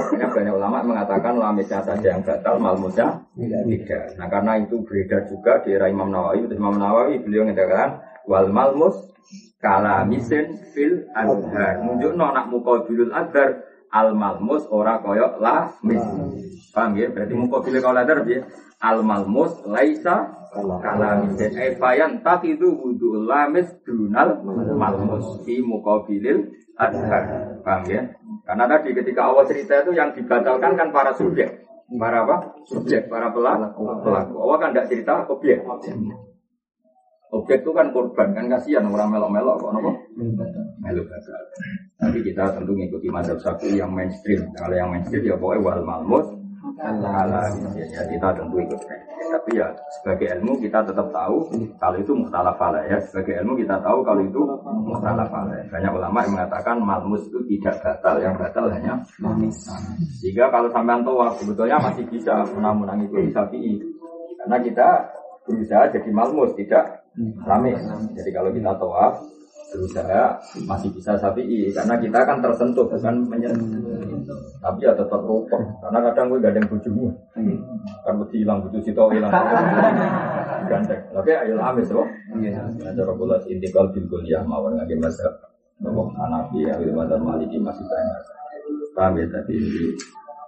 Makanya 0.00 0.28
banyak 0.32 0.54
ulama 0.56 0.78
mengatakan 0.80 1.36
lamisnya 1.36 1.80
saja 1.84 2.06
yang 2.16 2.24
batal, 2.24 2.56
malmusnya 2.56 3.20
tidak. 3.36 4.16
Nah 4.16 4.28
karena 4.32 4.52
itu 4.64 4.80
beredar 4.80 5.28
juga 5.28 5.60
di 5.60 5.76
era 5.76 5.92
Imam 5.92 6.08
Nawawi. 6.08 6.48
Imam 6.48 6.80
Nawawi 6.80 7.20
beliau 7.20 7.44
mengatakan 7.44 8.00
wal 8.24 8.48
malmus 8.48 8.96
kalamisin 9.60 10.56
fil 10.72 11.04
adhar. 11.12 11.84
Munjuk 11.84 12.16
nak 12.16 12.48
mukabilul 12.48 13.12
adhar 13.12 13.60
al 13.92 14.16
malmus 14.16 14.64
ora 14.72 15.04
koyo 15.04 15.36
lamis. 15.36 16.00
Paham 16.72 16.96
ya? 16.96 17.12
Berarti 17.12 17.34
pilih 17.36 17.80
kalau 17.84 17.96
ladar 18.00 18.24
ya. 18.24 18.40
Al 18.80 19.04
malmus 19.04 19.60
laisa 19.68 20.39
kalamis. 20.54 21.38
Eh 21.38 21.78
fayan 21.78 22.20
tak 22.26 22.42
itu 22.46 22.66
wudu 22.66 23.24
lamis 23.24 23.70
dunal 23.86 24.42
malmus 24.74 25.42
di 25.46 25.62
mukabilil 25.62 26.50
adhar. 26.74 27.56
Paham 27.62 27.82
ya? 27.86 28.02
Karena 28.46 28.64
tadi 28.66 28.96
ketika 28.96 29.30
awal 29.30 29.46
cerita 29.46 29.84
itu 29.84 29.94
yang 29.94 30.10
dibatalkan 30.16 30.74
kan 30.74 30.88
para 30.90 31.14
subjek. 31.14 31.62
Para 31.90 32.22
apa? 32.22 32.54
Subjek, 32.70 33.10
para 33.10 33.34
pelaku. 33.34 33.82
Pelaku. 34.02 34.34
Awal 34.38 34.56
kan 34.62 34.70
tidak 34.70 34.86
cerita 34.94 35.12
objek. 35.26 35.66
Objek 37.30 37.62
itu 37.62 37.70
kan 37.70 37.94
korban, 37.94 38.34
kan 38.34 38.50
kasihan 38.50 38.90
orang 38.90 39.14
melok-melok 39.14 39.62
kok 39.62 39.70
nopo? 39.70 39.90
Melok 40.82 41.06
gagal. 41.06 41.42
Tapi 41.94 42.18
kita 42.26 42.58
tentu 42.58 42.74
mengikuti 42.74 43.06
mazhab 43.06 43.38
satu 43.38 43.70
yang 43.70 43.94
mainstream. 43.94 44.50
Kalau 44.58 44.74
yang 44.74 44.90
mainstream 44.90 45.22
ya 45.22 45.38
pokoknya 45.38 45.62
wal 45.62 45.82
malmus 45.86 46.26
ala 46.80 47.52
ya, 47.76 48.02
kita 48.08 48.28
tentu 48.34 48.56
ikut. 48.60 48.80
Tapi 49.30 49.50
ya 49.56 49.68
sebagai 50.00 50.26
ilmu 50.40 50.58
kita 50.58 50.82
tetap 50.82 51.06
tahu 51.12 51.46
kalau 51.78 51.96
itu 52.00 52.12
muhtalaf 52.16 52.58
alaih 52.58 52.86
ya. 52.88 52.98
Sebagai 53.08 53.38
ilmu 53.44 53.54
kita 53.60 53.78
tahu 53.84 54.02
kalau 54.02 54.22
itu 54.24 54.42
muhtalaf 54.64 55.30
alaih. 55.30 55.62
Banyak 55.68 55.92
ulama 55.92 56.18
yang 56.24 56.32
mengatakan 56.34 56.76
malmus 56.80 57.22
itu 57.28 57.38
tidak 57.46 57.78
batal, 57.84 58.16
yang 58.18 58.34
batal 58.34 58.66
hanya 58.72 58.94
manis. 59.20 59.56
Jika 60.24 60.48
kalau 60.48 60.68
sampai 60.72 61.00
tawaf 61.04 61.36
sebetulnya 61.38 61.76
masih 61.78 62.04
bisa 62.08 62.34
menang-menangi 62.56 63.30
sapi. 63.30 63.80
Karena 64.40 64.56
kita 64.64 64.88
berusaha 65.44 65.92
jadi 65.92 66.10
malmus, 66.10 66.56
tidak 66.56 67.04
rame. 67.44 67.76
Jadi 68.16 68.30
kalau 68.32 68.50
kita 68.50 68.72
tawaf 68.80 69.20
berusaha 69.70 70.36
masih 70.66 70.90
bisa 70.90 71.14
sapi 71.14 71.70
karena 71.70 71.94
kita 72.02 72.18
kan 72.26 72.42
tersentuh 72.42 72.84
bukan 72.90 73.14
menyentuh 73.30 74.10
tapi 74.60 74.84
ya 74.84 74.92
tetap 74.92 75.22
rokok 75.24 75.62
karena 75.80 75.98
kadang 76.10 76.26
gue 76.28 76.38
gak 76.44 76.52
ada 76.52 76.58
yang 76.60 76.68
bujumu. 76.68 77.06
Kan 78.04 78.14
mesti 78.20 78.36
hilang 78.44 78.60
bujuh 78.60 78.80
situ 78.84 79.04
hilang. 79.16 79.32
Ganteng. 80.68 81.00
Tapi 81.10 81.30
ayo 81.32 81.56
amis 81.58 81.88
loh 81.88 82.06
ada 82.84 83.02
robolah 83.08 83.40
intikal 83.48 83.88
bil 83.90 84.04
kuliah 84.10 84.44
mawar 84.44 84.76
ngaji 84.76 84.94
masa 85.00 85.26
Nopo 85.80 86.12
Hanafi, 86.12 86.68
Awil 86.68 86.92
Madar 86.92 87.16
Maliki 87.16 87.56
masih 87.56 87.80
banyak. 87.88 88.20
Paham 88.92 89.16
ya 89.16 89.24
tadi 89.32 89.56
ini. 89.56 89.96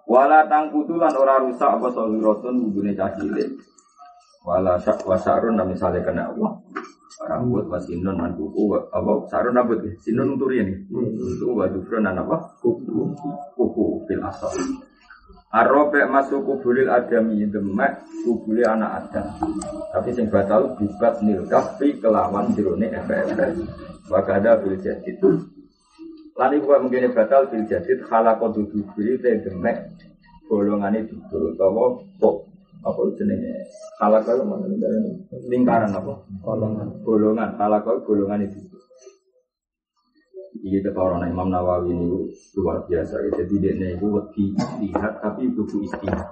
Wala 0.04 0.44
tangkutulan 0.44 1.14
ora 1.16 1.40
rusak 1.40 1.72
apa 1.80 1.88
sohiratun 1.88 2.68
hubungi 2.68 2.92
cacilin. 2.92 3.56
Wala 4.44 4.76
syak 4.76 5.00
wasarun 5.08 5.56
misalnya 5.64 6.04
kena 6.04 6.28
Allah 7.20 7.44
rambut 7.44 7.68
was 7.68 7.84
sinun 7.84 8.16
man 8.16 8.32
kuku 8.32 8.72
apa? 8.88 9.12
Sarun 9.28 9.52
rambut 9.52 9.84
ya 9.84 9.92
sinun 10.00 10.40
turi 10.40 10.64
ini 10.64 10.74
itu 10.88 11.52
wa 11.52 11.68
dufron 11.68 12.08
dan 12.08 12.16
apa? 12.16 12.56
Kuku. 12.64 13.12
Kuku 13.52 13.84
fil 14.08 14.22
asal 14.24 14.56
Arobe 15.52 16.00
masuk 16.08 16.48
kubulil 16.48 16.88
adami 16.88 17.44
demek 17.44 18.00
kubuli 18.24 18.64
anak 18.64 19.04
adam. 19.04 19.52
Tapi 19.92 20.08
sing 20.16 20.32
batal 20.32 20.72
bibat 20.80 21.20
nilkaf 21.20 21.76
fi 21.76 21.92
kelawan 22.00 22.56
jirone 22.56 22.88
efek-efek. 22.88 23.60
Wakada 24.08 24.56
bil 24.64 24.80
jadid. 24.80 25.20
Lani 26.32 26.56
buat 26.64 26.80
mungkin 26.80 27.12
batal 27.12 27.52
bil 27.52 27.68
jadid 27.68 28.00
halaqadu 28.08 28.64
dubuli 28.72 29.20
te 29.20 29.44
demek 29.44 29.92
golongane 30.48 31.04
dubul 31.04 31.52
utawa 31.52 32.00
kok 32.16 32.51
apa 32.82 33.00
jenenge 33.14 33.54
halakal 34.02 34.42
mana 34.42 34.66
lingkaran 35.46 35.90
apa 35.94 36.12
golongan 36.42 36.88
golongan 37.06 37.50
halakal 37.54 37.96
golongan 38.02 38.46
itu 38.46 38.58
Iya 40.62 40.84
ketara 40.84 41.16
Imam 41.26 41.48
Nawawi 41.48 41.90
ini 41.96 42.28
luar 42.60 42.84
biasa 42.84 43.24
ya. 43.24 43.40
Jadi 43.40 43.54
dia 43.56 43.72
itu 43.96 44.04
wedi 44.04 44.52
lihat 44.84 45.24
tapi 45.24 45.48
butuh 45.48 45.80
istihad. 45.80 46.28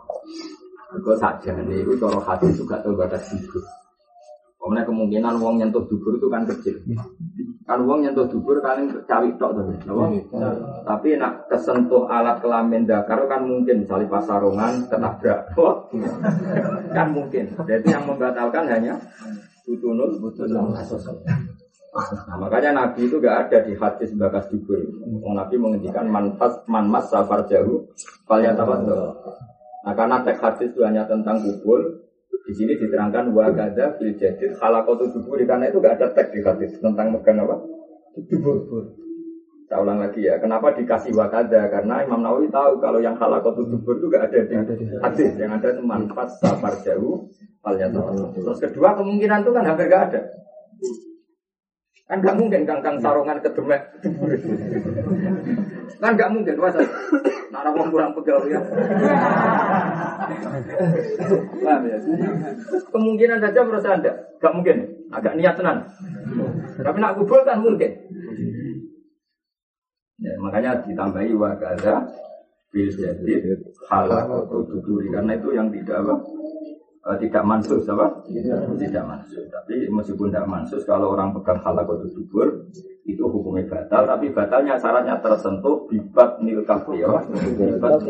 Kau 1.01 1.17
saja 1.17 1.57
nih 1.57 1.81
itu 1.83 1.97
cara 1.97 2.21
hati 2.21 2.53
juga 2.53 2.79
tahu 2.85 2.95
batas 2.95 3.33
hidup. 3.33 3.65
Kemudian 4.61 4.85
kemungkinan 4.85 5.41
uang 5.41 5.57
nyentuh 5.57 5.89
dubur 5.89 6.21
itu 6.21 6.29
kan 6.29 6.45
kecil. 6.45 6.77
Kan 7.65 7.81
uang 7.81 8.05
nyentuh 8.05 8.29
dubur 8.29 8.61
kan 8.61 8.85
cawi 9.09 9.33
tok 9.41 9.57
tuh, 9.57 9.65
iya. 9.73 10.53
Tapi 10.85 11.17
nak 11.17 11.49
kesentuh 11.49 12.05
alat 12.05 12.45
kelamin 12.45 12.85
dakar 12.85 13.25
kan 13.25 13.41
mungkin 13.49 13.89
misalnya 13.89 14.13
pasarungan 14.13 14.85
ketabrak. 14.93 15.57
Oh. 15.57 15.89
kan 16.93 17.09
mungkin. 17.09 17.49
Jadi 17.65 17.87
yang 17.89 18.05
membatalkan 18.05 18.69
hanya 18.69 19.01
butunul 19.65 20.21
butunul 20.21 20.77
Nah, 21.91 22.39
makanya 22.39 22.71
Nabi 22.71 23.11
itu 23.11 23.19
gak 23.19 23.51
ada 23.51 23.67
di 23.67 23.75
hadis 23.75 24.15
bakas 24.15 24.47
dubur. 24.47 24.79
Nabi 25.27 25.59
menghentikan 25.59 26.07
manfas 26.07 26.63
manmas 26.71 27.11
safar 27.11 27.43
jauh, 27.51 27.91
kalian 28.31 28.55
Nah 28.55 29.97
karena 29.97 30.23
teks 30.23 30.39
hadis 30.39 30.71
itu 30.71 30.87
hanya 30.87 31.09
tentang 31.09 31.41
kubur, 31.43 31.81
di 32.51 32.59
sini 32.59 32.75
diterangkan 32.75 33.31
wagada 33.31 33.95
fil 33.95 34.11
jadid 34.19 34.59
halakotu 34.59 35.07
dubur 35.15 35.39
karena 35.47 35.71
itu 35.71 35.79
gak 35.79 36.03
ada 36.03 36.11
teks 36.11 36.35
di 36.35 36.43
hadis 36.43 36.75
tentang 36.83 37.15
megang 37.15 37.47
apa? 37.47 37.63
Dubur. 38.27 38.67
Saya 39.71 39.87
ulang 39.87 40.03
lagi 40.03 40.27
ya, 40.27 40.35
kenapa 40.43 40.75
dikasih 40.75 41.15
wakada? 41.15 41.71
Karena 41.71 42.03
Imam 42.03 42.27
Nawawi 42.27 42.51
tahu 42.51 42.83
kalau 42.83 42.99
yang 42.99 43.15
halakotu 43.15 43.71
dubur 43.71 44.03
itu 44.03 44.11
gak 44.11 44.35
ada 44.35 44.39
di 44.43 44.55
hadis, 44.99 45.31
yang 45.39 45.55
ada 45.55 45.71
itu 45.71 45.83
manfaat 45.87 46.27
safar 46.43 46.75
jauh, 46.83 47.23
kalian 47.63 47.95
Terus 48.35 48.59
kedua 48.59 48.99
kemungkinan 48.99 49.47
itu 49.47 49.51
kan 49.55 49.63
hampir 49.71 49.87
gak 49.87 50.11
ada. 50.11 50.21
Kan 52.11 52.19
gak 52.19 52.35
mungkin 52.35 52.67
kangkang 52.67 52.99
sarungan 52.99 53.39
kedemek. 53.39 53.83
kan 56.01 56.17
gak 56.17 56.33
mungkin 56.33 56.57
masa 56.57 56.81
nara 57.53 57.71
wong 57.77 57.93
kurang 57.93 58.17
pegawai 58.17 58.49
ya. 58.49 58.61
Paham 61.61 61.83
ya? 61.85 61.99
Kemungkinan 62.89 63.39
saja 63.45 63.61
menurut 63.61 63.85
Anda 63.85 64.13
gak 64.41 64.55
mungkin. 64.57 64.77
Agak 65.13 65.37
niat 65.37 65.55
tenan. 65.61 65.85
Tapi 66.81 66.97
nak 66.99 67.21
kubur 67.21 67.45
kan 67.45 67.61
mungkin. 67.61 67.93
Ya, 70.21 70.37
makanya 70.41 70.85
ditambahi 70.85 71.33
wa 71.37 71.57
kaza 71.57 72.05
bil 72.71 72.89
jadid 72.93 73.61
halal 73.91 74.47
atau 74.47 74.63
karena 75.11 75.33
itu 75.35 75.49
yang 75.51 75.69
tidak 75.75 76.07
apa 76.07 76.15
uh, 77.05 77.17
tidak 77.17 77.45
mansus 77.45 77.85
apa? 77.89 78.25
Tidak, 78.29 78.77
tidak 78.77 79.05
mansus. 79.05 79.45
Tapi 79.49 79.89
meskipun 79.89 80.29
tidak 80.33 80.49
mansus, 80.49 80.83
kalau 80.85 81.17
orang 81.17 81.33
pegang 81.37 81.61
halakot 81.65 82.05
dubur 82.13 82.69
itu 83.09 83.23
hukumnya 83.25 83.65
batal. 83.69 84.05
Tapi 84.05 84.33
batalnya 84.33 84.77
syaratnya 84.77 85.17
tersentuh 85.25 85.89
bibat 85.89 86.41
nil 86.45 86.63
kafi 86.65 87.01
ya. 87.01 87.09
Bibat 87.57 88.05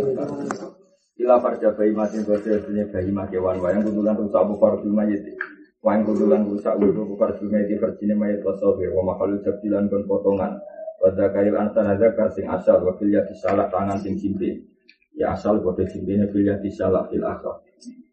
Ila 1.21 1.37
farja 1.37 1.77
bayi 1.77 1.93
masin 1.93 2.25
dosa 2.25 2.57
dunia 2.65 2.89
bayi 2.89 3.13
makewan 3.13 3.61
wayang 3.61 3.85
kundulan 3.85 4.17
rusak 4.17 4.41
bukar 4.41 4.81
bima 4.81 5.05
yiti. 5.05 5.37
Wayang 5.85 6.09
kundulan 6.09 6.49
rusak 6.49 6.81
bukar 6.81 7.37
bima 7.37 7.61
yiti 7.61 7.77
berjini 7.77 8.17
mayat 8.17 8.41
wasobe 8.41 8.89
wa 8.89 9.13
makalu 9.13 9.37
jabilan 9.45 9.85
kon 9.93 10.09
potongan. 10.09 10.57
Pada 10.97 11.29
kail 11.33 11.53
antan 11.61 11.93
azakar 11.93 12.33
sing 12.33 12.49
asal 12.49 12.81
wakil 12.89 13.09
ya 13.09 13.21
disalak 13.29 13.69
tangan 13.69 14.01
sing 14.01 14.17
simpi. 14.17 14.65
Ya 15.13 15.37
asal 15.37 15.61
bodoh 15.61 15.85
simpine 15.85 16.25
fil 16.33 16.49
ya 16.49 16.57
disalak 16.57 17.13
fil. 17.13 17.21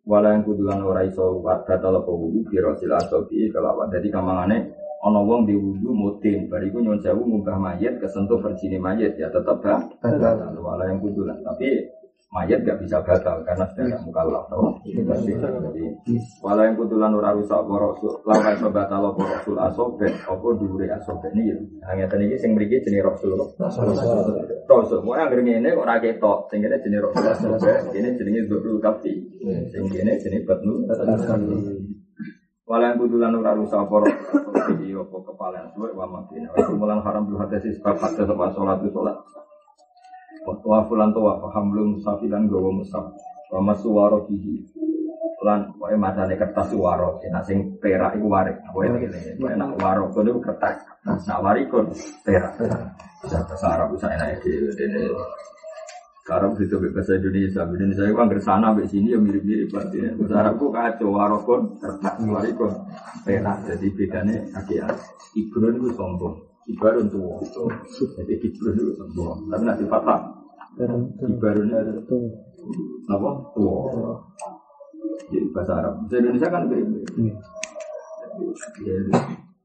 Wala 0.08 0.40
yang 0.40 0.48
kudulan 0.48 0.80
ora 0.88 1.04
iso 1.04 1.44
batal 1.44 2.00
apa 2.00 2.08
wudu 2.08 2.48
kira 2.48 2.72
sil 2.80 2.96
asobi 2.96 3.52
kelawan. 3.52 3.92
Jadi 3.92 4.08
kamangane 4.08 4.58
ana 5.04 5.20
wong 5.20 5.44
di 5.44 5.56
wudu 5.60 5.92
mutin 5.92 6.48
bariku 6.48 6.80
nyuwun 6.80 7.04
sewu 7.04 7.28
munggah 7.28 7.60
mayit 7.60 8.00
kesentuh 8.00 8.40
berjini 8.40 8.80
mayit 8.80 9.20
ya 9.20 9.28
tetap 9.28 9.60
batal. 9.60 9.84
Wala 10.64 10.88
yang 10.88 11.04
kudulan. 11.04 11.44
Tapi 11.44 11.97
mayat 12.28 12.60
gak 12.68 12.78
bisa 12.84 13.00
batal 13.08 13.40
karena 13.48 13.64
sudah 13.72 13.86
tidak 13.88 14.02
mukallaf 14.04 14.44
tau 14.52 14.76
jadi 14.84 15.88
wala 16.44 16.62
yang 16.68 16.76
kutulan 16.76 17.16
ora 17.16 17.32
rusak 17.32 17.56
apa 17.56 17.74
rasul 17.80 18.14
lawan 18.28 18.60
batal 18.68 19.02
apa 19.16 19.22
rasul 19.24 19.56
asobe 19.56 20.08
apa 20.12 20.48
dhuwure 20.60 20.88
asobe 20.92 21.28
ini 21.40 21.56
hanya 21.88 22.04
tadi 22.12 22.36
sing 22.36 22.52
mriki 22.52 22.84
jenenge 22.84 23.08
rasul 23.08 23.32
rasul. 24.68 25.00
Mau 25.08 25.16
yang 25.16 25.32
ngene 25.32 25.72
kok 25.72 25.84
ora 25.88 25.96
ketok. 26.04 26.52
Sing 26.52 26.60
kene 26.60 26.76
jenenge 26.84 27.08
rasul. 27.08 27.24
Asobe 27.32 27.72
ini 27.96 28.10
jenenge 28.20 28.42
dzul 28.48 28.78
kafi 28.84 29.14
sing 29.72 29.84
kene 29.88 30.20
jenenge 30.20 30.44
batnu 30.44 30.84
Walau 32.68 32.84
yang 32.84 33.00
kudulan 33.00 33.32
ora 33.32 33.56
rusak 33.56 33.80
iki 34.76 34.92
apa 34.92 35.18
kepala 35.24 35.64
suwe 35.72 35.96
wa 35.96 36.04
makina 36.04 36.52
mulang 36.76 37.00
haram 37.00 37.24
dulu 37.24 37.40
hadis 37.40 37.80
sebab 37.80 37.96
hadis 37.96 38.28
sama 38.28 38.76
sholat 40.48 40.60
itu 40.60 40.68
sholat 40.68 40.80
Wa 40.80 40.80
fulan 40.88 41.10
tuwa 41.12 41.34
fahamlum 41.44 41.88
musafilan 42.00 42.48
gawa 42.48 42.70
musaf. 42.72 43.06
Wa 43.52 43.60
masuwaro 43.60 44.24
kihi. 44.28 44.64
Lan 45.44 45.76
wae 45.80 45.96
matane 46.00 46.40
kertas 46.40 46.72
suwaro. 46.72 47.20
Nah 47.32 47.44
sing 47.44 47.78
perak 47.84 48.16
iku 48.16 48.28
warik. 48.32 48.58
Wae 48.72 48.88
ngene. 48.88 49.38
Wae 49.44 49.56
nak 49.60 49.76
waro 49.80 50.08
kono 50.16 50.32
iku 50.32 50.42
kertas. 50.42 50.80
Nak 51.04 51.40
warikon 51.44 51.92
perak. 52.24 52.56
Bisa 53.24 53.42
bahasa 53.44 53.68
Arab 53.74 53.98
bisa 53.98 54.08
enak 54.14 54.40
dhewe 54.46 54.72
dene. 54.78 55.10
Sekarang 56.22 56.60
itu 56.60 56.76
bahasa 56.92 57.16
Indonesia, 57.16 57.64
Indonesia 57.64 58.04
itu 58.04 58.20
angker 58.20 58.44
sana 58.44 58.76
sampai 58.76 58.92
sini 58.92 59.16
ya 59.16 59.20
mirip-mirip 59.20 59.72
berarti. 59.72 60.12
Bahasa 60.20 60.36
Arabku 60.44 60.68
kacau, 60.76 61.16
warokon, 61.16 61.62
kertas, 61.80 62.20
warikon, 62.20 62.72
perak. 63.24 63.64
Jadi 63.64 63.88
bedanya 63.96 64.36
akhirnya 64.52 64.92
Ibrun 65.40 65.80
itu 65.80 65.90
sombong, 65.96 66.36
Ibrun 66.68 67.08
tua. 67.08 67.40
Jadi 68.20 68.44
Ibrun 68.44 68.76
itu 68.76 68.92
sombong. 69.00 69.48
Tapi 69.48 69.64
nanti 69.64 69.88
fatah 70.78 71.26
Ibaratnya 71.26 71.80
itu 71.90 72.18
apa? 73.10 73.30
Tua. 73.58 74.14
Jadi 75.34 75.48
bahasa 75.50 75.74
Arab. 75.82 75.94
Bahasa 76.06 76.16
Indonesia 76.22 76.48
kan 76.54 76.64
beda. 76.70 77.00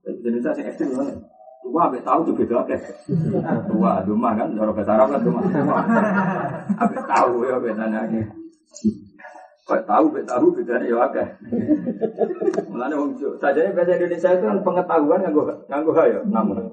Indonesia 0.08 0.50
sih 0.56 0.64
ekstrim 0.64 0.96
mana? 0.96 1.12
Tua 1.62 1.80
apa 1.86 2.00
tahu 2.00 2.20
tuh 2.32 2.34
beda 2.34 2.54
oke. 2.64 2.76
Tua, 3.68 3.92
rumah 4.08 4.32
kan, 4.34 4.48
orang 4.56 4.74
bahasa 4.74 4.92
Arab 4.96 5.08
kan 5.12 5.20
rumah. 5.22 5.44
Apa 6.80 6.96
tahu 7.04 7.44
ya 7.44 7.56
bedanya. 7.60 8.00
Kok 9.62 9.82
tahu 9.86 10.04
beda 10.10 10.26
tahu 10.32 10.46
bedanya 10.56 10.86
ya 10.88 10.96
oke. 10.96 11.22
Mulanya 12.72 12.96
wong 12.96 13.10
saja 13.38 13.68
bahasa 13.76 13.94
Indonesia 14.00 14.30
itu 14.32 14.44
kan 14.48 14.58
pengetahuan 14.64 15.20
nganggo 15.22 15.42
nganggo 15.68 15.92
ya 16.08 16.20
namun. 16.24 16.72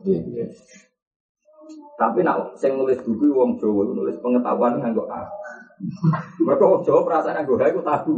Tapi 1.99 2.23
nak 2.23 2.55
sing 2.55 2.79
nulis 2.79 2.95
buku 3.03 3.27
wong 3.35 3.59
Jawa 3.59 3.91
nulis 3.91 4.15
pengetahuan 4.23 4.79
nganggo 4.79 5.03
A. 5.12 5.27
Mereka 6.39 6.63
wong 6.63 6.81
Jawa 6.88 7.03
perasaan 7.03 7.43
aku 7.43 7.59
aku 7.59 7.83
tahu. 7.83 8.12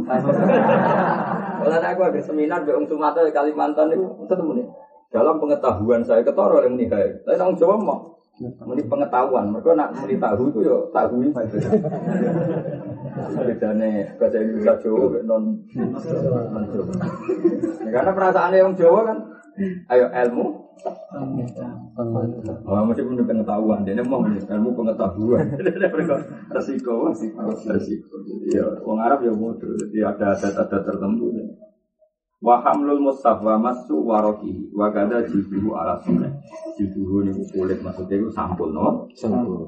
Kalau 1.62 1.78
aku 1.82 2.00
agak 2.06 2.22
seminar 2.22 2.62
di 2.62 2.70
Sumatera 2.86 3.26
Kalimantan 3.34 3.90
itu 3.90 4.06
ketemu 4.30 4.62
nih. 4.62 4.66
Dalam 5.12 5.36
pengetahuan 5.36 6.00
saya 6.06 6.22
ketara 6.22 6.62
oleh 6.62 6.70
menihai. 6.70 7.10
Tapi 7.26 7.36
orang 7.36 7.58
Jawa 7.58 7.76
mau 7.76 8.12
Muni 8.40 8.82
pengetahuan, 8.88 9.52
mereka 9.52 9.76
nak 9.76 9.92
muni 9.92 10.16
tahu 10.16 10.48
itu 10.48 10.64
yo 10.64 10.88
tahu 10.88 11.20
itu. 11.20 11.36
Bedane 13.44 14.08
bahasa 14.16 14.40
Indonesia 14.40 14.74
Jawa 14.80 15.20
non 15.22 15.44
Karena 17.92 18.10
perasaan 18.16 18.56
yang 18.56 18.72
Jawa 18.72 19.04
kan, 19.04 19.18
ayo 19.92 20.08
ilmu. 20.08 20.71
Oh, 20.82 22.82
mesti 22.88 23.02
punya 23.04 23.22
pengetahuan. 23.22 23.84
Dia 23.84 24.02
mau 24.02 24.24
ilmu 24.24 24.70
pengetahuan. 24.74 25.44
Resiko, 26.52 27.12
resiko, 27.12 27.46
resiko. 27.68 28.16
Ya, 28.48 28.66
orang 28.82 29.00
Arab 29.06 29.18
ya 29.22 29.32
bodoh. 29.36 29.76
Jadi 29.78 30.02
ada 30.02 30.34
data-data 30.34 30.78
tertentu. 30.82 31.30
Wa 32.42 32.58
hamlul 32.58 32.98
mustafa 32.98 33.54
masu 33.54 34.02
waroki 34.02 34.66
wa 34.74 34.90
kada 34.90 35.22
jibuhu 35.30 35.78
ala 35.78 35.94
sunai. 36.02 36.26
Jibuhu 36.74 37.22
ini 37.22 37.38
kulit 37.54 37.78
maksudnya 37.78 38.18
itu 38.18 38.34
sampul 38.34 38.74
no. 38.74 39.06
Sampul. 39.14 39.62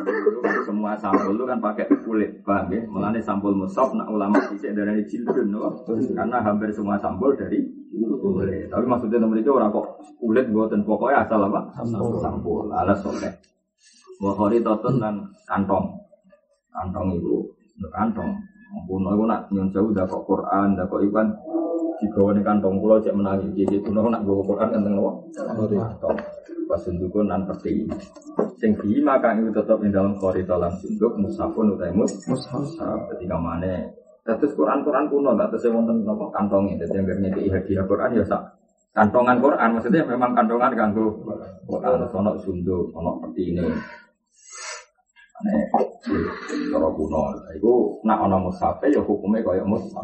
Semua 0.64 0.96
sampul 0.96 1.36
itu 1.36 1.44
kan 1.44 1.60
pakai 1.60 1.84
kulit, 2.00 2.40
paham 2.40 2.72
ya? 2.72 2.80
Mengenai 2.88 3.20
sampul 3.20 3.52
mustaf, 3.52 3.92
nak 3.92 4.08
ulama 4.08 4.40
bisa 4.48 4.72
dari 4.72 5.04
jildun 5.04 5.52
no. 5.52 5.84
Karena 5.84 6.40
hampir 6.40 6.72
semua 6.72 6.96
sampul 6.96 7.36
dari 7.36 7.60
Tapi 8.70 8.84
maksudnya 8.90 9.22
teman 9.22 9.38
itu 9.38 9.50
orang 9.54 9.70
kok 9.70 9.86
kulit 10.18 10.50
buatan 10.50 10.82
pokoknya 10.82 11.22
asal 11.22 11.46
apa? 11.46 11.60
Sampul. 11.78 12.18
Sampul. 12.18 12.66
Ala 12.74 12.94
sunai. 12.98 13.30
Wa 14.18 14.32
totun 14.34 14.94
dan 14.98 15.14
kantong. 15.46 15.94
Kantong 16.74 17.06
itu 17.14 17.46
kantong. 17.92 18.34
Mumpun 18.74 19.06
aku 19.06 19.22
nak 19.30 19.46
nyon 19.54 19.70
jauh 19.70 19.94
dah 19.94 20.02
kok 20.02 20.26
Quran, 20.26 20.74
dah 20.74 20.82
kok 20.90 20.98
iban 21.06 21.30
digawa 22.02 22.34
ning 22.34 22.42
kantong 22.42 22.82
kula 22.82 22.98
cek 22.98 23.14
menangi 23.14 23.54
iki 23.54 23.78
kuno 23.78 24.10
nak 24.10 24.26
nggawa 24.26 24.42
Quran 24.42 24.68
kan 24.74 24.82
teng 24.82 24.96
kantong 25.78 26.18
pas 26.64 26.80
sunduk 26.80 27.14
nan 27.22 27.44
peti 27.46 27.86
sing 28.58 28.72
di 28.80 28.98
maka 29.04 29.36
itu 29.36 29.52
tetap 29.52 29.78
di 29.78 29.92
dalam 29.92 30.16
korito 30.16 30.56
lang 30.56 30.74
sunduk 30.80 31.12
musafun 31.20 31.76
utai 31.76 31.92
mus 31.92 32.12
mushaf 32.26 32.98
ketika 33.14 33.36
mana 33.36 33.88
Terus 34.24 34.56
Quran-Quran 34.56 35.12
kuno, 35.12 35.36
tak 35.36 35.52
terus 35.52 35.68
wonten 35.68 36.00
nopo 36.00 36.32
kantongnya, 36.32 36.80
jadi 36.80 36.96
yang 36.96 37.04
bernyata 37.04 37.40
hadiah 37.44 37.84
Quran 37.84 38.16
ya 38.16 38.24
sak 38.24 38.42
kantongan 38.96 39.36
Quran, 39.36 39.68
maksudnya 39.76 40.00
memang 40.08 40.32
kantongan 40.32 40.72
kanggo 40.72 41.12
Quran, 41.68 42.08
ono 42.08 42.32
sunduk, 42.40 42.88
ono 42.96 43.20
peti 43.20 43.52
ini, 43.52 43.60
Ane, 45.34 45.54
cara 46.72 46.88
kuno, 46.94 47.36
itu 47.52 47.72
nak 48.06 48.22
ono 48.24 48.48
mushaf 48.48 48.80
ya 48.88 49.04
hukumnya 49.04 49.44
kaya 49.44 49.66
mushaf. 49.66 50.00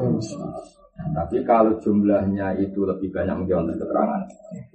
Tapi 1.00 1.40
kalau 1.48 1.80
jumlahnya 1.80 2.60
itu 2.60 2.84
lebih 2.84 3.08
banyak 3.08 3.32
mungkin 3.32 3.72
keterangan. 3.72 4.20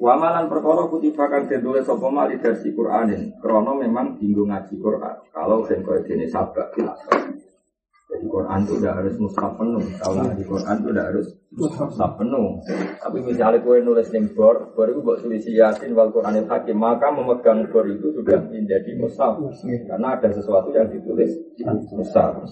Wamalan 0.01 0.49
perkara 0.49 0.89
kutiba 0.89 1.29
kang 1.29 1.45
den 1.45 1.61
mali 2.09 2.41
versi 2.41 2.73
Qur'anin. 2.73 3.37
Krono 3.37 3.77
memang 3.77 4.17
dinggo 4.17 4.41
ngaji 4.49 4.73
Qur'an. 4.81 5.21
Kalau 5.29 5.61
den 5.69 5.85
koyo 5.85 6.01
dene 6.01 6.25
sabak 6.25 6.73
Jadi 8.05 8.25
Quran 8.29 8.59
itu 8.61 8.73
tidak 8.77 8.95
harus 9.01 9.15
mushaf 9.17 9.51
penuh. 9.57 9.83
Kalau 9.97 10.13
ngaji 10.21 10.43
Quran 10.45 10.75
itu 10.77 10.89
tidak 10.93 11.07
harus 11.09 11.27
mushaf 11.57 12.11
penuh. 12.21 12.47
Tapi 13.01 13.17
misalnya 13.25 13.59
kue 13.65 13.77
nulis 13.81 14.07
di 14.13 14.19
bor, 14.29 14.55
bor 14.77 14.87
itu 14.87 15.01
buat 15.01 15.17
tulis 15.25 15.45
yasin 15.49 15.91
wal 15.97 16.13
Quranil 16.13 16.45
hakim, 16.45 16.77
maka 16.77 17.09
memegang 17.09 17.65
bor 17.73 17.85
itu 17.89 18.13
sudah 18.13 18.39
menjadi 18.45 18.91
mushaf. 19.01 19.41
Karena 19.89 20.07
ada 20.15 20.29
sesuatu 20.29 20.69
yang 20.69 20.85
ditulis 20.93 21.33
mushaf. 21.91 22.45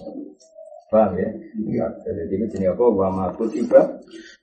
Paham 0.94 1.18
ya? 1.18 1.26
Iya. 1.58 1.86
Jadi 2.06 2.38
itu 2.38 2.46
jenis 2.54 2.70
apa? 2.70 2.84
Wa 2.86 3.08
ma 3.10 3.26
kutiba 3.34 3.82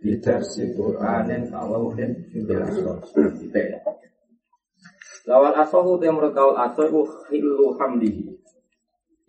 bidarsi 0.03 0.75
Qur'anin 0.75 1.47
awawin 1.55 2.11
Kita 2.27 3.59
ya. 3.59 3.79
Lawal 5.31 5.53
asohu 5.53 6.01
yang 6.01 6.17
menurut 6.17 6.33
kau 6.33 6.51
asoh 6.57 6.91
itu 6.91 7.01
hilu 7.31 7.77
hamdihi. 7.77 8.40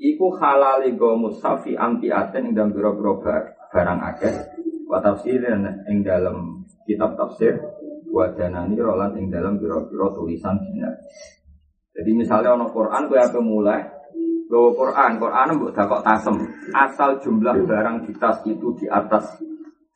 Iku 0.03 0.35
halali 0.35 0.99
go 0.99 1.15
musafi 1.15 1.79
anti 1.79 2.11
aten 2.11 2.51
yang 2.51 2.55
dalam 2.59 2.71
biro-biro 2.75 3.23
barang 3.71 4.01
akeh. 4.03 4.35
Wa 4.91 4.99
tafsirin 4.99 5.63
yang 5.87 6.03
dalam 6.03 6.67
kitab 6.83 7.15
tafsir. 7.15 7.55
Wa 8.11 8.35
danani 8.35 8.75
rolan 8.83 9.15
yang 9.15 9.31
dalam 9.31 9.63
biro-biro 9.63 10.11
tulisan 10.11 10.59
dina. 10.59 10.91
Jadi 11.95 12.11
misalnya 12.19 12.59
ono 12.59 12.67
Quran 12.75 13.07
kau 13.07 13.15
apa 13.15 13.41
mulai 13.41 13.81
Gawa 14.53 14.69
Quran, 14.77 15.17
Quran 15.17 15.49
mbok 15.57 15.73
dakok 15.73 16.05
tasem. 16.05 16.37
Asal 16.77 17.17
jumlah 17.25 17.65
barang 17.65 18.05
di 18.05 18.13
tas 18.21 18.45
itu 18.45 18.77
di 18.77 18.85
atas 18.85 19.41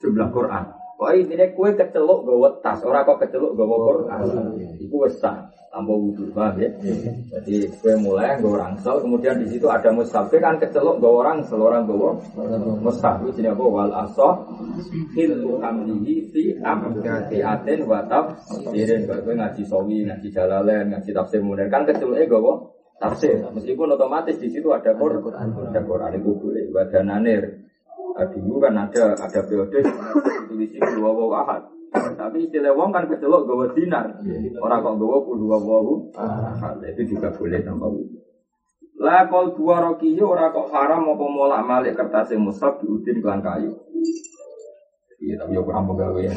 jumlah 0.01 0.33
Quran. 0.33 0.64
Kok 0.96 1.12
ini 1.12 1.37
kue 1.52 1.76
keceluk 1.76 2.24
gawa 2.24 2.48
tas, 2.64 2.80
orang 2.80 3.04
kok 3.04 3.20
keceluk 3.20 3.52
gawa 3.52 3.76
Quran. 3.85 4.20
Iku 4.80 5.04
wis 5.04 5.20
sah 5.20 5.44
tanpa 5.68 5.92
wudhu, 5.92 6.32
paham 6.32 6.56
ya? 6.56 6.72
Jadi 7.37 7.68
kue 7.85 7.92
mulai 8.00 8.40
gawa 8.40 8.64
rangsel, 8.64 9.04
kemudian 9.04 9.37
di 9.37 9.52
situ 9.52 9.68
ada 9.68 9.92
mushaf, 9.92 10.32
kan 10.32 10.56
keceluk 10.56 10.96
gawa 10.96 11.37
rangsel, 11.37 11.61
orang 11.61 11.85
gawa 11.85 12.16
mushaf. 12.80 13.20
Itu 13.28 13.37
jenis 13.37 13.52
apa? 13.52 13.64
Wal 13.68 13.92
asoh 13.92 14.40
hilu 15.12 15.61
hamdihi 15.61 16.32
fi 16.32 16.56
amfiatin 16.64 17.85
wataf 17.85 18.32
sirin. 18.72 19.04
Kue 19.04 19.37
ngaji 19.37 19.62
sawi, 19.68 20.09
ngaji 20.09 20.28
jalalain, 20.32 20.96
ngaji 20.96 21.12
tafsir 21.12 21.44
munir, 21.44 21.68
kan 21.68 21.85
keceluknya 21.85 22.24
gawa 22.24 22.72
tafsir. 22.96 23.37
Meskipun 23.52 23.92
otomatis 23.92 24.40
di 24.40 24.48
situ 24.48 24.72
ada 24.72 24.96
Quran, 24.96 25.28
ada 25.52 25.80
Quran 25.85 26.11
itu 26.16 26.32
boleh. 26.40 26.64
Wadananir. 26.72 27.56
Nah, 28.16 28.24
dulu 28.33 28.57
kan 28.57 28.72
ada 28.72 29.12
ada 29.12 29.40
periode 29.44 29.85
ditulis 30.48 30.72
dua 30.96 31.11
wawu 31.12 31.37
ahad. 31.37 31.68
Tapi 31.92 32.48
istilah 32.48 32.72
wong 32.72 32.88
kan 32.88 33.05
kecelok 33.05 33.44
gawa 33.44 33.68
dinar. 33.76 34.09
Orang 34.57 34.81
kok 34.81 34.96
gawa 34.96 35.16
dua 35.37 35.57
wawu 35.61 36.09
ahad. 36.16 36.81
Itu 36.96 37.12
juga 37.12 37.29
boleh 37.37 37.61
tanpa 37.61 37.85
wudhu. 37.92 38.16
Lah 38.96 39.29
kol 39.29 39.52
dua 39.52 39.85
rokiyo 39.85 40.33
orang 40.33 40.48
kok 40.48 40.72
haram 40.72 41.05
mau 41.05 41.20
pemolak 41.20 41.61
malik 41.68 41.92
kertas 41.92 42.33
musab 42.40 42.81
diudin 42.81 43.20
kelan 43.20 43.44
kayu. 43.44 43.76
Iya, 45.16 45.40
tapi 45.40 45.57
ya 45.57 45.64
kurang 45.64 45.88
pegawai 45.88 46.29
ya. 46.29 46.33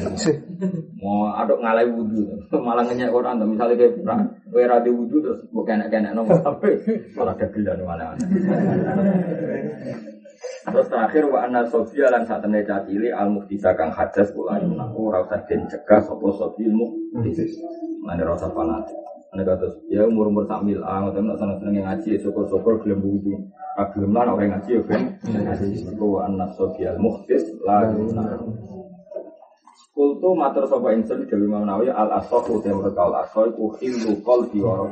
Mau 1.04 1.28
aduk 1.36 1.60
ngalai 1.60 1.88
wudhu, 1.88 2.32
malah 2.64 2.84
ngenyek 2.88 3.12
orang. 3.12 3.36
Misalnya 3.44 3.76
kayak 3.76 4.00
perang, 4.00 4.24
kue 4.52 4.64
rada 4.64 4.88
wudhu 4.88 5.20
terus 5.20 5.44
mau 5.52 5.68
kena-kena 5.68 6.16
nomor 6.16 6.40
HP, 6.40 6.64
malah 7.12 7.36
dagel 7.36 7.68
dan 7.68 7.84
mana 7.84 8.16
Terus 10.70 10.88
terakhir 10.88 11.24
wa 11.28 11.44
anna 11.44 11.66
sofia 11.68 12.08
lan 12.12 12.24
saat 12.24 12.46
ini 12.48 12.64
cacili 12.64 13.10
al 13.12 13.32
muhtisa 13.32 13.76
kang 13.76 13.92
hadas 13.92 14.32
pula 14.32 14.60
aku 14.60 15.12
rasa 15.12 15.42
den 15.48 15.68
cegah 15.68 16.00
sopo 16.04 16.32
sofi 16.36 16.68
muhtis. 16.68 17.60
Mana 18.04 18.24
rasa 18.24 18.48
fanatik. 18.52 18.96
Ane 19.30 19.46
kata 19.46 19.70
ya 19.94 20.10
umur 20.10 20.34
umur 20.34 20.50
tak 20.50 20.66
mil 20.66 20.82
ah, 20.82 21.06
ngoten 21.06 21.38
sana 21.38 21.54
seneng 21.62 21.86
ngaji, 21.86 22.18
syukur 22.18 22.50
syukur 22.50 22.82
gelem 22.82 23.04
buku. 23.04 23.38
Ah 23.78 23.86
gelem 23.94 24.10
lah 24.16 24.26
orang 24.26 24.58
ngaji 24.58 24.80
ya 24.80 24.82
ben 24.88 25.02
ngaji. 25.22 25.86
Wa 26.00 26.26
anna 26.26 26.50
sofia 26.58 26.96
al 26.96 27.00
muhtis 27.00 27.46
la 27.62 27.86
Kultu 30.00 30.32
matur 30.32 30.64
sapa 30.64 30.96
ingsun 30.96 31.28
Dewi 31.28 31.44
Imam 31.44 31.68
Nawawi 31.68 31.92
al 31.92 32.08
asah 32.24 32.40
uta 32.48 32.72
mereka 32.72 33.04
al 33.04 33.20
asah 33.20 33.52
iku 33.52 33.76
hilu 33.84 34.16
qalbi 34.24 34.64
wa 34.64 34.88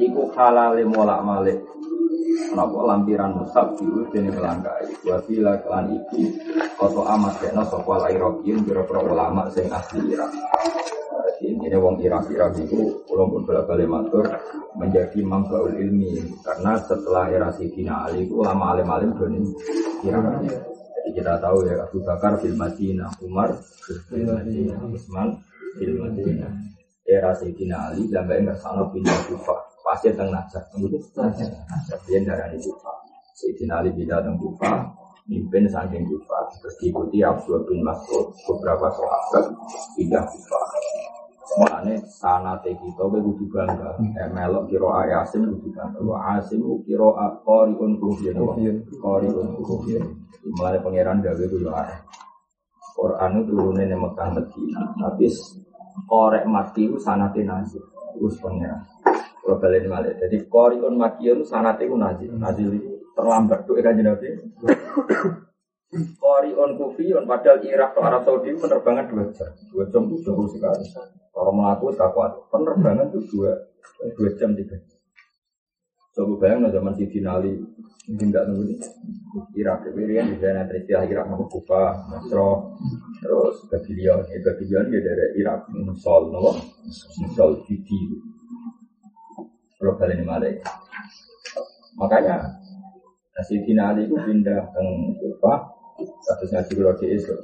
Iku 0.00 0.32
halale 0.32 0.80
molak 0.88 1.20
malik. 1.20 1.60
Napa 2.56 2.88
lampiran 2.88 3.36
musab 3.36 3.76
diurut 3.76 4.08
dene 4.08 4.32
kelangkai. 4.32 5.04
Wa 5.04 5.20
fila 5.28 5.60
kelan 5.60 5.92
iki 5.92 6.40
koto 6.80 7.04
amat 7.04 7.36
kena 7.36 7.60
sapa 7.68 8.08
lairokin 8.08 8.64
biro-biro 8.64 9.12
ulama 9.12 9.44
sing 9.52 9.68
asli 9.68 10.00
Irak. 10.16 10.32
Ini 11.44 11.76
wong 11.76 12.00
Irak 12.00 12.32
Irak 12.32 12.56
itu 12.56 13.04
ulama 13.12 13.44
pun 13.44 13.44
balik 13.44 13.92
matur 13.92 14.24
menjadi 14.80 15.20
manggaul 15.20 15.76
ilmi 15.76 16.16
karena 16.40 16.80
setelah 16.80 17.28
era 17.28 17.52
Sidina 17.52 18.08
Ali 18.08 18.24
ulama 18.32 18.72
alim 18.72 18.88
alim 18.88 19.12
dunia 19.12 19.44
Irak. 20.00 20.77
Jadi 21.08 21.24
kita 21.24 21.40
tahu 21.40 21.64
ya 21.64 21.88
Abu 21.88 22.04
Bakar 22.04 22.36
fil 22.36 22.52
Madinah, 22.52 23.08
Umar 23.24 23.56
fil 24.12 24.28
Madinah, 24.28 24.76
Utsman 24.92 25.40
fil 25.80 25.96
Madinah. 25.96 26.52
Era 27.08 27.32
Sayyidina 27.32 27.88
Ali 27.88 28.12
sampai 28.12 28.44
enggak 28.44 28.60
sana 28.60 28.84
pindah 28.92 29.16
Kufa. 29.24 29.56
Pasti 29.88 30.12
teng 30.12 30.28
Najaf. 30.28 30.68
Kemudian 30.68 31.00
Dia 32.04 32.20
darah 32.28 32.52
di 32.52 32.60
Kufa. 32.60 32.92
Sayyidina 33.40 33.80
Ali 33.80 33.88
pindah 33.96 34.20
teng 34.20 34.36
Kufa, 34.36 34.84
mimpin 35.32 35.64
saking 35.72 36.04
Kufa. 36.04 36.52
Terus 36.60 36.76
diikuti 36.76 37.24
Abdul 37.24 37.64
bin 37.64 37.80
Mas'ud, 37.88 38.28
beberapa 38.44 38.92
sahabat 38.92 39.48
pindah 39.96 40.28
Kufa. 40.28 40.60
Makanya 41.56 42.04
sana 42.04 42.60
teh 42.60 42.76
kita 42.76 43.08
gue 43.08 43.24
kudu 43.24 43.48
bangga. 43.48 43.96
Eh 43.96 44.28
melok 44.28 44.68
kiro 44.68 44.92
ayasim 44.92 45.56
kudu 45.56 45.72
bangga. 45.72 46.04
Wa 46.04 46.36
asim 46.36 46.60
kiro 46.84 47.16
akori 47.16 47.72
un 47.80 47.96
kufian. 47.96 48.36
Kori 49.00 49.32
un 49.32 49.56
kufian. 49.64 50.27
Mulai 50.56 50.80
pangeran 50.80 51.20
gawe 51.20 51.44
gue 51.44 51.60
yo 51.60 51.72
Quran 52.98 53.30
itu 53.38 53.42
turunnya 53.54 53.84
yang 53.86 54.02
Mekah 54.02 54.28
Medina. 54.34 54.82
Tapi 54.98 55.30
korek 56.08 56.44
mati 56.48 56.88
itu 56.88 56.98
sanate 56.98 57.46
nazil. 57.46 57.84
Terus 58.16 58.36
pangeran. 58.42 58.82
Kalau 59.38 59.56
balik 59.62 59.86
malah. 59.86 60.12
Jadi 60.18 60.44
kori 60.50 60.76
un 60.82 60.98
mati 60.98 61.30
itu 61.30 61.46
sanate 61.46 61.86
itu 61.86 61.94
nazil. 61.94 62.74
Terlambat 63.14 63.66
tuh 63.66 63.78
kan 63.78 63.98
Nabi. 63.98 64.34
Kori 66.20 66.52
on 66.52 66.76
Kufi 66.76 67.16
on 67.16 67.24
padahal 67.24 67.64
Irak 67.64 67.96
ke 67.96 68.00
Arab 68.04 68.22
Saudi 68.28 68.52
penerbangan 68.52 69.08
dua 69.08 69.24
jam, 69.32 69.48
dua 69.72 69.88
jam 69.88 70.04
itu 70.04 70.20
jauh 70.20 70.44
sekali. 70.44 70.84
Kalau 71.32 71.48
melaku 71.48 71.96
kakuat, 71.96 72.52
penerbangan 72.52 73.08
itu 73.08 73.24
dua 73.32 73.56
dua 74.12 74.30
jam 74.36 74.52
tiga. 74.52 74.76
Coba 76.18 76.34
bayang 76.42 76.66
zaman 76.74 76.98
Siti 76.98 77.22
Nali 77.22 77.54
mungkin 78.10 78.34
nggak 78.34 78.50
nunggu. 78.50 78.74
Irak 79.54 79.86
kemudian 79.86 80.34
di 80.34 80.36
sana 80.42 80.66
teristilah 80.66 81.06
Irak 81.06 81.30
mau 81.30 81.46
Kufa, 81.46 82.10
Nasro, 82.10 82.74
terus 83.22 83.62
Babylon, 83.70 84.26
ya 84.26 84.38
Babylon 84.42 84.86
ya 84.90 84.98
dari 84.98 85.26
Irak, 85.38 85.70
Musul, 85.70 86.34
nopo, 86.34 86.58
Musul, 87.22 87.62
Siti. 87.70 88.18
Kalau 89.78 89.94
ini 90.10 90.26
Makanya 91.94 92.50
Siti 93.46 93.70
Nali 93.78 94.10
itu 94.10 94.18
pindah 94.18 94.74
ke 94.74 94.82
Kufa, 95.22 95.54
kalau 96.02 96.98
di 96.98 97.14
itu. 97.14 97.34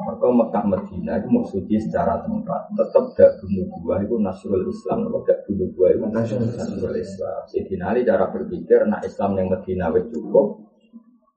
Maka 0.00 0.26
Mekah 0.32 0.64
Medina 0.64 1.12
itu 1.20 1.28
suci 1.44 1.76
secara 1.76 2.20
tempat. 2.24 2.72
Tetap 2.72 3.04
gak 3.12 3.30
bunuh 3.40 3.66
dua 3.80 4.00
itu 4.00 4.16
Nasrul 4.16 4.64
Islam. 4.64 5.06
Kalau 5.06 5.20
gak 5.22 5.44
bunuh 5.44 5.68
dua 5.76 5.86
itu 5.92 6.04
Nasrul 6.08 6.96
Islam. 6.96 7.40
Jadi 7.52 8.00
cara 8.06 8.24
berpikir, 8.32 8.88
nah 8.88 9.00
Islam 9.04 9.36
yang 9.36 9.48
Medina 9.52 9.92
itu 9.92 10.20
cukup. 10.20 10.66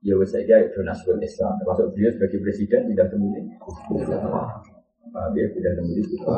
Ya 0.04 0.16
wes 0.20 0.32
saja 0.32 0.60
itu 0.60 0.80
Nasrul 0.84 1.20
Islam. 1.20 1.56
Termasuk 1.60 1.92
beliau 1.92 2.12
sebagai 2.12 2.38
presiden 2.44 2.80
tidak 2.92 3.06
sembunyi. 3.08 3.42
Dia 5.32 5.46
tidak 5.52 5.72
sembunyi 5.80 6.02
juga. 6.08 6.36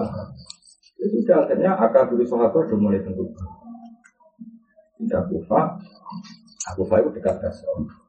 Ya 0.96 1.06
sudah 1.12 1.36
akhirnya 1.44 1.70
akal 1.76 2.08
dulu 2.08 2.24
sahabat 2.24 2.62
sudah 2.66 2.78
mulai 2.80 3.02
tentu. 3.04 3.26
Tidak 4.96 5.22
kufa. 5.28 5.60
Aku 6.74 6.82
itu 6.82 7.10
dekat 7.14 7.38
Rasul. 7.38 8.05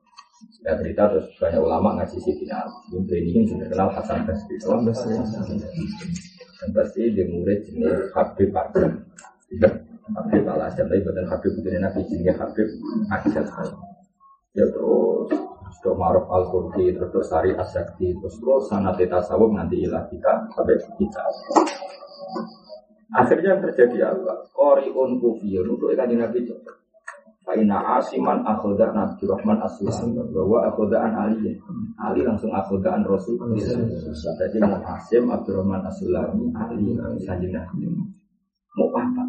Ya 0.61 0.77
cerita 0.77 1.09
terus 1.09 1.27
banyak 1.41 1.61
ulama 1.61 1.97
ngasih 1.97 2.21
Sidina 2.21 2.61
Yang 2.93 3.09
ini 3.25 3.31
yang 3.49 3.57
terkenal 3.65 3.89
Hasan 3.89 4.21
Basri. 4.27 4.55
Hasan 4.61 4.81
Basri. 4.85 5.13
Hasan 5.17 6.69
Basri 6.73 7.03
dia 7.13 7.25
murid 7.25 7.65
jenis 7.65 8.13
Habib 8.13 8.53
Adam 8.53 9.01
Habib 10.13 10.43
al 10.45 10.61
Asam 10.69 10.85
Tapi 10.85 11.01
bukan 11.01 11.25
Habib 11.25 11.51
itu 11.57 11.69
Nabi 11.73 12.01
jenis 12.05 12.37
Habib 12.37 12.67
Asam 13.09 13.45
Ya 14.53 14.65
terus 14.69 15.29
Terus 15.81 15.95
Maruf 15.97 16.25
al 16.29 16.45
Qurdi 16.53 16.93
Terus 16.93 17.09
terus 17.09 17.27
Sari 17.29 17.51
Asakti 17.57 18.13
Terus 18.17 18.35
terus 18.37 18.63
Sanat 18.69 19.01
Tasawuf 19.01 19.49
nanti 19.53 19.89
ilah 19.89 20.05
kita 20.09 20.53
Sampai 20.53 20.77
kita. 21.01 21.23
Akhirnya 23.07 23.55
yang 23.55 23.61
terjadi 23.63 24.13
apa? 24.13 24.45
Qori'un 24.53 25.17
kufiyun 25.17 25.65
Untuk 25.77 25.95
ikan 25.95 26.13
Nabi 26.13 26.45
Faina 27.47 27.79
asiman 27.95 28.43
akhoda 28.43 28.91
Nabi 28.91 29.23
Rahman 29.23 29.63
Aslam 29.63 30.19
bahwa 30.35 30.67
akhodaan 30.67 31.15
Ali. 31.15 31.55
Ali 31.95 32.19
langsung 32.27 32.51
akhodaan 32.51 33.07
Rasul. 33.07 33.39
Jadi 34.35 34.59
mau 34.59 34.75
Asim 34.83 35.31
Abdurrahman 35.31 35.79
Asulami 35.87 36.51
Ali 36.59 36.91
saja 37.23 37.47
Nabi 37.47 37.87
Mau 38.75 38.91
apa? 38.91 39.23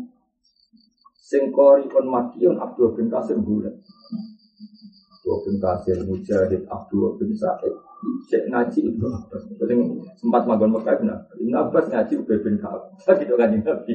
Singkori 1.22 1.86
kon 1.86 2.10
Makiyun 2.10 2.58
Abdul 2.58 2.98
bin 2.98 3.06
Kasir 3.06 3.38
bulan 3.38 3.70
Abdul 5.22 5.38
bin 5.46 5.56
Kasir 5.62 5.98
Mujahid 6.02 6.66
Abdul 6.66 7.14
bin 7.22 7.30
Sa'id. 7.38 7.74
Cek 8.26 8.50
ngaji 8.50 8.78
Ibnu 8.82 9.06
Abbas 9.14 9.42
sempat 10.18 10.42
magon 10.42 10.74
Mekah 10.74 10.98
Ibnu 11.38 11.54
Abbas 11.54 11.86
ngaji 11.86 12.18
Ubay 12.18 12.38
bin 12.42 12.58
Ka'ab. 12.58 12.82
Gitu 13.14 13.38
kan 13.38 13.54
Nabi. 13.54 13.94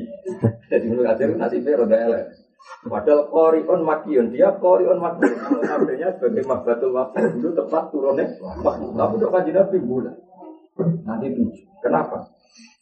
Jadi 0.72 0.86
Ibnu 0.88 1.04
Kasir 1.04 1.28
nasibnya 1.36 1.76
roda 1.76 1.98
elek 2.00 2.53
Padahal 2.84 3.32
korion 3.32 3.82
makion 3.88 4.28
dia 4.32 4.52
korion 4.60 5.00
makion. 5.00 5.40
Artinya 5.64 6.12
sebagai 6.20 6.44
makbatul 6.44 6.92
waktu 6.92 7.40
itu 7.40 7.50
tepat 7.56 7.84
turunnya 7.96 8.28
waktu. 8.60 8.92
Tapi 8.92 9.14
untuk 9.16 9.32
kaji 9.32 9.52
nabi 9.56 9.78
bulan. 9.80 10.16
Nanti 11.08 11.32
tujuh. 11.32 11.66
Kenapa? 11.80 12.28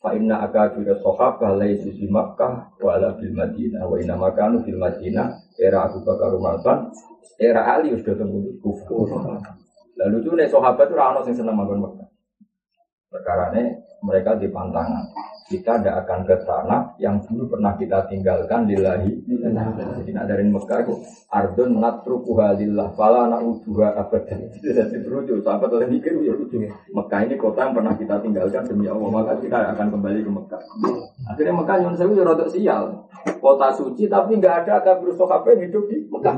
Fa 0.02 0.18
inna 0.18 0.42
akabira 0.42 0.98
sohaba 0.98 1.54
laisu 1.54 1.94
di 1.94 2.10
Makkah 2.10 2.74
wa 2.82 2.98
ala 2.98 3.14
bil 3.14 3.34
Madinah 3.38 3.86
wa 3.86 3.98
makanu 4.18 4.66
bil 4.66 4.82
Madinah 4.82 5.54
era 5.62 5.86
Abu 5.86 6.02
Bakar 6.02 6.34
Umarban 6.34 6.90
era 7.38 7.78
Ali 7.78 7.94
sudah 7.94 8.18
temu 8.18 8.42
kufur. 8.66 9.06
Lalu 10.02 10.18
tuh 10.26 10.34
nih 10.34 10.50
sahabat 10.50 10.90
itu 10.90 10.98
rano 10.98 11.22
sing 11.22 11.38
seneng 11.38 11.54
Makkah. 11.54 12.10
Perkara 13.14 13.54
mereka 14.02 14.34
di 14.42 14.50
pantangan 14.50 15.06
kita 15.52 15.84
tidak 15.84 16.08
akan 16.08 16.20
ke 16.24 16.36
tanah 16.48 16.82
yang 16.96 17.20
dulu 17.28 17.52
pernah 17.52 17.76
kita 17.76 18.08
tinggalkan 18.08 18.64
lillahi 18.72 19.12
jadi 19.28 20.12
nak 20.16 20.26
dari 20.32 20.48
Mekah 20.48 20.80
itu 20.88 20.96
ardun 21.28 21.84
natrukuha 21.84 22.56
lillah 22.56 22.96
fala 22.96 23.28
na'uduha 23.28 24.00
abadan 24.00 24.48
jadi 24.64 25.04
berujuk 25.04 25.44
sahabat 25.44 25.68
oleh 25.76 25.92
mikir 25.92 26.16
ya 26.24 26.32
Mekah 26.96 27.20
ini 27.28 27.36
kota 27.36 27.68
yang 27.68 27.76
pernah 27.76 27.94
kita 28.00 28.16
tinggalkan 28.24 28.64
demi 28.64 28.88
Allah 28.88 29.10
maka 29.12 29.36
kita 29.44 29.76
akan 29.76 29.88
kembali 29.92 30.20
ke 30.24 30.32
Mekah. 30.32 30.62
Akhirnya 31.28 31.54
Mekah 31.58 31.76
yang 31.84 31.94
saya 32.00 32.08
udah 32.08 32.26
rotok 32.32 32.50
sial. 32.54 32.84
Kota 33.42 33.68
suci 33.76 34.08
tapi 34.08 34.40
nggak 34.40 34.66
ada 34.66 34.80
kabur 34.80 35.12
yang 35.12 35.60
hidup 35.68 35.84
di 35.92 35.98
Mekah. 36.08 36.36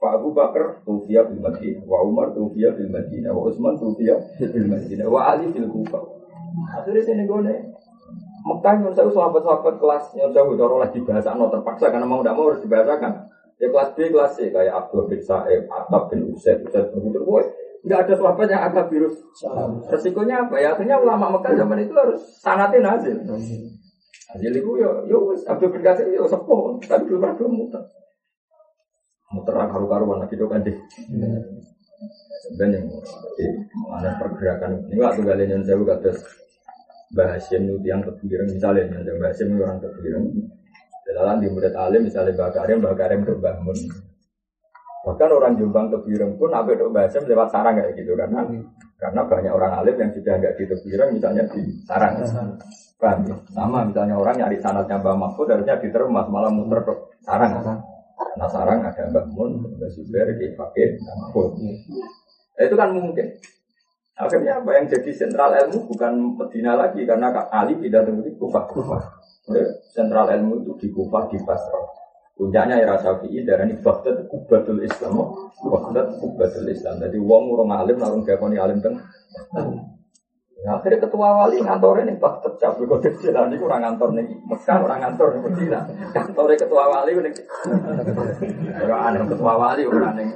Pak 0.00 0.16
Abu 0.16 0.32
Bakar 0.32 0.80
Tufiyah 0.88 1.28
bil 1.28 1.44
Madinah, 1.44 1.84
wa 1.84 2.00
Umar 2.00 2.32
Tufiyah 2.32 2.72
bil 2.72 2.88
Madinah, 2.88 3.36
wa 3.36 3.52
Utsman 3.52 3.76
Tufiyah 3.76 4.16
bil 4.40 4.64
Madinah, 4.64 5.06
wa 5.12 5.20
Ali 5.28 5.52
bil 5.52 5.68
Kufah. 5.68 6.00
Akhirnya 6.72 7.04
sini 7.04 7.28
gue 7.28 7.40
Mekah 8.40 8.74
yang 8.80 8.92
saya 8.96 9.12
sahabat-sahabat 9.12 9.74
kelas 9.76 10.04
yang 10.16 10.30
saya 10.32 10.44
udah 10.48 10.80
lagi 10.80 10.98
bahasa 11.04 11.36
no 11.36 11.52
terpaksa 11.52 11.92
karena 11.92 12.08
mau 12.08 12.24
tidak 12.24 12.34
mau 12.40 12.48
harus 12.48 12.64
dibahasakan. 12.64 13.12
Ya 13.60 13.68
kelas 13.68 13.92
B, 13.92 14.08
kelas 14.08 14.32
C 14.40 14.48
kayak 14.48 14.72
Abdul 14.72 15.04
bin 15.12 15.20
Sa'ib, 15.20 15.68
Atab 15.68 16.08
bin 16.08 16.32
Usaid, 16.32 16.64
Usaid 16.64 16.88
bin 16.96 17.04
Hudr. 17.04 17.20
Boy, 17.28 17.44
nggak 17.84 18.08
ada 18.08 18.14
sahabat 18.16 18.48
yang 18.48 18.62
agak 18.64 18.88
virus. 18.88 19.20
Resikonya 19.92 20.48
apa 20.48 20.56
ya? 20.56 20.72
Akhirnya 20.72 20.96
ulama 20.96 21.36
Mekah 21.36 21.52
zaman 21.60 21.84
itu 21.84 21.92
harus 21.92 22.20
sangatin 22.40 22.80
hasil. 22.80 23.20
Hasil 24.32 24.52
itu 24.56 24.70
ya, 24.80 24.88
ya 25.04 25.18
Abdul 25.52 25.70
bin 25.76 25.84
Qasir 25.84 26.08
ya 26.08 26.24
sepuh, 26.24 26.80
tapi 26.88 27.04
belum 27.04 27.20
pernah 27.20 27.36
belum 27.36 27.52
muter. 27.52 27.82
Muteran 29.36 29.68
karu-karuan 29.68 30.24
lagi 30.24 30.34
kan 30.40 30.64
deh. 30.64 30.76
Sebenarnya, 32.48 32.80
mana 33.76 34.16
pergerakan 34.16 34.88
ini 34.88 34.96
waktu 34.96 35.20
kalian 35.20 35.60
yang 35.60 35.62
saya 35.68 35.76
Bahasim 37.10 37.66
itu 37.66 37.82
yang 37.82 38.02
kebiring 38.06 38.54
misalnya 38.54 38.86
yang 38.86 39.18
Bahasim 39.18 39.50
itu 39.50 39.62
orang 39.62 39.82
kebiring 39.82 40.26
dalam 41.10 41.42
di 41.42 41.48
murid 41.50 41.74
alim 41.74 42.06
misalnya 42.06 42.38
Mbak 42.38 42.50
Karim, 42.54 42.76
Mbak 42.78 42.94
Karim 42.94 43.20
ke 43.26 43.32
Mbah 43.34 43.56
Bahkan 45.00 45.30
orang 45.32 45.56
Jombang 45.56 45.88
kebiring 45.90 46.36
pun 46.36 46.52
apa 46.52 46.70
itu 46.76 46.86
Bahasim 46.92 47.24
lewat 47.26 47.48
sarang 47.50 47.74
kayak 47.80 47.96
gitu 47.96 48.12
karena 48.14 48.46
karena 49.00 49.20
banyak 49.24 49.52
orang 49.52 49.72
alim 49.80 49.96
yang 49.96 50.10
sudah 50.12 50.34
nggak 50.38 50.54
di 50.60 50.64
kebiring 50.68 51.10
misalnya 51.16 51.42
di 51.50 51.60
sarang. 51.88 52.20
Ya? 52.20 52.26
Sama 53.56 53.88
misalnya 53.88 54.14
orang 54.20 54.36
nyari 54.36 54.60
sanatnya 54.60 55.00
Mbak 55.00 55.16
Mahfud 55.16 55.48
harusnya 55.48 55.80
ditermas 55.80 56.28
malah 56.28 56.52
muter 56.52 56.84
ke 56.84 56.92
sarang. 57.24 57.64
Karena 58.20 58.46
sarang 58.52 58.78
ada 58.84 59.02
Mbak 59.08 59.26
Mun, 59.32 59.50
Mbak 59.80 59.90
Zubair, 59.96 60.28
Mbak 60.36 60.52
Fakir, 60.52 60.88
Mahfud. 61.00 61.50
Nah, 61.58 62.62
itu 62.68 62.74
kan 62.76 62.88
mungkin. 62.92 63.26
Akhirnya 64.20 64.60
apa 64.60 64.70
yang 64.76 64.84
jadi 64.84 65.10
sentral 65.16 65.56
ilmu 65.56 65.88
bukan 65.88 66.12
Medina 66.36 66.76
lagi 66.76 67.08
karena 67.08 67.32
Kak 67.32 67.48
Ali 67.48 67.80
tidak 67.80 68.04
terbukti 68.04 68.36
Kufah 68.36 68.64
Kufah. 68.68 69.02
Sentral 69.96 70.28
ilmu 70.36 70.60
itu 70.60 70.72
di 70.76 70.88
Kufah 70.92 71.24
di 71.32 71.40
Basra. 71.40 71.80
Puncaknya 72.36 72.80
era 72.80 72.96
Syafi'i 72.96 73.44
darah 73.44 73.68
ini 73.68 73.80
Baghdad 73.80 74.28
Kubatul 74.28 74.80
Islam. 74.84 75.12
Baghdad 75.60 76.20
Kubatul 76.20 76.68
Islam. 76.68 77.00
Jadi 77.00 77.16
uang 77.16 77.52
orang 77.56 77.84
alim 77.84 77.96
narung 77.96 78.24
gakoni 78.24 78.56
alim 78.60 78.80
teng. 78.80 78.96
Nah, 80.60 80.76
akhirnya 80.76 81.08
ketua 81.08 81.40
wali 81.40 81.56
ngantor 81.56 82.04
ini 82.04 82.20
Baghdad 82.20 82.56
kok 82.60 83.00
jalan 83.24 83.48
ini 83.48 83.56
kurang 83.56 83.80
ngantor 83.80 84.12
nih 84.12 84.24
Mekah 84.44 84.76
orang 84.84 85.00
ngantor 85.00 85.28
nih 85.32 85.40
Medina. 85.48 85.80
Kantornya 86.12 86.60
ketua 86.60 86.84
wali 86.84 87.12
ini. 87.16 87.30
Orang 88.84 89.00
aneh 89.08 89.20
ketua 89.24 89.52
wali 89.56 89.82
orang 89.88 90.04
aneh 90.12 90.28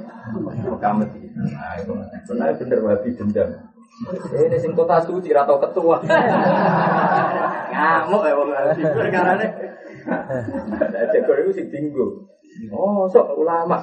Mekah 0.65 0.93
Medina. 0.97 1.29
Nah, 1.45 1.73
itu 1.77 1.93
benar 2.25 2.49
bener 2.57 2.79
wabi 2.81 3.09
dendam. 3.13 3.49
Ini 4.35 4.57
sing 4.59 4.75
kota 4.75 4.99
suci 4.99 5.31
atau 5.31 5.55
ketua. 5.55 6.03
Ngamuk 7.71 8.23
ya 8.27 8.33
wong 8.35 8.49
perkara 8.75 9.31
ne. 9.39 9.47
Jago 11.15 11.33
itu 11.39 11.51
sing 11.55 11.67
tinggu. 11.71 12.27
Oh, 12.75 13.07
sok 13.07 13.35
ulama 13.39 13.79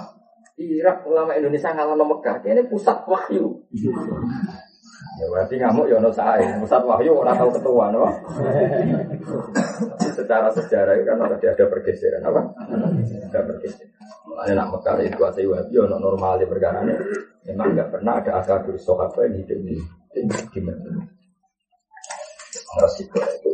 Irak 0.61 1.09
ulama 1.09 1.33
Indonesia 1.33 1.73
ngalahno 1.73 2.05
Mekah. 2.05 2.45
Ini 2.45 2.69
pusat 2.69 3.09
wahyu. 3.09 3.57
Ya 5.21 5.27
berarti 5.29 5.57
ngamuk 5.57 5.89
ya 5.89 5.97
ono 5.97 6.13
sae. 6.13 6.45
Pusat 6.61 6.83
wahyu 6.85 7.13
ora 7.17 7.33
tahu 7.33 7.51
ketua, 7.57 7.89
no. 7.89 8.05
Secara 10.13 10.53
sejarah 10.53 10.93
itu 10.97 11.05
kan 11.09 11.25
ada 11.25 11.37
ada 11.41 11.65
pergeseran 11.69 12.21
apa? 12.21 12.41
Ada 13.33 13.41
pergeseran. 13.49 13.89
Mulanya 14.29 14.53
nak 14.61 14.69
Mekah 14.77 14.95
itu 15.01 15.17
kuasai 15.17 15.49
wahyu 15.49 15.89
ono 15.89 15.97
normal 15.97 16.37
di 16.37 16.47
perkara 16.49 16.85
ini. 16.85 16.95
Memang 17.49 17.75
nggak 17.75 17.91
pernah 17.91 18.21
ada 18.23 18.39
asal 18.39 18.61
dari 18.63 18.79
sahabat 18.79 19.19
yang 19.27 19.35
hidup 19.43 19.61
di 19.67 19.77
Resiko 22.73 23.21
itu. 23.21 23.51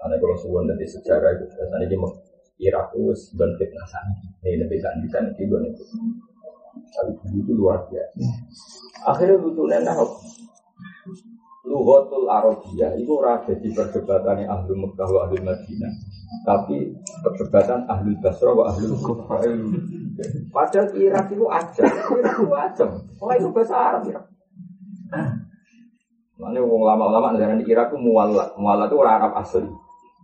Karena 0.00 0.16
kalau 0.16 0.36
suwon 0.40 0.64
dari 0.64 0.86
sejarah 0.88 1.36
itu 1.36 1.44
biasanya 1.52 1.86
di 1.86 1.96
Irak 2.60 2.92
itu 2.96 3.12
sebenarnya 3.16 3.56
fitnah 3.56 3.86
sana. 3.88 4.14
Ini 4.44 4.64
lebih 4.64 4.78
kan 4.80 4.96
bisa 5.00 5.18
nanti 5.20 5.42
itu. 5.44 5.56
Tapi 6.90 7.12
itu 7.36 7.52
luar 7.52 7.84
biasa. 7.88 8.16
Akhirnya 9.08 9.36
lucunya 9.40 9.78
nah, 9.80 9.96
Luhotul 11.60 12.26
Arabia 12.26 12.96
itu 12.96 13.12
ora 13.14 13.44
jadi 13.44 13.68
perdebatan 13.70 14.48
ahli 14.48 14.72
Mekah 14.74 15.08
wa 15.12 15.20
ahli 15.28 15.38
Madinah. 15.44 15.92
Tapi 16.42 16.76
perdebatan 17.20 17.84
ahli 17.84 18.16
Basra 18.18 18.50
wa 18.50 18.72
ahli 18.72 18.88
Kufah. 18.88 19.40
Padahal 20.52 20.88
Irak 20.96 21.26
itu 21.32 21.46
aja, 21.48 21.84
Irak 21.84 22.36
itu 22.40 22.52
aja. 22.52 22.84
Oh 23.20 23.30
itu 23.32 23.48
Arab 23.70 24.02
ya. 24.08 24.20
Mana 26.40 26.58
wong 26.64 26.82
lama-lama 26.88 27.36
negara 27.36 27.52
di 27.52 27.68
Irak 27.68 27.92
itu 27.92 28.00
mualla, 28.00 28.56
mualla 28.56 28.88
itu 28.88 28.96
orang 28.96 29.14
Arab 29.20 29.32
asli. 29.44 29.68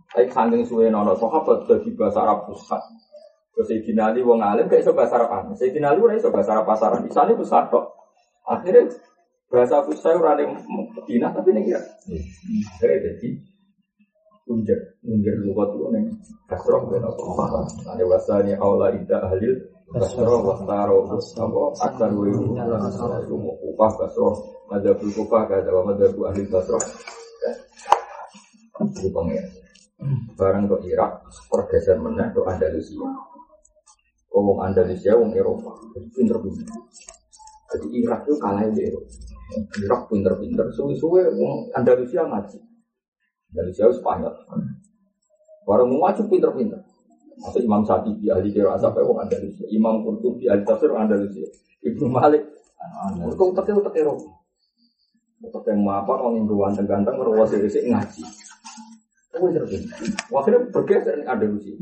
Tapi 0.07 0.33
saking 0.33 0.65
suwe 0.65 0.89
nono 0.89 1.13
sahabat 1.13 1.69
jadi 1.69 1.89
bahasa 1.93 2.25
Arab 2.25 2.49
pusat. 2.49 2.81
Terus 3.53 3.69
Sayyidina 3.69 4.09
Ali 4.13 4.25
wong 4.25 4.41
alim 4.41 4.65
iso 4.73 4.97
bahasa 4.97 5.21
Arab 5.21 5.29
aneh. 5.29 5.53
Sayyidina 5.53 5.93
Ali 5.93 6.01
ora 6.01 6.17
iso 6.17 6.33
bahasa 6.33 6.57
Arab 6.57 6.65
pasaran. 6.65 7.05
Di 7.05 7.13
sana 7.13 7.37
pusat 7.37 7.69
kok. 7.69 7.85
Akhirnya 8.49 8.89
bahasa 9.51 9.85
pusat 9.85 10.17
ora 10.17 10.33
ning 10.39 10.57
Madinah 10.65 11.29
tapi 11.37 11.49
ning 11.53 11.69
Irak. 11.69 11.85
Akhirnya 12.73 12.97
jadi 13.13 13.29
unjer, 14.47 14.79
unjer 15.05 15.35
itu 15.43 15.85
ning 15.93 16.05
kasroh 16.49 16.87
ben 16.89 17.03
apa. 17.03 17.67
Ada 17.93 18.03
wasani 18.07 18.57
aula 18.57 18.89
ida 18.95 19.21
ahlil 19.21 19.76
kasroh 19.87 20.43
wastaro 20.43 21.07
apa 21.07 21.59
akbar 21.87 22.11
wa 22.11 23.53
upah 23.63 23.91
kasroh 23.95 24.35
madzhabul 24.67 25.11
kufah 25.15 25.47
kada 25.47 25.71
wa 25.71 25.95
ahli 26.27 26.43
kasroh. 26.51 26.83
Itu 28.83 29.09
pengen. 29.09 29.45
Barang 30.37 30.69
ke 30.69 30.77
Irak, 30.93 31.25
pergeser 31.49 31.97
meneh 31.97 32.29
ke 32.29 32.41
Andalusia. 32.45 33.01
Wong 34.29 34.61
Andalusia, 34.61 35.17
wong 35.17 35.33
Eropa, 35.33 35.73
jadi 35.97 36.07
pinter-pinter. 36.13 36.69
Jadi 37.73 37.87
Irak 38.05 38.21
itu 38.29 38.37
kalah 38.37 38.69
di 38.69 38.85
Eropa. 38.85 39.09
Irak 39.81 40.01
pinter-pinter, 40.13 40.65
suwe-suwe 40.77 41.25
wong 41.33 41.73
Andalusia 41.73 42.21
ngaji. 42.21 42.61
Andalusia 43.49 43.89
Spanyol. 43.97 44.35
Barang 45.65 45.89
mau 45.89 46.05
pinter-pinter. 46.13 46.85
Masa 47.37 47.57
Imam 47.61 47.85
Syafi'i 47.85 48.27
ahli 48.33 48.49
kira 48.49 48.73
sampai 48.81 49.05
wong 49.05 49.21
Andalusia, 49.21 49.65
Imam 49.69 50.01
Qurtubi 50.01 50.49
ahli 50.49 50.65
tafsir 50.65 50.89
Andalusia, 50.89 51.45
Ibnu 51.85 52.09
Malik, 52.09 52.43
mereka 53.17 53.43
utaknya 53.45 53.77
utak 53.77 53.95
Eropa. 53.97 54.29
Utak 55.37 55.69
yang 55.69 55.85
mau 55.85 56.01
apa, 56.01 56.17
orang 56.17 56.41
yang 56.41 56.49
ruan 56.49 56.73
ganteng, 56.73 57.13
merawat 57.13 57.53
sih 57.53 57.61
ngaji. 57.61 58.21
Pinter. 59.37 59.63
Akhirnya 60.33 60.59
bergeser 60.73 61.13
nih 61.21 61.27
Andalusia. 61.29 61.77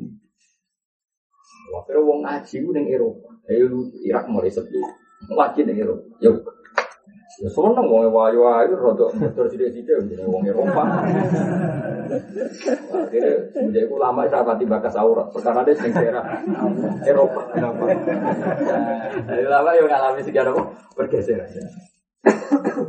Akhirnya 1.71 2.01
wong 2.03 2.19
ngaji 2.27 2.57
ning 2.71 2.85
Eropa. 2.91 3.29
Ayo 3.47 3.87
Irak 4.03 4.27
mulai 4.27 4.51
sepi. 4.51 4.75
Ngaji 5.31 5.59
ning 5.63 5.77
Eropa. 5.79 6.03
Yo. 6.19 6.31
Ya 7.35 7.49
seneng 7.51 7.87
wong 7.87 8.11
wayu 8.11 8.43
wayu 8.43 8.75
rada 8.79 9.07
motor 9.11 9.45
sithik-sithik 9.47 10.03
wong 10.27 10.43
Eropa. 10.43 10.83
Akhirnya 12.05 13.33
menjadi 13.53 13.87
ulama 13.89 14.25
itu 14.25 14.35
apa 14.37 14.53
tiba 14.57 14.77
ke 14.79 14.89
aurat. 14.95 15.27
Perkara 15.33 15.65
dia 15.65 15.75
sing 15.77 15.91
daerah 15.91 16.23
Eropa. 17.03 17.41
Jadi 19.25 19.41
ulama 19.45 19.69
yang 19.73 19.87
ngalami 19.89 20.21
apa 20.21 20.61
bergeser. 20.95 21.39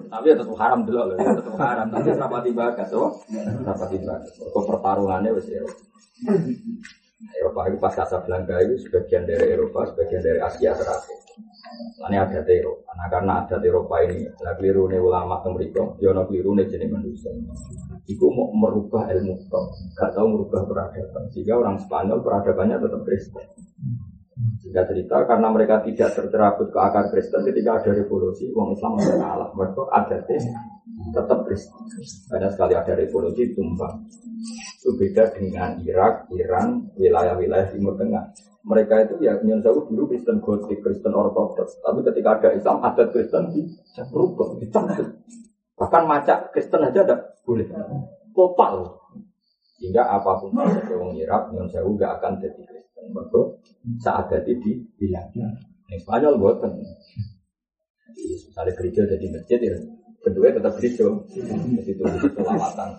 Tapi 0.07 0.33
ya 0.33 0.35
tetap 0.41 0.57
haram 0.57 0.81
dulu 0.89 1.13
loh, 1.13 1.17
tetap 1.21 1.57
haram. 1.61 1.87
Tapi 1.93 2.09
rapati 2.17 2.51
bagas, 2.57 2.89
oh, 2.97 3.21
rapati 3.69 4.01
bagas. 4.01 4.33
Kok 4.41 4.65
pertarungannya 4.65 5.37
wes 5.37 5.49
Eropa. 5.53 5.83
Eropa 7.37 7.61
itu 7.69 7.77
pas 7.77 7.93
Casablanca 7.93 8.57
itu 8.65 8.81
sebagian 8.89 9.29
dari 9.29 9.53
Eropa, 9.53 9.85
sebagian 9.93 10.23
dari 10.25 10.41
Asia 10.41 10.73
terakhir. 10.73 11.26
Ini 12.07 12.17
ada 12.17 12.41
Eropa. 12.49 12.91
Nah 12.97 13.09
karena 13.13 13.33
ada 13.45 13.57
Eropa 13.61 14.01
ini, 14.05 14.25
lah 14.41 14.57
keliru 14.57 14.89
nih 14.89 15.01
ulama 15.01 15.41
mereka, 15.53 15.85
jono 16.01 16.25
keliru 16.25 16.57
nih 16.57 16.65
jenis 16.69 16.89
manusia. 16.89 17.33
Iku 18.07 18.27
mau 18.33 18.49
merubah 18.55 19.11
ilmu 19.13 19.35
toh, 19.51 19.67
gak 19.99 20.15
tahu 20.15 20.27
merubah 20.33 20.63
peradaban. 20.65 21.27
Sehingga 21.35 21.59
orang 21.59 21.77
Spanyol 21.83 22.23
peradabannya 22.23 22.77
tetap 22.79 23.03
Kristen. 23.05 23.47
Jika 24.63 24.83
cerita 24.89 25.17
karena 25.25 25.49
mereka 25.49 25.81
tidak 25.85 26.13
tercerabut 26.13 26.69
ke 26.71 26.79
akar 26.79 27.09
Kristen 27.13 27.45
ketika 27.45 27.83
ada 27.83 27.91
revolusi, 27.93 28.53
orang 28.53 28.77
Islam 28.77 28.93
mulai 28.97 29.17
kalah. 29.19 29.51
Mereka 29.53 29.83
ada 29.93 30.17
tetap 30.97 31.39
Kristen. 31.45 31.85
Karena 32.33 32.49
sekali 32.49 32.75
ada 32.77 32.93
revolusi 32.97 33.53
tumbang. 33.53 34.07
Itu 34.81 34.97
beda 34.97 35.29
dengan 35.35 35.77
Irak, 35.83 36.31
Iran, 36.33 36.89
wilayah-wilayah 36.97 37.69
Timur 37.73 37.95
Tengah. 37.99 38.33
Mereka 38.67 38.95
itu 39.07 39.15
ya 39.23 39.39
Sewu 39.39 39.87
dulu 39.87 40.11
Kristen 40.11 40.43
Gotik, 40.43 40.83
Kristen 40.83 41.15
Ortodoks. 41.15 41.79
Tapi 41.85 42.03
ketika 42.03 42.43
ada 42.43 42.49
Islam, 42.51 42.83
adat 42.83 43.15
Kristen 43.15 43.55
berubah, 44.11 44.59
dicabut. 44.59 45.07
Bahkan 45.77 46.03
macak 46.09 46.51
Kristen 46.51 46.83
aja 46.83 47.07
ada 47.07 47.17
boleh. 47.47 47.69
Total. 48.35 48.75
Sehingga 49.77 50.09
apa 50.09 50.41
pun 50.41 50.57
yang 50.57 50.73
orang 50.89 51.15
Irak, 51.15 51.43
Sewu 51.71 51.95
gak 51.95 52.19
akan 52.19 52.43
jadi 52.43 52.63
Kristen. 52.65 53.05
Mereka 53.13 53.41
saat 54.03 54.33
jadi 54.33 54.53
di 54.59 54.73
bilang. 54.99 55.31
Yang 55.87 56.03
Spanyol 56.03 56.35
buatan. 56.43 56.83
Misalnya 58.17 58.73
gereja 58.75 59.07
jadi 59.07 59.27
masjid 59.31 59.61
ya, 59.63 59.77
kedua 60.25 60.55
tetap 60.55 60.73
gereja. 60.79 61.07
Jadi 61.33 61.91
itu 61.91 62.03
selawatan. 62.37 62.91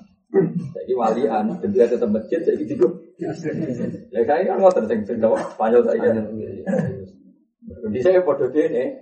Jadi 0.76 0.92
walian, 0.92 1.46
kedua 1.64 1.88
tetap 1.88 2.10
masjid, 2.12 2.44
jadi 2.44 2.64
gitu. 2.68 2.88
Ya 3.18 4.22
saya 4.28 4.44
kan 4.44 4.60
ngotot 4.60 4.86
sing 4.86 5.00
sing 5.08 5.18
Spanyol 5.24 5.82
saya. 5.88 6.12
Di 7.68 8.00
saya 8.00 8.24
podo 8.24 8.48
ini, 8.48 8.96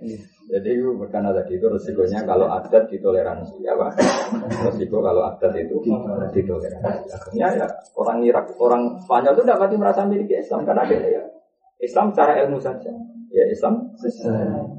jadi 0.50 0.70
karena 1.06 1.30
tadi 1.30 1.54
itu 1.54 1.70
resikonya 1.70 2.26
kalau 2.26 2.50
adat 2.50 2.90
ditoleransi, 2.90 3.62
ya 3.62 3.78
pak. 3.78 3.94
Resiko 4.66 4.98
kalau 5.02 5.22
adat 5.22 5.54
itu 5.54 5.78
ditoleransi. 6.34 7.06
Akhirnya 7.14 7.62
ya 7.62 7.66
orang 7.94 8.26
Irak, 8.26 8.50
orang 8.58 8.98
Spanyol 9.06 9.38
itu 9.38 9.44
dapat 9.46 9.70
merasa 9.78 10.02
miliki 10.02 10.34
Islam 10.34 10.66
karena 10.66 10.82
ada 10.82 10.98
ya 10.98 11.22
Islam 11.78 12.10
secara 12.10 12.42
ilmu 12.42 12.58
saja. 12.58 12.90
Ya 13.30 13.44
Islam 13.50 13.86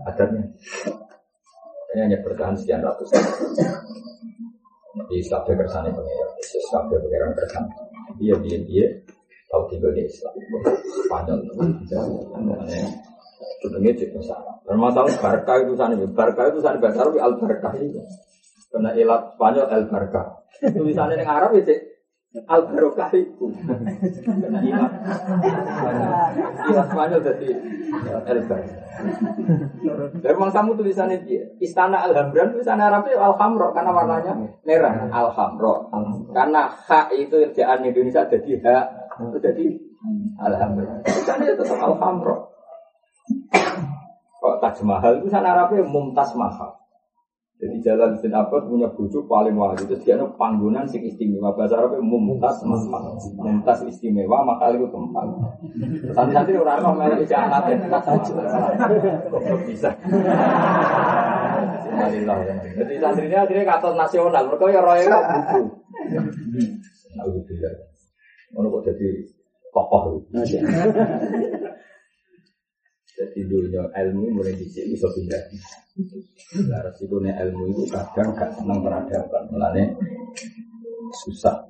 adatnya. 0.03 0.43
Hanya 1.97 2.21
bertahan 2.21 2.53
sekian 2.53 2.85
ratus 2.85 3.09
tahun. 3.09 3.33
Di 5.07 5.17
kabeh 5.25 5.53
kersane 5.57 5.89
Yesus 6.37 6.65
kabeh 6.69 6.97
pengiran 7.01 7.33
kersan. 7.33 7.63
Dia 8.21 8.35
dia 8.45 8.57
dia 8.65 8.85
tahu 9.49 9.65
tinggal 9.73 9.91
di 9.97 10.05
Islam. 10.05 10.33
Spanyol 11.05 11.39
Sebetulnya 13.57 13.91
cek 13.97 14.09
salah. 14.21 14.53
Bermasalah 14.69 15.13
barca 15.17 15.53
itu 15.65 15.73
sana, 15.73 15.97
barca 16.13 16.41
itu 16.53 16.59
sana 16.61 16.77
bahasa 16.77 17.01
Arab 17.01 17.17
al 17.17 17.33
barca 17.41 17.69
itu. 17.81 18.01
Karena 18.69 18.91
ilat 18.93 19.33
Spanyol 19.33 19.65
al 19.65 19.83
barca. 19.89 20.23
Tulisannya 20.61 21.21
yang 21.21 21.29
Arab 21.29 21.57
itu 21.57 21.73
al 22.45 22.61
barokah 22.69 23.09
itu. 23.15 23.45
Ilat 24.67 24.93
ilat 26.67 27.21
jadi 27.23 27.49
al 28.27 28.39
barca. 28.45 28.77
Memang 30.21 30.51
kamu 30.51 30.71
tulisannya 30.77 31.17
dia. 31.23 31.43
Istana 31.63 32.03
Alhambra 32.05 32.51
tulisannya 32.51 32.85
Arabnya 32.85 33.17
Alhamro 33.17 33.71
karena 33.71 33.91
warnanya 33.95 34.33
merah. 34.67 35.07
Alhamro. 35.09 35.87
Karena 36.35 36.67
hak 36.67 37.15
itu 37.15 37.35
kerjaan 37.49 37.87
Indonesia 37.87 38.27
jadi 38.27 38.51
hak 38.61 38.85
itu 39.31 39.37
jadi 39.41 39.65
Alhamra. 40.43 41.01
Tulisannya 41.07 41.55
tetap 41.55 41.79
Alhamro. 41.79 42.53
Kok 44.37 44.55
Taj 44.61 44.77
Mahal 44.85 45.25
sana 45.31 45.57
Arabnya 45.57 45.81
Mumtaz 45.87 46.37
Mahal. 46.37 46.75
Jadi 47.57 47.81
jalan 47.81 48.13
bin 48.21 48.29
Abbas 48.37 48.69
punya 48.69 48.85
bujuk 48.93 49.25
paling 49.25 49.57
wahyu 49.57 49.89
itu 49.89 49.97
dia 50.05 50.13
panggungan 50.37 50.85
sing 50.85 51.01
istimewa 51.01 51.49
bahasa 51.57 51.81
Arabnya 51.81 52.05
Mumtaz 52.05 52.61
Mahal. 52.61 53.17
Mumtaz 53.33 53.81
istimewa 53.89 54.45
maka 54.45 54.69
itu 54.77 54.85
tempat. 54.93 55.25
Santri-santri 56.13 56.53
mau 56.61 56.93
melok 56.93 57.25
jangan 57.25 57.65
nanti 57.65 57.81
Kok 59.33 59.57
bisa? 59.65 59.89
Jadi 62.77 62.93
santrinya 63.01 63.41
akhirnya 63.41 63.65
kata 63.65 63.89
nasional, 63.97 64.43
mereka 64.53 64.65
ya 64.69 64.81
roy 64.85 65.01
kok 65.01 65.23
buku. 65.25 65.61
Alhamdulillah. 67.17 67.73
Kok 68.53 68.81
jadi 68.85 69.07
tokoh 69.73 70.01
jadi 73.17 73.49
dunia 73.49 73.81
ilmu 73.89 74.29
mulai 74.37 74.53
sini 74.53 74.93
bisa 74.93 75.09
pindah. 75.09 75.41
Nah, 76.69 76.85
resikonya 76.85 77.33
ilmu 77.49 77.73
itu 77.73 77.89
kadang 77.89 78.29
gak 78.37 78.53
senang 78.53 78.85
peradaban, 78.85 79.43
mulanya 79.49 79.89
susah. 81.25 81.65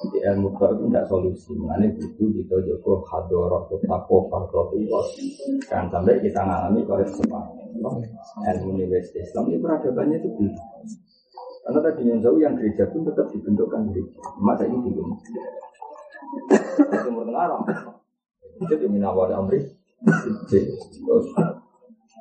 Jadi 0.00 0.18
ilmu 0.32 0.48
itu 0.56 0.84
tidak 0.88 1.04
solusi, 1.12 1.52
mulanya 1.52 1.92
butuh 1.92 2.28
kita 2.32 2.56
joko 2.64 3.04
hadoroh, 3.12 3.68
tako, 3.84 4.32
falkofiwas. 4.32 5.12
Kan 5.68 5.92
sampai 5.92 6.16
kita 6.24 6.40
ngalami 6.40 6.88
kalau 6.88 7.04
kesempatan. 7.04 7.60
Ilmu 8.40 8.80
universitas 8.80 9.28
Islam 9.28 9.44
ini 9.52 9.60
peradabannya 9.60 10.16
itu 10.24 10.28
belum. 10.40 10.56
Karena 11.60 11.78
tadi 11.84 12.02
yang 12.08 12.18
jauh 12.24 12.40
yang 12.40 12.56
gereja 12.56 12.88
pun 12.88 13.04
tetap 13.04 13.28
dibentukkan 13.28 13.92
gereja. 13.92 14.20
Masa 14.40 14.64
ini 14.64 14.80
bingung. 14.88 15.12
Timur 17.04 17.28
Tengah 17.28 17.60
Itu 18.64 18.74
yang 18.80 18.92
minawar 18.96 19.28
Amri. 19.36 19.79
Terus 20.00 21.26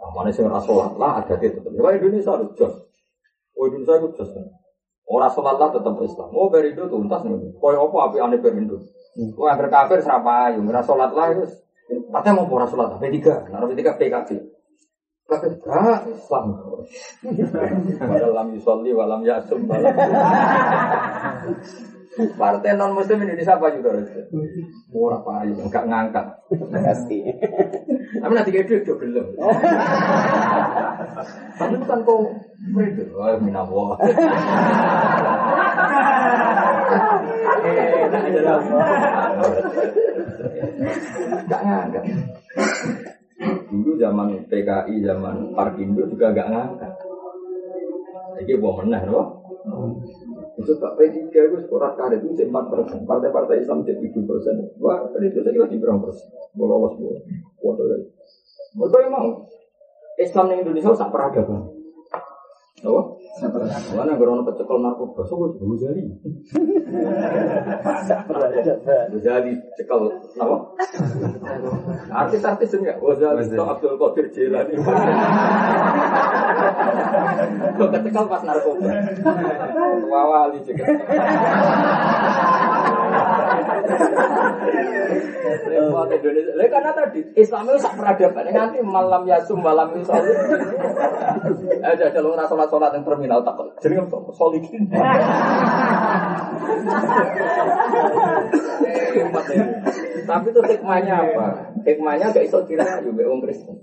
Mana 0.10 0.34
sih 0.34 0.44
ora 0.44 0.60
sholat 0.64 0.96
lah 0.96 1.22
ada 1.22 1.36
gitu. 1.38 1.60
Wah 1.80 1.94
Indonesia 1.94 2.40
lu 2.40 2.48
jos. 2.56 2.74
Oh 3.56 3.68
Indonesia 3.68 4.00
itu 4.00 4.08
jos. 4.20 4.32
Orang 5.06 5.34
sholat 5.34 5.56
lah 5.60 5.70
tetap 5.76 5.96
Islam. 6.02 6.30
Oh 6.34 6.50
perindo 6.50 6.88
tuntas 6.88 7.22
nih. 7.28 7.54
Kau 7.60 7.70
apa 7.70 7.98
api 8.10 8.18
aneh 8.18 8.40
perindo. 8.42 8.80
Wah 9.38 9.54
agar 9.54 9.70
kafir 9.70 10.00
serapa 10.02 10.50
ayu. 10.50 10.64
Merasa 10.64 10.92
sholat 10.92 11.12
lah 11.14 11.28
itu. 11.36 11.46
Katanya 12.10 12.42
mau 12.42 12.50
pura 12.50 12.66
sholat. 12.66 12.98
P3. 12.98 13.54
Nah 13.54 13.68
P3 13.68 13.82
PKB. 13.86 14.30
Kafir 15.30 15.52
gak 15.62 16.10
Islam. 16.10 16.46
Walam 18.02 18.48
yusolli 18.56 18.92
walam 18.98 19.22
yasum 19.22 19.70
walam. 19.70 19.94
Partai 22.10 22.74
non 22.74 22.98
muslim 22.98 23.22
Indonesia 23.22 23.54
apa 23.54 23.70
juga 23.70 24.02
Murah 24.90 25.22
pak 25.22 25.46
ayu, 25.46 25.54
enggak 25.62 25.86
ngangkat. 25.86 26.26
Pasti. 26.74 27.22
Tapi 28.18 28.34
nanti 28.34 28.50
kayak 28.50 28.66
duit 28.66 28.82
juga 28.82 29.06
belum. 29.06 29.28
Tapi 31.54 31.76
kan 31.86 32.00
kau 32.02 32.34
beri 32.74 33.06
Oh, 33.14 33.38
minawo. 33.38 33.94
Enggak 41.30 41.62
ngangkat. 41.62 42.04
Dulu 43.70 43.92
zaman 44.02 44.28
PKI, 44.50 44.96
zaman 45.06 45.36
Parkindo 45.54 46.04
juga 46.10 46.34
enggak 46.34 46.50
ngangkat. 46.50 46.94
Jadi 48.42 48.52
mau 48.58 48.82
menang, 48.82 49.06
loh. 49.14 49.28
Itu 50.60 50.76
tak 50.76 51.00
P3 51.00 51.32
itu 51.32 51.58
skor 51.64 51.88
karet 51.96 52.20
itu 52.20 52.36
4 52.36 52.52
persen. 52.52 53.08
Partai-partai 53.08 53.64
Islam 53.64 53.88
jadi 53.88 54.04
7 54.12 54.28
persen. 54.28 54.60
Wah, 54.84 55.08
tadi 55.08 55.32
itu 55.32 55.40
saya 55.40 55.56
kira 55.56 55.72
di 55.72 55.80
berapa 55.80 56.04
persen? 56.04 56.28
Bola 56.52 56.76
was 56.76 57.00
bola. 57.00 57.20
Waduh 57.64 57.86
ya. 57.88 57.98
Mereka 58.76 58.98
yang 59.08 59.14
mau 59.16 59.28
Islam 60.20 60.46
di 60.52 60.56
Indonesia 60.60 60.92
sak 60.92 61.10
peradaban. 61.16 61.79
Apa? 62.80 63.02
Mana 63.92 64.16
gerono 64.16 64.48
kecekel 64.48 64.80
narkoba, 64.80 65.28
so 65.28 65.36
gue 65.36 65.52
juga 65.60 65.92
jadi. 65.92 66.02
Jadi 69.20 69.52
cekel, 69.76 70.02
apa? 70.40 70.58
Artis-artis 72.08 72.72
enggak, 72.80 73.04
Ghazali 73.04 73.44
itu 73.44 73.60
Abdul 73.60 74.00
Qadir 74.00 74.28
Jilani. 74.32 74.80
Gue 77.76 77.88
kecekel 78.00 78.26
pas 78.32 78.42
narkoba. 78.48 78.88
Wawali 80.08 80.60
juga. 80.64 80.84
Repot 85.70 86.10
Indonesia. 86.12 86.54
Karena 86.70 86.92
tadi 86.94 87.22
Islam 87.34 87.70
itu 87.70 87.80
sak 87.82 87.94
peradaban 87.98 88.46
nganti 88.50 88.80
malam 88.86 89.24
yasum 89.26 89.60
malam 89.64 89.90
itu 89.96 90.06
soal. 90.06 90.24
Ada 91.80 92.14
jalur 92.14 92.38
sholat 92.38 92.68
sholat 92.70 92.92
yang 92.94 93.04
terminal 93.06 93.42
tak 93.42 93.56
apa 93.58 93.74
solikin. 94.36 94.90
Tapi 100.30 100.46
itu 100.54 100.62
hikmahnya 100.62 101.16
apa? 101.18 101.46
Hikmahnya 101.82 102.30
gak 102.30 102.46
iso 102.46 102.62
kira 102.70 103.02
juga 103.02 103.26
orang 103.26 103.42
Kristen. 103.50 103.76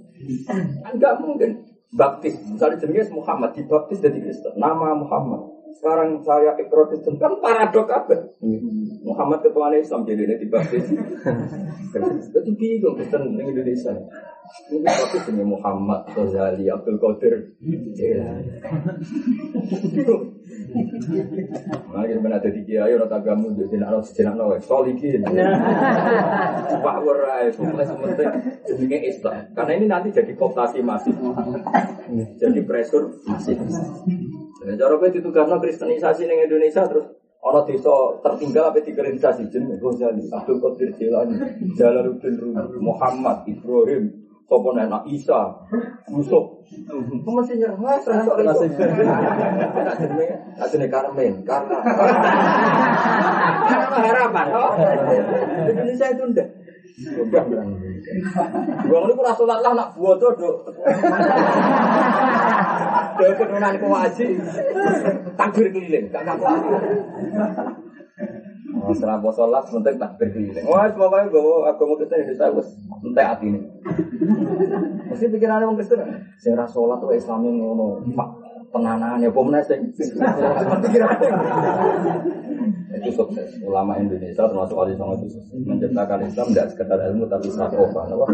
Kan 0.86 0.94
gak 1.02 1.18
mungkin 1.18 1.66
baptis. 1.90 2.38
Misalnya 2.46 2.78
jenis 2.78 3.10
Muhammad 3.10 3.50
dibaptis 3.58 3.98
jadi 3.98 4.18
Kristen. 4.22 4.54
Nama 4.54 4.94
Muhammad. 4.94 5.55
Sekarang 5.76 6.24
saya 6.24 6.56
ikrar 6.56 6.88
Kristen 6.88 7.20
kan 7.20 7.36
paradok 7.38 7.88
apa? 7.92 8.16
Muhammad 9.04 9.44
ketua 9.44 9.70
Islam 9.76 10.08
jadi 10.08 10.24
ini 10.24 10.36
dibaptis. 10.40 10.88
Jadi 12.32 12.50
bingung 12.56 12.96
Kristen 12.96 13.36
di 13.36 13.44
Indonesia. 13.44 13.92
Mungkin 14.70 14.86
baptis 14.86 15.26
ini 15.26 15.42
Muhammad, 15.42 16.06
Ghazali, 16.14 16.70
Abdul 16.70 17.02
Qadir. 17.02 17.50
Nah, 21.90 22.02
kita 22.06 22.20
benar 22.22 22.38
jadi 22.38 22.60
kiai 22.62 22.94
orang 22.94 23.10
tagamu 23.10 23.58
jadi 23.58 23.82
nak 23.82 23.98
harus 23.98 24.14
jenak 24.14 24.38
nawa 24.38 24.62
solikin. 24.62 25.26
Pak 26.78 26.96
Warai, 27.02 27.50
pokoknya 27.58 27.84
sementing 27.90 29.02
Islam. 29.02 29.50
Karena 29.50 29.72
ini 29.74 29.86
nanti 29.90 30.14
jadi 30.14 30.30
kooptasi 30.38 30.78
masif, 30.78 31.18
jadi 32.38 32.62
pressure 32.62 33.18
masif. 33.26 33.58
Nah, 34.66 34.74
cara 34.74 34.98
itu 34.98 35.30
karena 35.30 35.62
kristenisasi 35.62 36.26
di 36.26 36.34
Indonesia 36.34 36.82
terus 36.90 37.06
Ono 37.46 37.62
desa 37.62 37.94
tertinggal 38.26 38.74
apa 38.74 38.82
dikristenisasi 38.82 39.46
jenenge 39.54 39.78
Ghazali, 39.78 40.26
Abdul 40.34 40.58
Qadir 40.58 40.90
Jilani, 40.98 41.38
Jalaluddin 41.78 42.34
Rumi, 42.42 42.74
Muhammad, 42.82 43.46
Ibrahim, 43.46 44.10
Sopo 44.50 44.74
anak 44.74 45.06
Isa, 45.06 45.54
Yusuf. 46.10 46.66
Kok 46.66 47.30
masih 47.30 47.54
nyerah? 47.62 47.78
Wah, 47.78 47.94
serasa 48.02 48.34
Masih 48.34 48.66
Nak 49.78 49.94
jenenge, 50.02 50.26
nak 50.58 50.66
jenenge 50.74 50.90
Karmen, 50.90 51.34
karena 51.46 51.78
harapan. 53.94 54.46
Indonesia 55.70 56.06
itu 56.10 56.24
ndak. 56.34 56.48
Bilang 56.96 57.76
Gua 58.88 58.98
ini 59.04 59.12
kurang 59.12 59.36
sholat 59.36 59.60
lah 59.60 59.72
nak 59.76 59.92
buat 59.92 60.16
tuh 60.16 60.32
dok. 60.32 60.56
Kenunan 63.16 63.76
kuwaji, 63.80 64.26
takbir 65.36 65.68
keliling, 65.72 66.08
gak 66.08 66.24
ngaku 66.24 66.44
Oh, 68.76 68.92
bos 68.92 69.34
sholat, 69.36 69.64
penting 69.68 69.96
takbir 70.00 70.28
keliling. 70.32 70.64
Wah, 70.64 70.88
pokoknya 70.88 71.28
gue 71.28 71.68
agama 71.68 71.92
Kristen 72.00 72.20
Indonesia 72.24 72.48
gue 72.48 72.64
entek 73.12 73.26
hati 73.28 73.44
ini. 73.52 73.60
Mesti 75.12 75.26
pikirannya 75.32 75.68
orang 75.68 75.76
Kristen, 75.76 76.00
saya 76.40 76.64
sholat 76.64 76.96
tuh 77.00 77.12
Islami 77.12 77.60
ngono, 77.60 78.04
tenanan 78.76 79.18
ya 79.24 79.30
pemenang 79.32 79.64
sing 79.64 79.80
itu 82.96 83.10
sukses 83.12 83.50
ulama 83.60 83.96
Indonesia 84.00 84.46
termasuk 84.48 84.76
wali 84.76 84.96
songo 84.96 85.20
itu 85.20 85.36
sukses 85.36 85.60
menciptakan 85.64 86.24
Islam 86.24 86.46
tidak 86.52 86.66
sekedar 86.72 86.98
ilmu 87.12 87.24
tapi 87.28 87.48
sakofa 87.52 88.08
apa? 88.08 88.26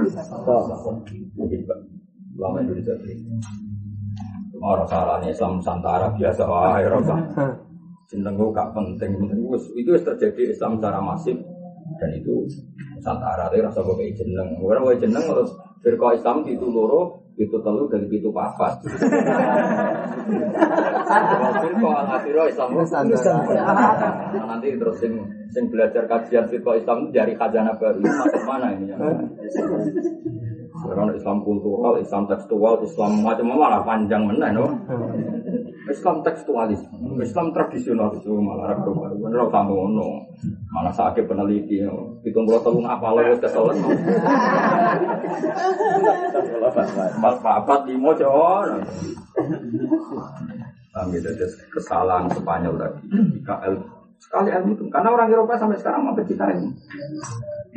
Ulama 2.33 2.57
Indonesia 2.65 2.95
orang 4.63 4.87
salahnya 4.87 5.29
Islam 5.35 5.59
Nusantara 5.59 6.07
biasa. 6.15 6.43
Wah 6.47 6.79
ya 6.79 6.89
rasa 6.89 7.15
jeneng 8.09 8.39
gak 8.39 8.69
penting. 8.73 9.11
Itu 9.75 9.91
terjadi 9.99 10.43
Islam 10.55 10.79
secara 10.79 11.03
masif. 11.03 11.37
Dan 11.99 12.11
itu 12.15 12.47
Nusantara 12.97 13.51
itu 13.51 13.67
rasa 13.67 13.83
gue 13.83 14.15
jeneng. 14.15 14.49
Orang 14.63 14.87
gue 14.87 15.03
jeneng 15.03 15.27
terus 15.27 15.51
Firqa 15.83 16.15
Islam 16.15 16.47
itu 16.47 16.67
loro 16.71 17.27
itu 17.35 17.59
telu 17.59 17.91
dari 17.91 18.07
itu 18.07 18.31
papat. 18.31 18.79
Firqa 21.63 21.91
al 22.07 22.49
Islam. 22.49 22.69
Nah, 22.77 24.45
nanti 24.49 24.69
terus 24.77 24.97
sing 24.99 25.13
sing 25.53 25.65
belajar 25.69 26.09
kajian 26.09 26.49
Firqa 26.49 26.79
Islam 26.79 27.13
dari 27.13 27.37
khazanah 27.37 27.77
baru 27.77 28.01
masuk 28.01 28.43
mana 28.49 28.73
ini 28.77 28.93
ya? 28.93 28.97
Karena 30.73 31.13
Islam 31.15 31.45
kultural, 31.47 32.01
Islam 32.01 32.27
tekstual, 32.27 32.81
Islam 32.83 33.23
macam-macam 33.23 33.61
malah 33.61 33.83
panjang 33.85 34.25
mana, 34.25 34.51
no? 34.51 34.67
Islam 35.87 36.25
tekstualis, 36.25 36.81
Islam 37.21 37.53
tradisional 37.53 38.15
itu 38.17 38.33
malah 38.39 38.73
ragu 38.73 38.95
baru, 38.95 39.19
bener 39.19 39.45
kamu 39.51 39.99
no, 39.99 40.25
malah 40.71 40.95
sakit 40.95 41.27
peneliti, 41.27 41.83
hitung 42.23 42.47
puluh 42.49 42.63
tahun 42.63 42.87
apa 42.87 43.07
lo 43.13 43.21
wes 43.27 43.43
kesolan, 43.43 43.77
empat 47.19 47.43
empat 47.43 47.81
lima 47.91 48.11
jauh, 48.15 48.63
kami 50.93 51.17
ada 51.19 51.47
kesalahan 51.73 52.29
Spanyol 52.29 52.75
tadi, 52.77 53.01
jika 53.33 53.55
sekali 54.21 54.49
ilmu 54.55 54.71
itu, 54.77 54.85
karena 54.93 55.09
orang 55.11 55.33
Eropa 55.33 55.59
sampai 55.59 55.81
sekarang 55.81 56.07
mau 56.07 56.15
cita 56.15 56.47
ini, 56.53 56.69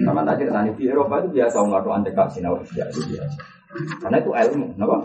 sama 0.04 0.22
tadi 0.28 0.46
tadi 0.46 0.72
di 0.78 0.86
Eropa 0.92 1.24
itu 1.24 1.42
biasa 1.42 1.58
nggak 1.58 1.82
tuh 1.82 1.94
antek 1.96 2.14
biasa. 2.14 3.56
Karena 3.76 4.18
itu 4.24 4.32
ilmu, 4.32 4.66
kenapa? 4.80 4.98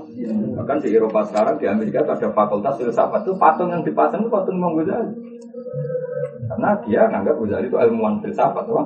Bahkan 0.62 0.78
di 0.78 0.88
Eropa 0.94 1.26
sekarang, 1.26 1.58
di 1.58 1.66
Amerika 1.66 2.06
ada 2.06 2.30
fakultas 2.30 2.78
filsafat 2.78 3.26
itu 3.26 3.34
patung 3.34 3.74
yang 3.74 3.82
dipasang 3.82 4.22
itu 4.22 4.30
patung 4.30 4.62
Imam 4.62 4.78
Ghazali. 4.78 5.10
Karena 6.46 6.70
dia 6.86 7.02
nganggap 7.10 7.34
Ghazali 7.34 7.66
itu 7.66 7.76
ilmuwan 7.78 8.22
filsafat, 8.22 8.62
apa? 8.70 8.84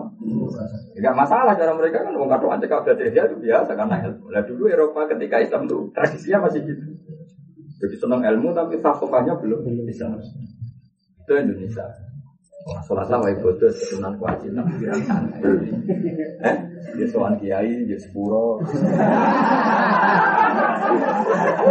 Tidak 0.97 1.13
masalah 1.13 1.53
cara 1.53 1.77
mereka 1.77 2.01
kan 2.01 2.17
mau 2.17 2.31
kado 2.31 2.49
antek 2.49 2.73
dia 3.13 3.29
itu 3.29 3.37
biasa 3.37 3.77
karena 3.77 3.97
ilmu. 4.09 4.25
Nah 4.33 4.43
dulu 4.47 4.65
Eropa 4.73 5.05
ketika 5.13 5.37
Islam 5.43 5.69
itu 5.69 5.77
tradisinya 5.93 6.49
masih 6.49 6.65
gitu. 6.65 6.94
Jadi 7.85 8.01
senang 8.01 8.25
ilmu 8.25 8.57
tapi 8.57 8.81
filsafatnya 8.81 9.37
belum 9.37 9.61
bisa. 9.85 10.09
Itu 11.21 11.33
Indonesia. 11.37 11.85
Lah 12.65 13.21
wae 13.21 13.37
bodoh 13.45 13.69
keturunan 13.69 14.17
kewajiban 14.17 14.65
pikiran 14.73 15.01
santai. 15.05 15.69
Eh, 16.45 16.57
dia 16.97 17.07
sowan 17.09 17.37
kiai, 17.37 17.85
dia 17.85 18.01
sepuro. 18.01 18.57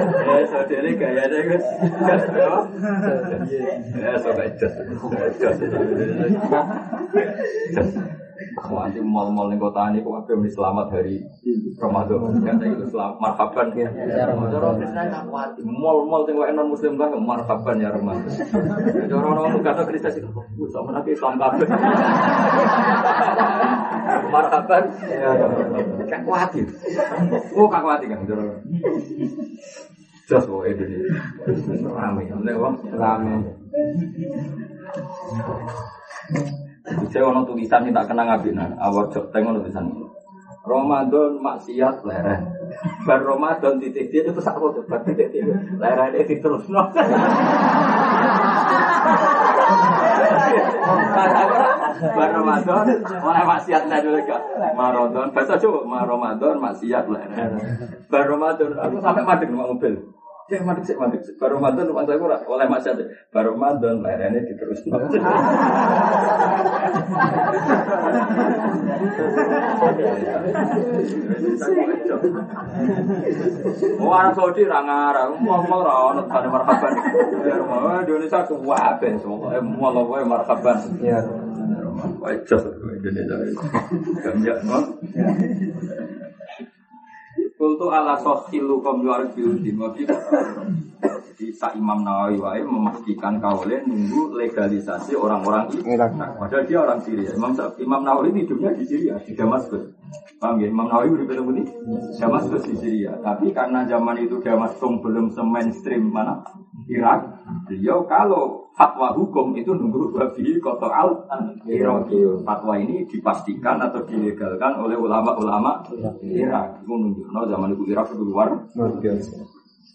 Eh, 0.04 0.44
so 0.50 0.58
dene 0.66 0.98
gaya 0.98 1.30
deh 1.30 1.42
Gus. 1.50 1.66
Ya, 3.98 4.18
so 4.18 4.30
baik 4.34 4.58
jas. 4.58 4.74
Nanti 8.54 9.02
mal-mal 9.02 9.50
ning 9.50 9.58
kota 9.58 9.90
ini 9.90 10.06
kok 10.06 10.30
muni 10.30 10.50
selamat 10.52 10.94
hari 10.94 11.26
Ramadan. 11.82 12.38
Ya 12.46 12.54
saya 12.54 12.70
itu 12.70 12.86
selamat 12.94 13.18
marhaban. 13.18 13.68
Ya 13.74 14.24
Ramadan. 14.30 14.78
Tak 14.94 15.24
kuat. 15.26 15.50
Mal-mal 15.66 16.22
sing 16.30 16.36
wae 16.38 16.54
non 16.54 16.70
muslim 16.70 16.94
kan 17.02 17.18
marhaban 17.18 17.82
ya 17.82 17.90
Ramadan. 17.90 18.30
Cara 19.10 19.26
orang 19.26 19.58
kata 19.66 19.82
Kristen 19.90 20.30
itu 20.30 20.66
sama 20.70 20.94
nanti 20.94 21.18
Islam 21.18 21.42
kabeh. 21.42 21.68
Marhaban. 24.30 24.84
Ya 25.10 25.30
Ramadan. 25.34 26.06
Kan 26.06 26.22
kuat. 26.22 26.50
Oh, 27.58 27.68
kan 27.68 27.82
kuat 27.82 28.06
kan. 28.06 28.20
Jos 30.30 30.46
kok 30.46 30.64
Indonesia. 30.70 31.20
Rame, 31.90 32.24
rame. 32.94 33.34
Saya 36.84 37.32
ono 37.32 37.48
tulisan 37.48 37.88
tak 37.96 38.12
kenang 38.12 38.28
abinan, 38.28 38.76
awal 38.76 39.08
jok 39.08 39.32
tengok 39.32 39.64
tulisan 39.64 39.88
ini. 39.88 40.04
Ramadan 40.64 41.40
maksiat 41.44 42.08
leren. 42.08 42.44
Bar 43.04 43.20
Ramadan 43.24 43.80
titik 43.84 44.12
dia 44.12 44.24
itu 44.24 44.40
sak 44.40 44.56
foto, 44.60 44.84
bar 44.88 45.04
titik 45.04 45.32
dia 45.32 45.44
leren 45.80 46.12
itu 46.16 46.40
terus 46.40 46.68
no. 46.68 46.88
Bar 52.04 52.30
Ramadan, 52.36 52.84
mulai 53.00 53.44
maksiat 53.48 53.84
dulu 53.88 54.20
kak. 54.28 54.42
Ramadan, 54.76 55.28
bahasa 55.32 55.56
coba 55.60 56.04
Ramadan 56.04 56.56
maksiat 56.60 57.06
leren. 57.08 57.60
Bar 58.12 58.28
Ramadan, 58.28 58.76
aku 58.76 59.00
sampai 59.00 59.24
madeng 59.24 59.52
sama 59.56 59.72
mobil. 59.72 59.96
Ya 60.52 60.60
madek 60.60 60.84
sih 60.84 60.96
madek 61.00 61.24
sih. 61.24 61.34
Baru 61.40 61.56
Ramadan 61.56 61.88
rumah 61.88 62.04
saya 62.04 62.20
kurang 62.20 62.44
oleh 62.44 62.68
mas 62.68 62.84
aja. 62.84 63.06
Baru 63.32 63.56
Ramadan 63.56 64.04
layannya 64.04 64.44
diterus. 64.44 64.84
Oh 74.00 74.12
anak 74.12 74.36
Saudi 74.36 74.68
rangar, 74.68 75.16
mau 75.40 75.64
mau 75.64 75.82
rawon 75.84 76.28
ada 76.28 76.48
marhaban. 76.48 76.94
Ya 77.44 77.56
rumah 77.60 78.04
Indonesia 78.04 78.44
semua 78.48 78.76
apa 78.76 79.08
semua. 79.20 79.56
Eh 79.56 79.64
mau 79.64 79.92
lo 79.92 80.08
marhaban. 80.28 80.78
Ya. 81.00 81.20
Wah, 82.20 82.36
jos 82.44 82.64
Indonesia. 83.00 83.36
Gamjak, 84.24 84.58
no? 84.68 84.80
Kultu 87.64 87.88
ala 87.88 88.20
sohilu 88.20 88.84
kom 88.84 89.08
luar 89.08 89.32
biudi 89.32 89.72
Jadi 89.72 91.46
Sa 91.56 91.72
Imam 91.72 92.04
Nawawi 92.04 92.36
wae 92.36 92.60
memastikan 92.60 93.40
kaulnya 93.40 93.80
nunggu 93.88 94.36
legalisasi 94.36 95.16
orang-orang 95.16 95.72
Irak. 95.88 96.12
Nah, 96.20 96.36
padahal 96.36 96.68
dia 96.68 96.84
orang 96.84 97.00
Syria. 97.00 97.32
Imam, 97.32 97.56
Imam 97.80 98.04
Nawawi 98.04 98.36
hidupnya 98.44 98.76
di 98.76 98.84
Syria, 98.84 99.16
di 99.24 99.32
Damaskus. 99.32 99.96
Paham 100.44 100.60
ya? 100.60 100.68
Imam 100.68 100.92
Nawawi 100.92 101.16
udah 101.16 101.26
bilang 101.26 101.48
begini, 101.48 101.64
Damaskus 102.20 102.68
di 102.68 102.76
Syria. 102.76 103.16
Tapi 103.24 103.56
karena 103.56 103.88
zaman 103.88 104.20
itu 104.20 104.44
Damaskus 104.44 105.00
belum 105.00 105.32
se-mainstream 105.32 106.04
mana 106.12 106.44
Irak, 106.90 107.20
beliau 107.70 108.04
kalau 108.04 108.68
fatwa 108.74 109.14
hukum 109.14 109.54
itu 109.56 109.72
nunggu 109.72 110.12
babi 110.12 110.58
kotor 110.60 110.92
al 110.92 111.24
Iraki. 111.64 112.44
Fatwa 112.44 112.74
ini 112.76 113.06
dipastikan 113.08 113.80
atau 113.80 114.04
dilegalkan 114.04 114.76
oleh 114.82 114.98
ulama-ulama 114.98 115.86
Irak. 116.20 116.84
Itu 116.84 116.94
nunggu. 116.94 117.30
No, 117.30 117.46
zaman 117.48 117.78
itu 117.78 117.88
Irak 117.94 118.12
itu 118.12 118.24
luar 118.26 118.50
biasa. 118.74 119.32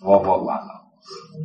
Wah, 0.01 0.23
wah, 0.23 0.39
wah. 0.47 0.78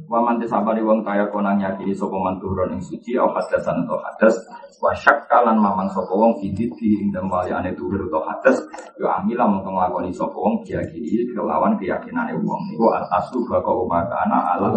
Waman 0.10 0.42
disabari 0.42 0.84
wong 0.84 1.06
kaya 1.06 1.30
konang 1.32 1.62
yakini 1.62 1.96
sapa 1.96 2.18
man 2.20 2.36
turun 2.42 2.76
ing 2.76 2.82
suci 2.84 3.16
au 3.16 3.32
hadasan 3.32 3.86
atau 3.86 3.98
hadas. 4.02 4.36
Wa 4.84 4.92
syakkalan 4.92 5.56
mamang 5.56 5.88
sapa 5.90 6.12
wong 6.12 6.36
fidit 6.42 6.70
di 6.76 7.00
ing 7.00 7.14
dalem 7.14 7.32
waliane 7.32 7.72
turun 7.78 8.10
atau 8.10 8.22
hadas. 8.28 8.58
Yo 9.00 9.08
amila 9.08 9.48
mung 9.48 9.64
nglakoni 9.64 10.12
sapa 10.12 10.36
wong 10.36 10.62
diyakini 10.68 11.32
kelawan 11.32 11.80
keyakinane 11.80 12.36
wong 12.44 12.62
niku. 12.70 12.92
Al 12.92 13.06
asu 13.16 13.40
baka 13.48 13.72
umakana 13.72 14.38
ala. 14.58 14.68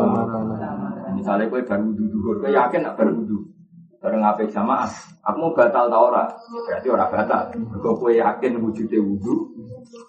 Misalnya 1.16 1.48
kowe 1.48 1.62
baru 1.64 1.96
wudu 1.96 2.18
kowe 2.38 2.50
yakin 2.52 2.84
nak 2.84 2.94
baru 3.00 3.12
wudu? 3.16 3.38
Bareng 3.96 4.22
ape 4.22 4.46
jamaah 4.52 4.86
aku 5.24 5.36
mau 5.40 5.50
batal 5.56 5.88
ta 5.88 5.98
ora? 5.98 6.24
Berarti 6.68 6.86
ora 6.92 7.08
batal. 7.08 7.50
Kok 7.56 7.94
kowe 7.98 8.12
yakin 8.12 8.60
wujude 8.60 9.00
wudu 9.00 9.34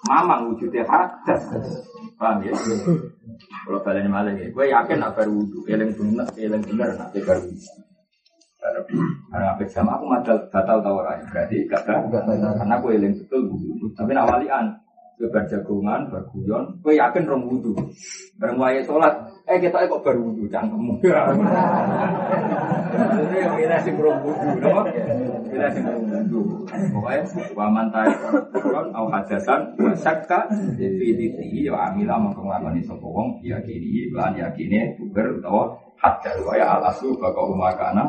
mamang 0.05 0.51
wujude 0.53 0.83
hadas. 0.83 1.41
Paham 2.17 2.41
ya 2.43 2.53
kalau 3.65 3.79
kalian 3.85 4.09
malah 4.09 4.33
ya, 4.33 4.49
gue 4.49 4.65
yakin 4.67 4.97
nak 4.97 5.13
baru 5.13 5.31
wudhu, 5.37 5.65
eling 5.69 5.91
bener, 5.93 6.27
eling 6.37 6.63
bener 6.63 6.87
nak 6.97 7.13
baru 7.13 7.43
wudhu. 7.45 7.71
Karena 9.27 9.53
apa 9.53 9.63
sama 9.69 9.95
aku 9.95 10.05
madal 10.09 10.37
batal 10.49 10.77
tau 10.81 10.99
orang 10.99 11.23
berarti 11.29 11.69
gak 11.69 11.85
karena 11.87 12.75
gue 12.81 12.91
eling 12.97 13.13
betul 13.21 13.41
wudhu. 13.47 13.87
Tapi 13.93 14.11
nak 14.11 14.27
walian, 14.27 14.65
gue 15.17 15.29
berjagungan, 15.33 16.13
berguyon, 16.13 16.77
gue 16.85 16.93
yakin 16.93 17.25
rom 17.25 17.49
wudhu. 17.49 17.73
Bareng 18.37 18.61
waya 18.61 18.85
sholat, 18.85 19.17
eh 19.49 19.57
kita 19.57 19.89
kok 19.89 20.05
baru 20.05 20.29
wudhu, 20.29 20.45
cangkemmu. 20.45 21.01
Ini 23.17 23.37
yang 23.41 23.53
milih 23.57 23.79
sing 23.81 23.97
rom 23.97 24.21
wudhu, 24.21 24.61
no? 24.61 24.85
Milih 25.49 25.69
sing 25.73 25.83
rom 25.89 26.05
wudhu. 26.05 26.41
Pokoknya, 26.67 27.23
waman 27.57 27.89
tayo 27.89 28.13
kon 28.53 28.87
au 28.93 29.07
hadasan 29.09 29.73
wa 29.79 29.93
syakka 29.95 30.45
fi 30.77 30.85
ditihi 30.85 31.71
wa 31.71 31.89
amila 31.89 32.19
mongko 32.19 32.43
nglakoni 32.43 32.83
sapa 32.83 33.07
wong 33.07 33.39
yakini 33.41 34.11
lan 34.11 34.35
yakine 34.35 34.93
buger 34.99 35.39
utawa 35.39 35.73
hadas 35.97 36.37
wa 36.43 36.53
ya 36.59 36.77
al 36.77 36.91
asu 36.91 37.15
baka 37.17 37.39
umakana 37.41 38.03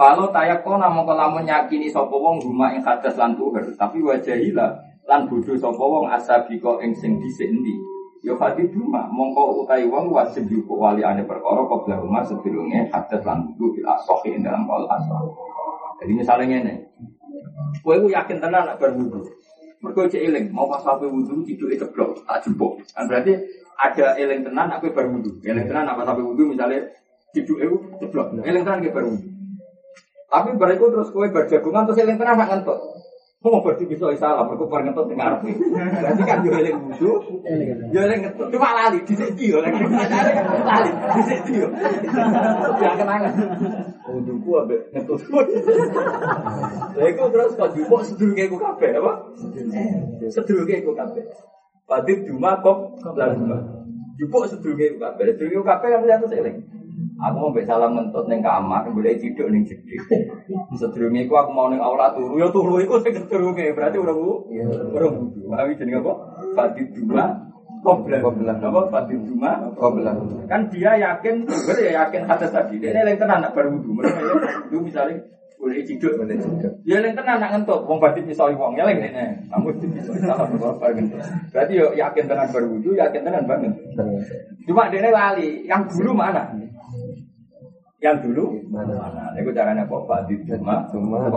kalau 0.00 0.32
tayakona 0.32 0.88
mongko 0.88 1.12
lamun 1.12 1.44
yakini 1.44 1.92
sapa 1.92 2.16
wong 2.16 2.40
rumah 2.40 2.72
ing 2.72 2.80
hadas 2.80 3.20
lan 3.20 3.36
buger 3.36 3.68
tapi 3.76 4.00
wajahila 4.00 4.72
lan 5.04 5.28
bodho 5.28 5.52
sapa 5.60 5.76
wong 5.76 6.08
asabiko 6.08 6.80
ing 6.80 6.96
sing 6.96 7.20
dhisik 7.20 7.52
endi 7.52 7.76
Ya 8.20 8.36
fati 8.36 8.68
mongko 8.76 9.64
utai 9.64 9.88
wong 9.88 10.12
wajib 10.12 10.44
wali 10.68 11.00
ane 11.00 11.24
perkara 11.24 11.64
kobra 11.64 11.96
rumah 11.96 12.20
sebelumnya 12.20 12.84
hadas 12.92 13.24
lan 13.24 13.48
budu 13.56 13.80
bil 13.80 13.86
asohi 13.88 14.36
dalam 14.44 14.68
kol 14.68 14.84
asal. 14.84 15.24
Jadi 16.04 16.12
misalnya 16.12 16.60
ini, 16.60 16.74
Kowe 17.80 17.96
ku 17.96 18.12
yakin 18.12 18.36
tenan 18.36 18.68
nak 18.68 18.76
bar 18.76 18.92
wudu. 18.92 19.24
Mergo 19.80 20.04
cek 20.04 20.20
eling, 20.20 20.52
mau 20.52 20.68
pas 20.68 20.84
sampai 20.84 21.08
wudu 21.08 21.40
tiduke 21.48 21.80
ceblok, 21.80 22.20
tak 22.28 22.44
jebok. 22.44 22.84
Kan 22.92 23.08
berarti 23.08 23.40
ada 23.80 24.12
eling 24.20 24.44
tenan 24.44 24.68
nak 24.68 24.84
kowe 24.84 24.92
bar 24.92 25.08
wudu. 25.08 25.40
Eling 25.40 25.64
tenan 25.64 25.88
apa 25.88 26.04
sampai 26.04 26.20
wudu 26.20 26.52
misalnya 26.52 26.84
tiduke 27.32 27.64
ceblok. 28.04 28.36
Eling 28.44 28.62
tenan 28.68 28.84
ke 28.84 28.92
bar 28.92 29.08
wudu. 29.08 29.29
Tapi 30.30 30.54
bariku 30.54 30.94
terus 30.94 31.10
kowe 31.10 31.26
berjagungan 31.26 31.90
terus 31.90 32.00
eling 32.06 32.14
tenan 32.14 32.38
nak 32.38 32.48
ngentot. 32.54 32.78
Oh 33.40 33.56
berarti 33.64 33.88
bisa 33.88 34.04
salah, 34.20 34.44
mereka 34.44 34.68
bar 34.68 34.84
ngentot 34.84 35.08
dengar. 35.08 35.40
Berarti 35.40 36.22
kan 36.28 36.44
yo 36.44 36.52
eling 36.54 36.76
wudu, 36.76 37.40
yo 37.88 38.00
eling 38.04 38.20
ngentot. 38.20 38.52
Cuma 38.52 38.68
lali, 38.76 39.00
dhisik 39.08 39.32
yo 39.40 39.64
lagi. 39.64 39.80
Lali, 39.80 40.90
dhisik 40.92 41.48
yo. 41.48 41.72
Ya 42.78 42.90
kenangan. 43.00 43.32
Wuduku 44.12 44.50
ambek 44.60 44.92
ngetut. 44.92 45.24
Lha 46.94 47.04
iku 47.08 47.32
terus 47.32 47.56
kok 47.56 47.72
jupuk 47.72 48.04
sedurunge 48.04 48.44
iku 48.44 48.60
kabeh 48.60 48.90
apa? 49.00 49.12
Sedurunge 50.28 50.76
iku 50.84 50.92
kabeh. 50.92 51.24
Padit 51.88 52.28
cuma 52.28 52.60
kok 52.60 53.00
lan. 53.16 53.40
Jupuk 54.20 54.52
sedurunge 54.52 54.94
iku 54.94 54.98
kabeh. 55.00 55.32
Sedurunge 55.32 55.64
kabeh 55.64 55.88
kan 55.88 56.04
satu 56.04 56.28
seling. 56.28 56.60
Aku 57.20 57.36
mau 57.36 57.52
mbek 57.52 57.68
salam 57.68 57.92
ngentut 57.92 58.24
ning 58.32 58.40
kamar, 58.40 58.88
boleh 58.88 59.20
ciduk 59.20 59.52
ning 59.52 59.60
jedhik. 59.68 60.00
Sedurunge 60.72 61.28
iku 61.28 61.36
aku 61.36 61.52
mau 61.52 61.68
ning 61.68 61.76
aula 61.76 62.16
turu, 62.16 62.40
ya 62.40 62.48
turu 62.48 62.80
iku 62.80 62.96
sing 63.04 63.12
sedurunge 63.12 63.76
berarti 63.76 64.00
ora 64.00 64.16
bu. 64.16 64.48
Ora 64.96 65.06
wudu. 65.12 65.52
Awi 65.52 65.76
jenenge 65.76 66.00
apa? 66.00 66.12
Padit 66.56 66.88
cuma 66.96 67.50
Koblan, 67.80 68.20
koblan, 68.20 68.60
apa 68.60 68.80
Fatih 68.92 69.16
Juma? 69.24 69.56
Koblan. 69.72 70.44
Kan 70.44 70.68
dia 70.68 71.00
yakin, 71.00 71.48
ber 71.48 71.76
ya 71.80 72.04
yakin 72.04 72.28
kata 72.28 72.46
tadi. 72.52 72.76
Dia 72.76 72.92
yang 72.92 73.16
tenan 73.16 73.40
nak 73.40 73.56
berwudu. 73.56 73.96
Mereka 73.96 74.20
ya 74.20 74.34
itu 74.68 74.76
misalnya 74.84 75.16
boleh 75.56 75.80
ciduk, 75.88 76.12
boleh 76.20 76.36
ciduk. 76.36 76.72
Dia 76.84 77.00
yang 77.00 77.16
tenan 77.16 77.40
nak 77.40 77.50
ngentut, 77.56 77.88
wong 77.88 77.96
berarti 77.96 78.20
pisau 78.20 78.52
wong 78.52 78.76
ya 78.76 78.84
lagi 78.84 79.00
nih. 79.00 79.32
Kamu 79.48 79.80
pisau 79.96 80.12
salah 80.20 80.44
berkorban. 80.52 81.08
Berarti 81.48 81.72
yo 81.80 81.96
yakin 81.96 82.24
tenan 82.28 82.48
berwudu, 82.52 82.92
yakin 82.92 83.20
tenan 83.24 83.48
banget. 83.48 83.72
Cuma 84.68 84.92
dia 84.92 85.08
lali. 85.08 85.64
Yang 85.64 85.96
dulu 85.96 86.12
mana? 86.12 86.52
Yang 88.00 88.16
dulu? 88.24 88.44
Mana? 88.72 89.36
Itu 89.36 89.52
caranya 89.52 89.84
kok 89.84 90.08
Fatih 90.08 90.40
Juma, 90.48 90.88
Juma. 90.88 91.28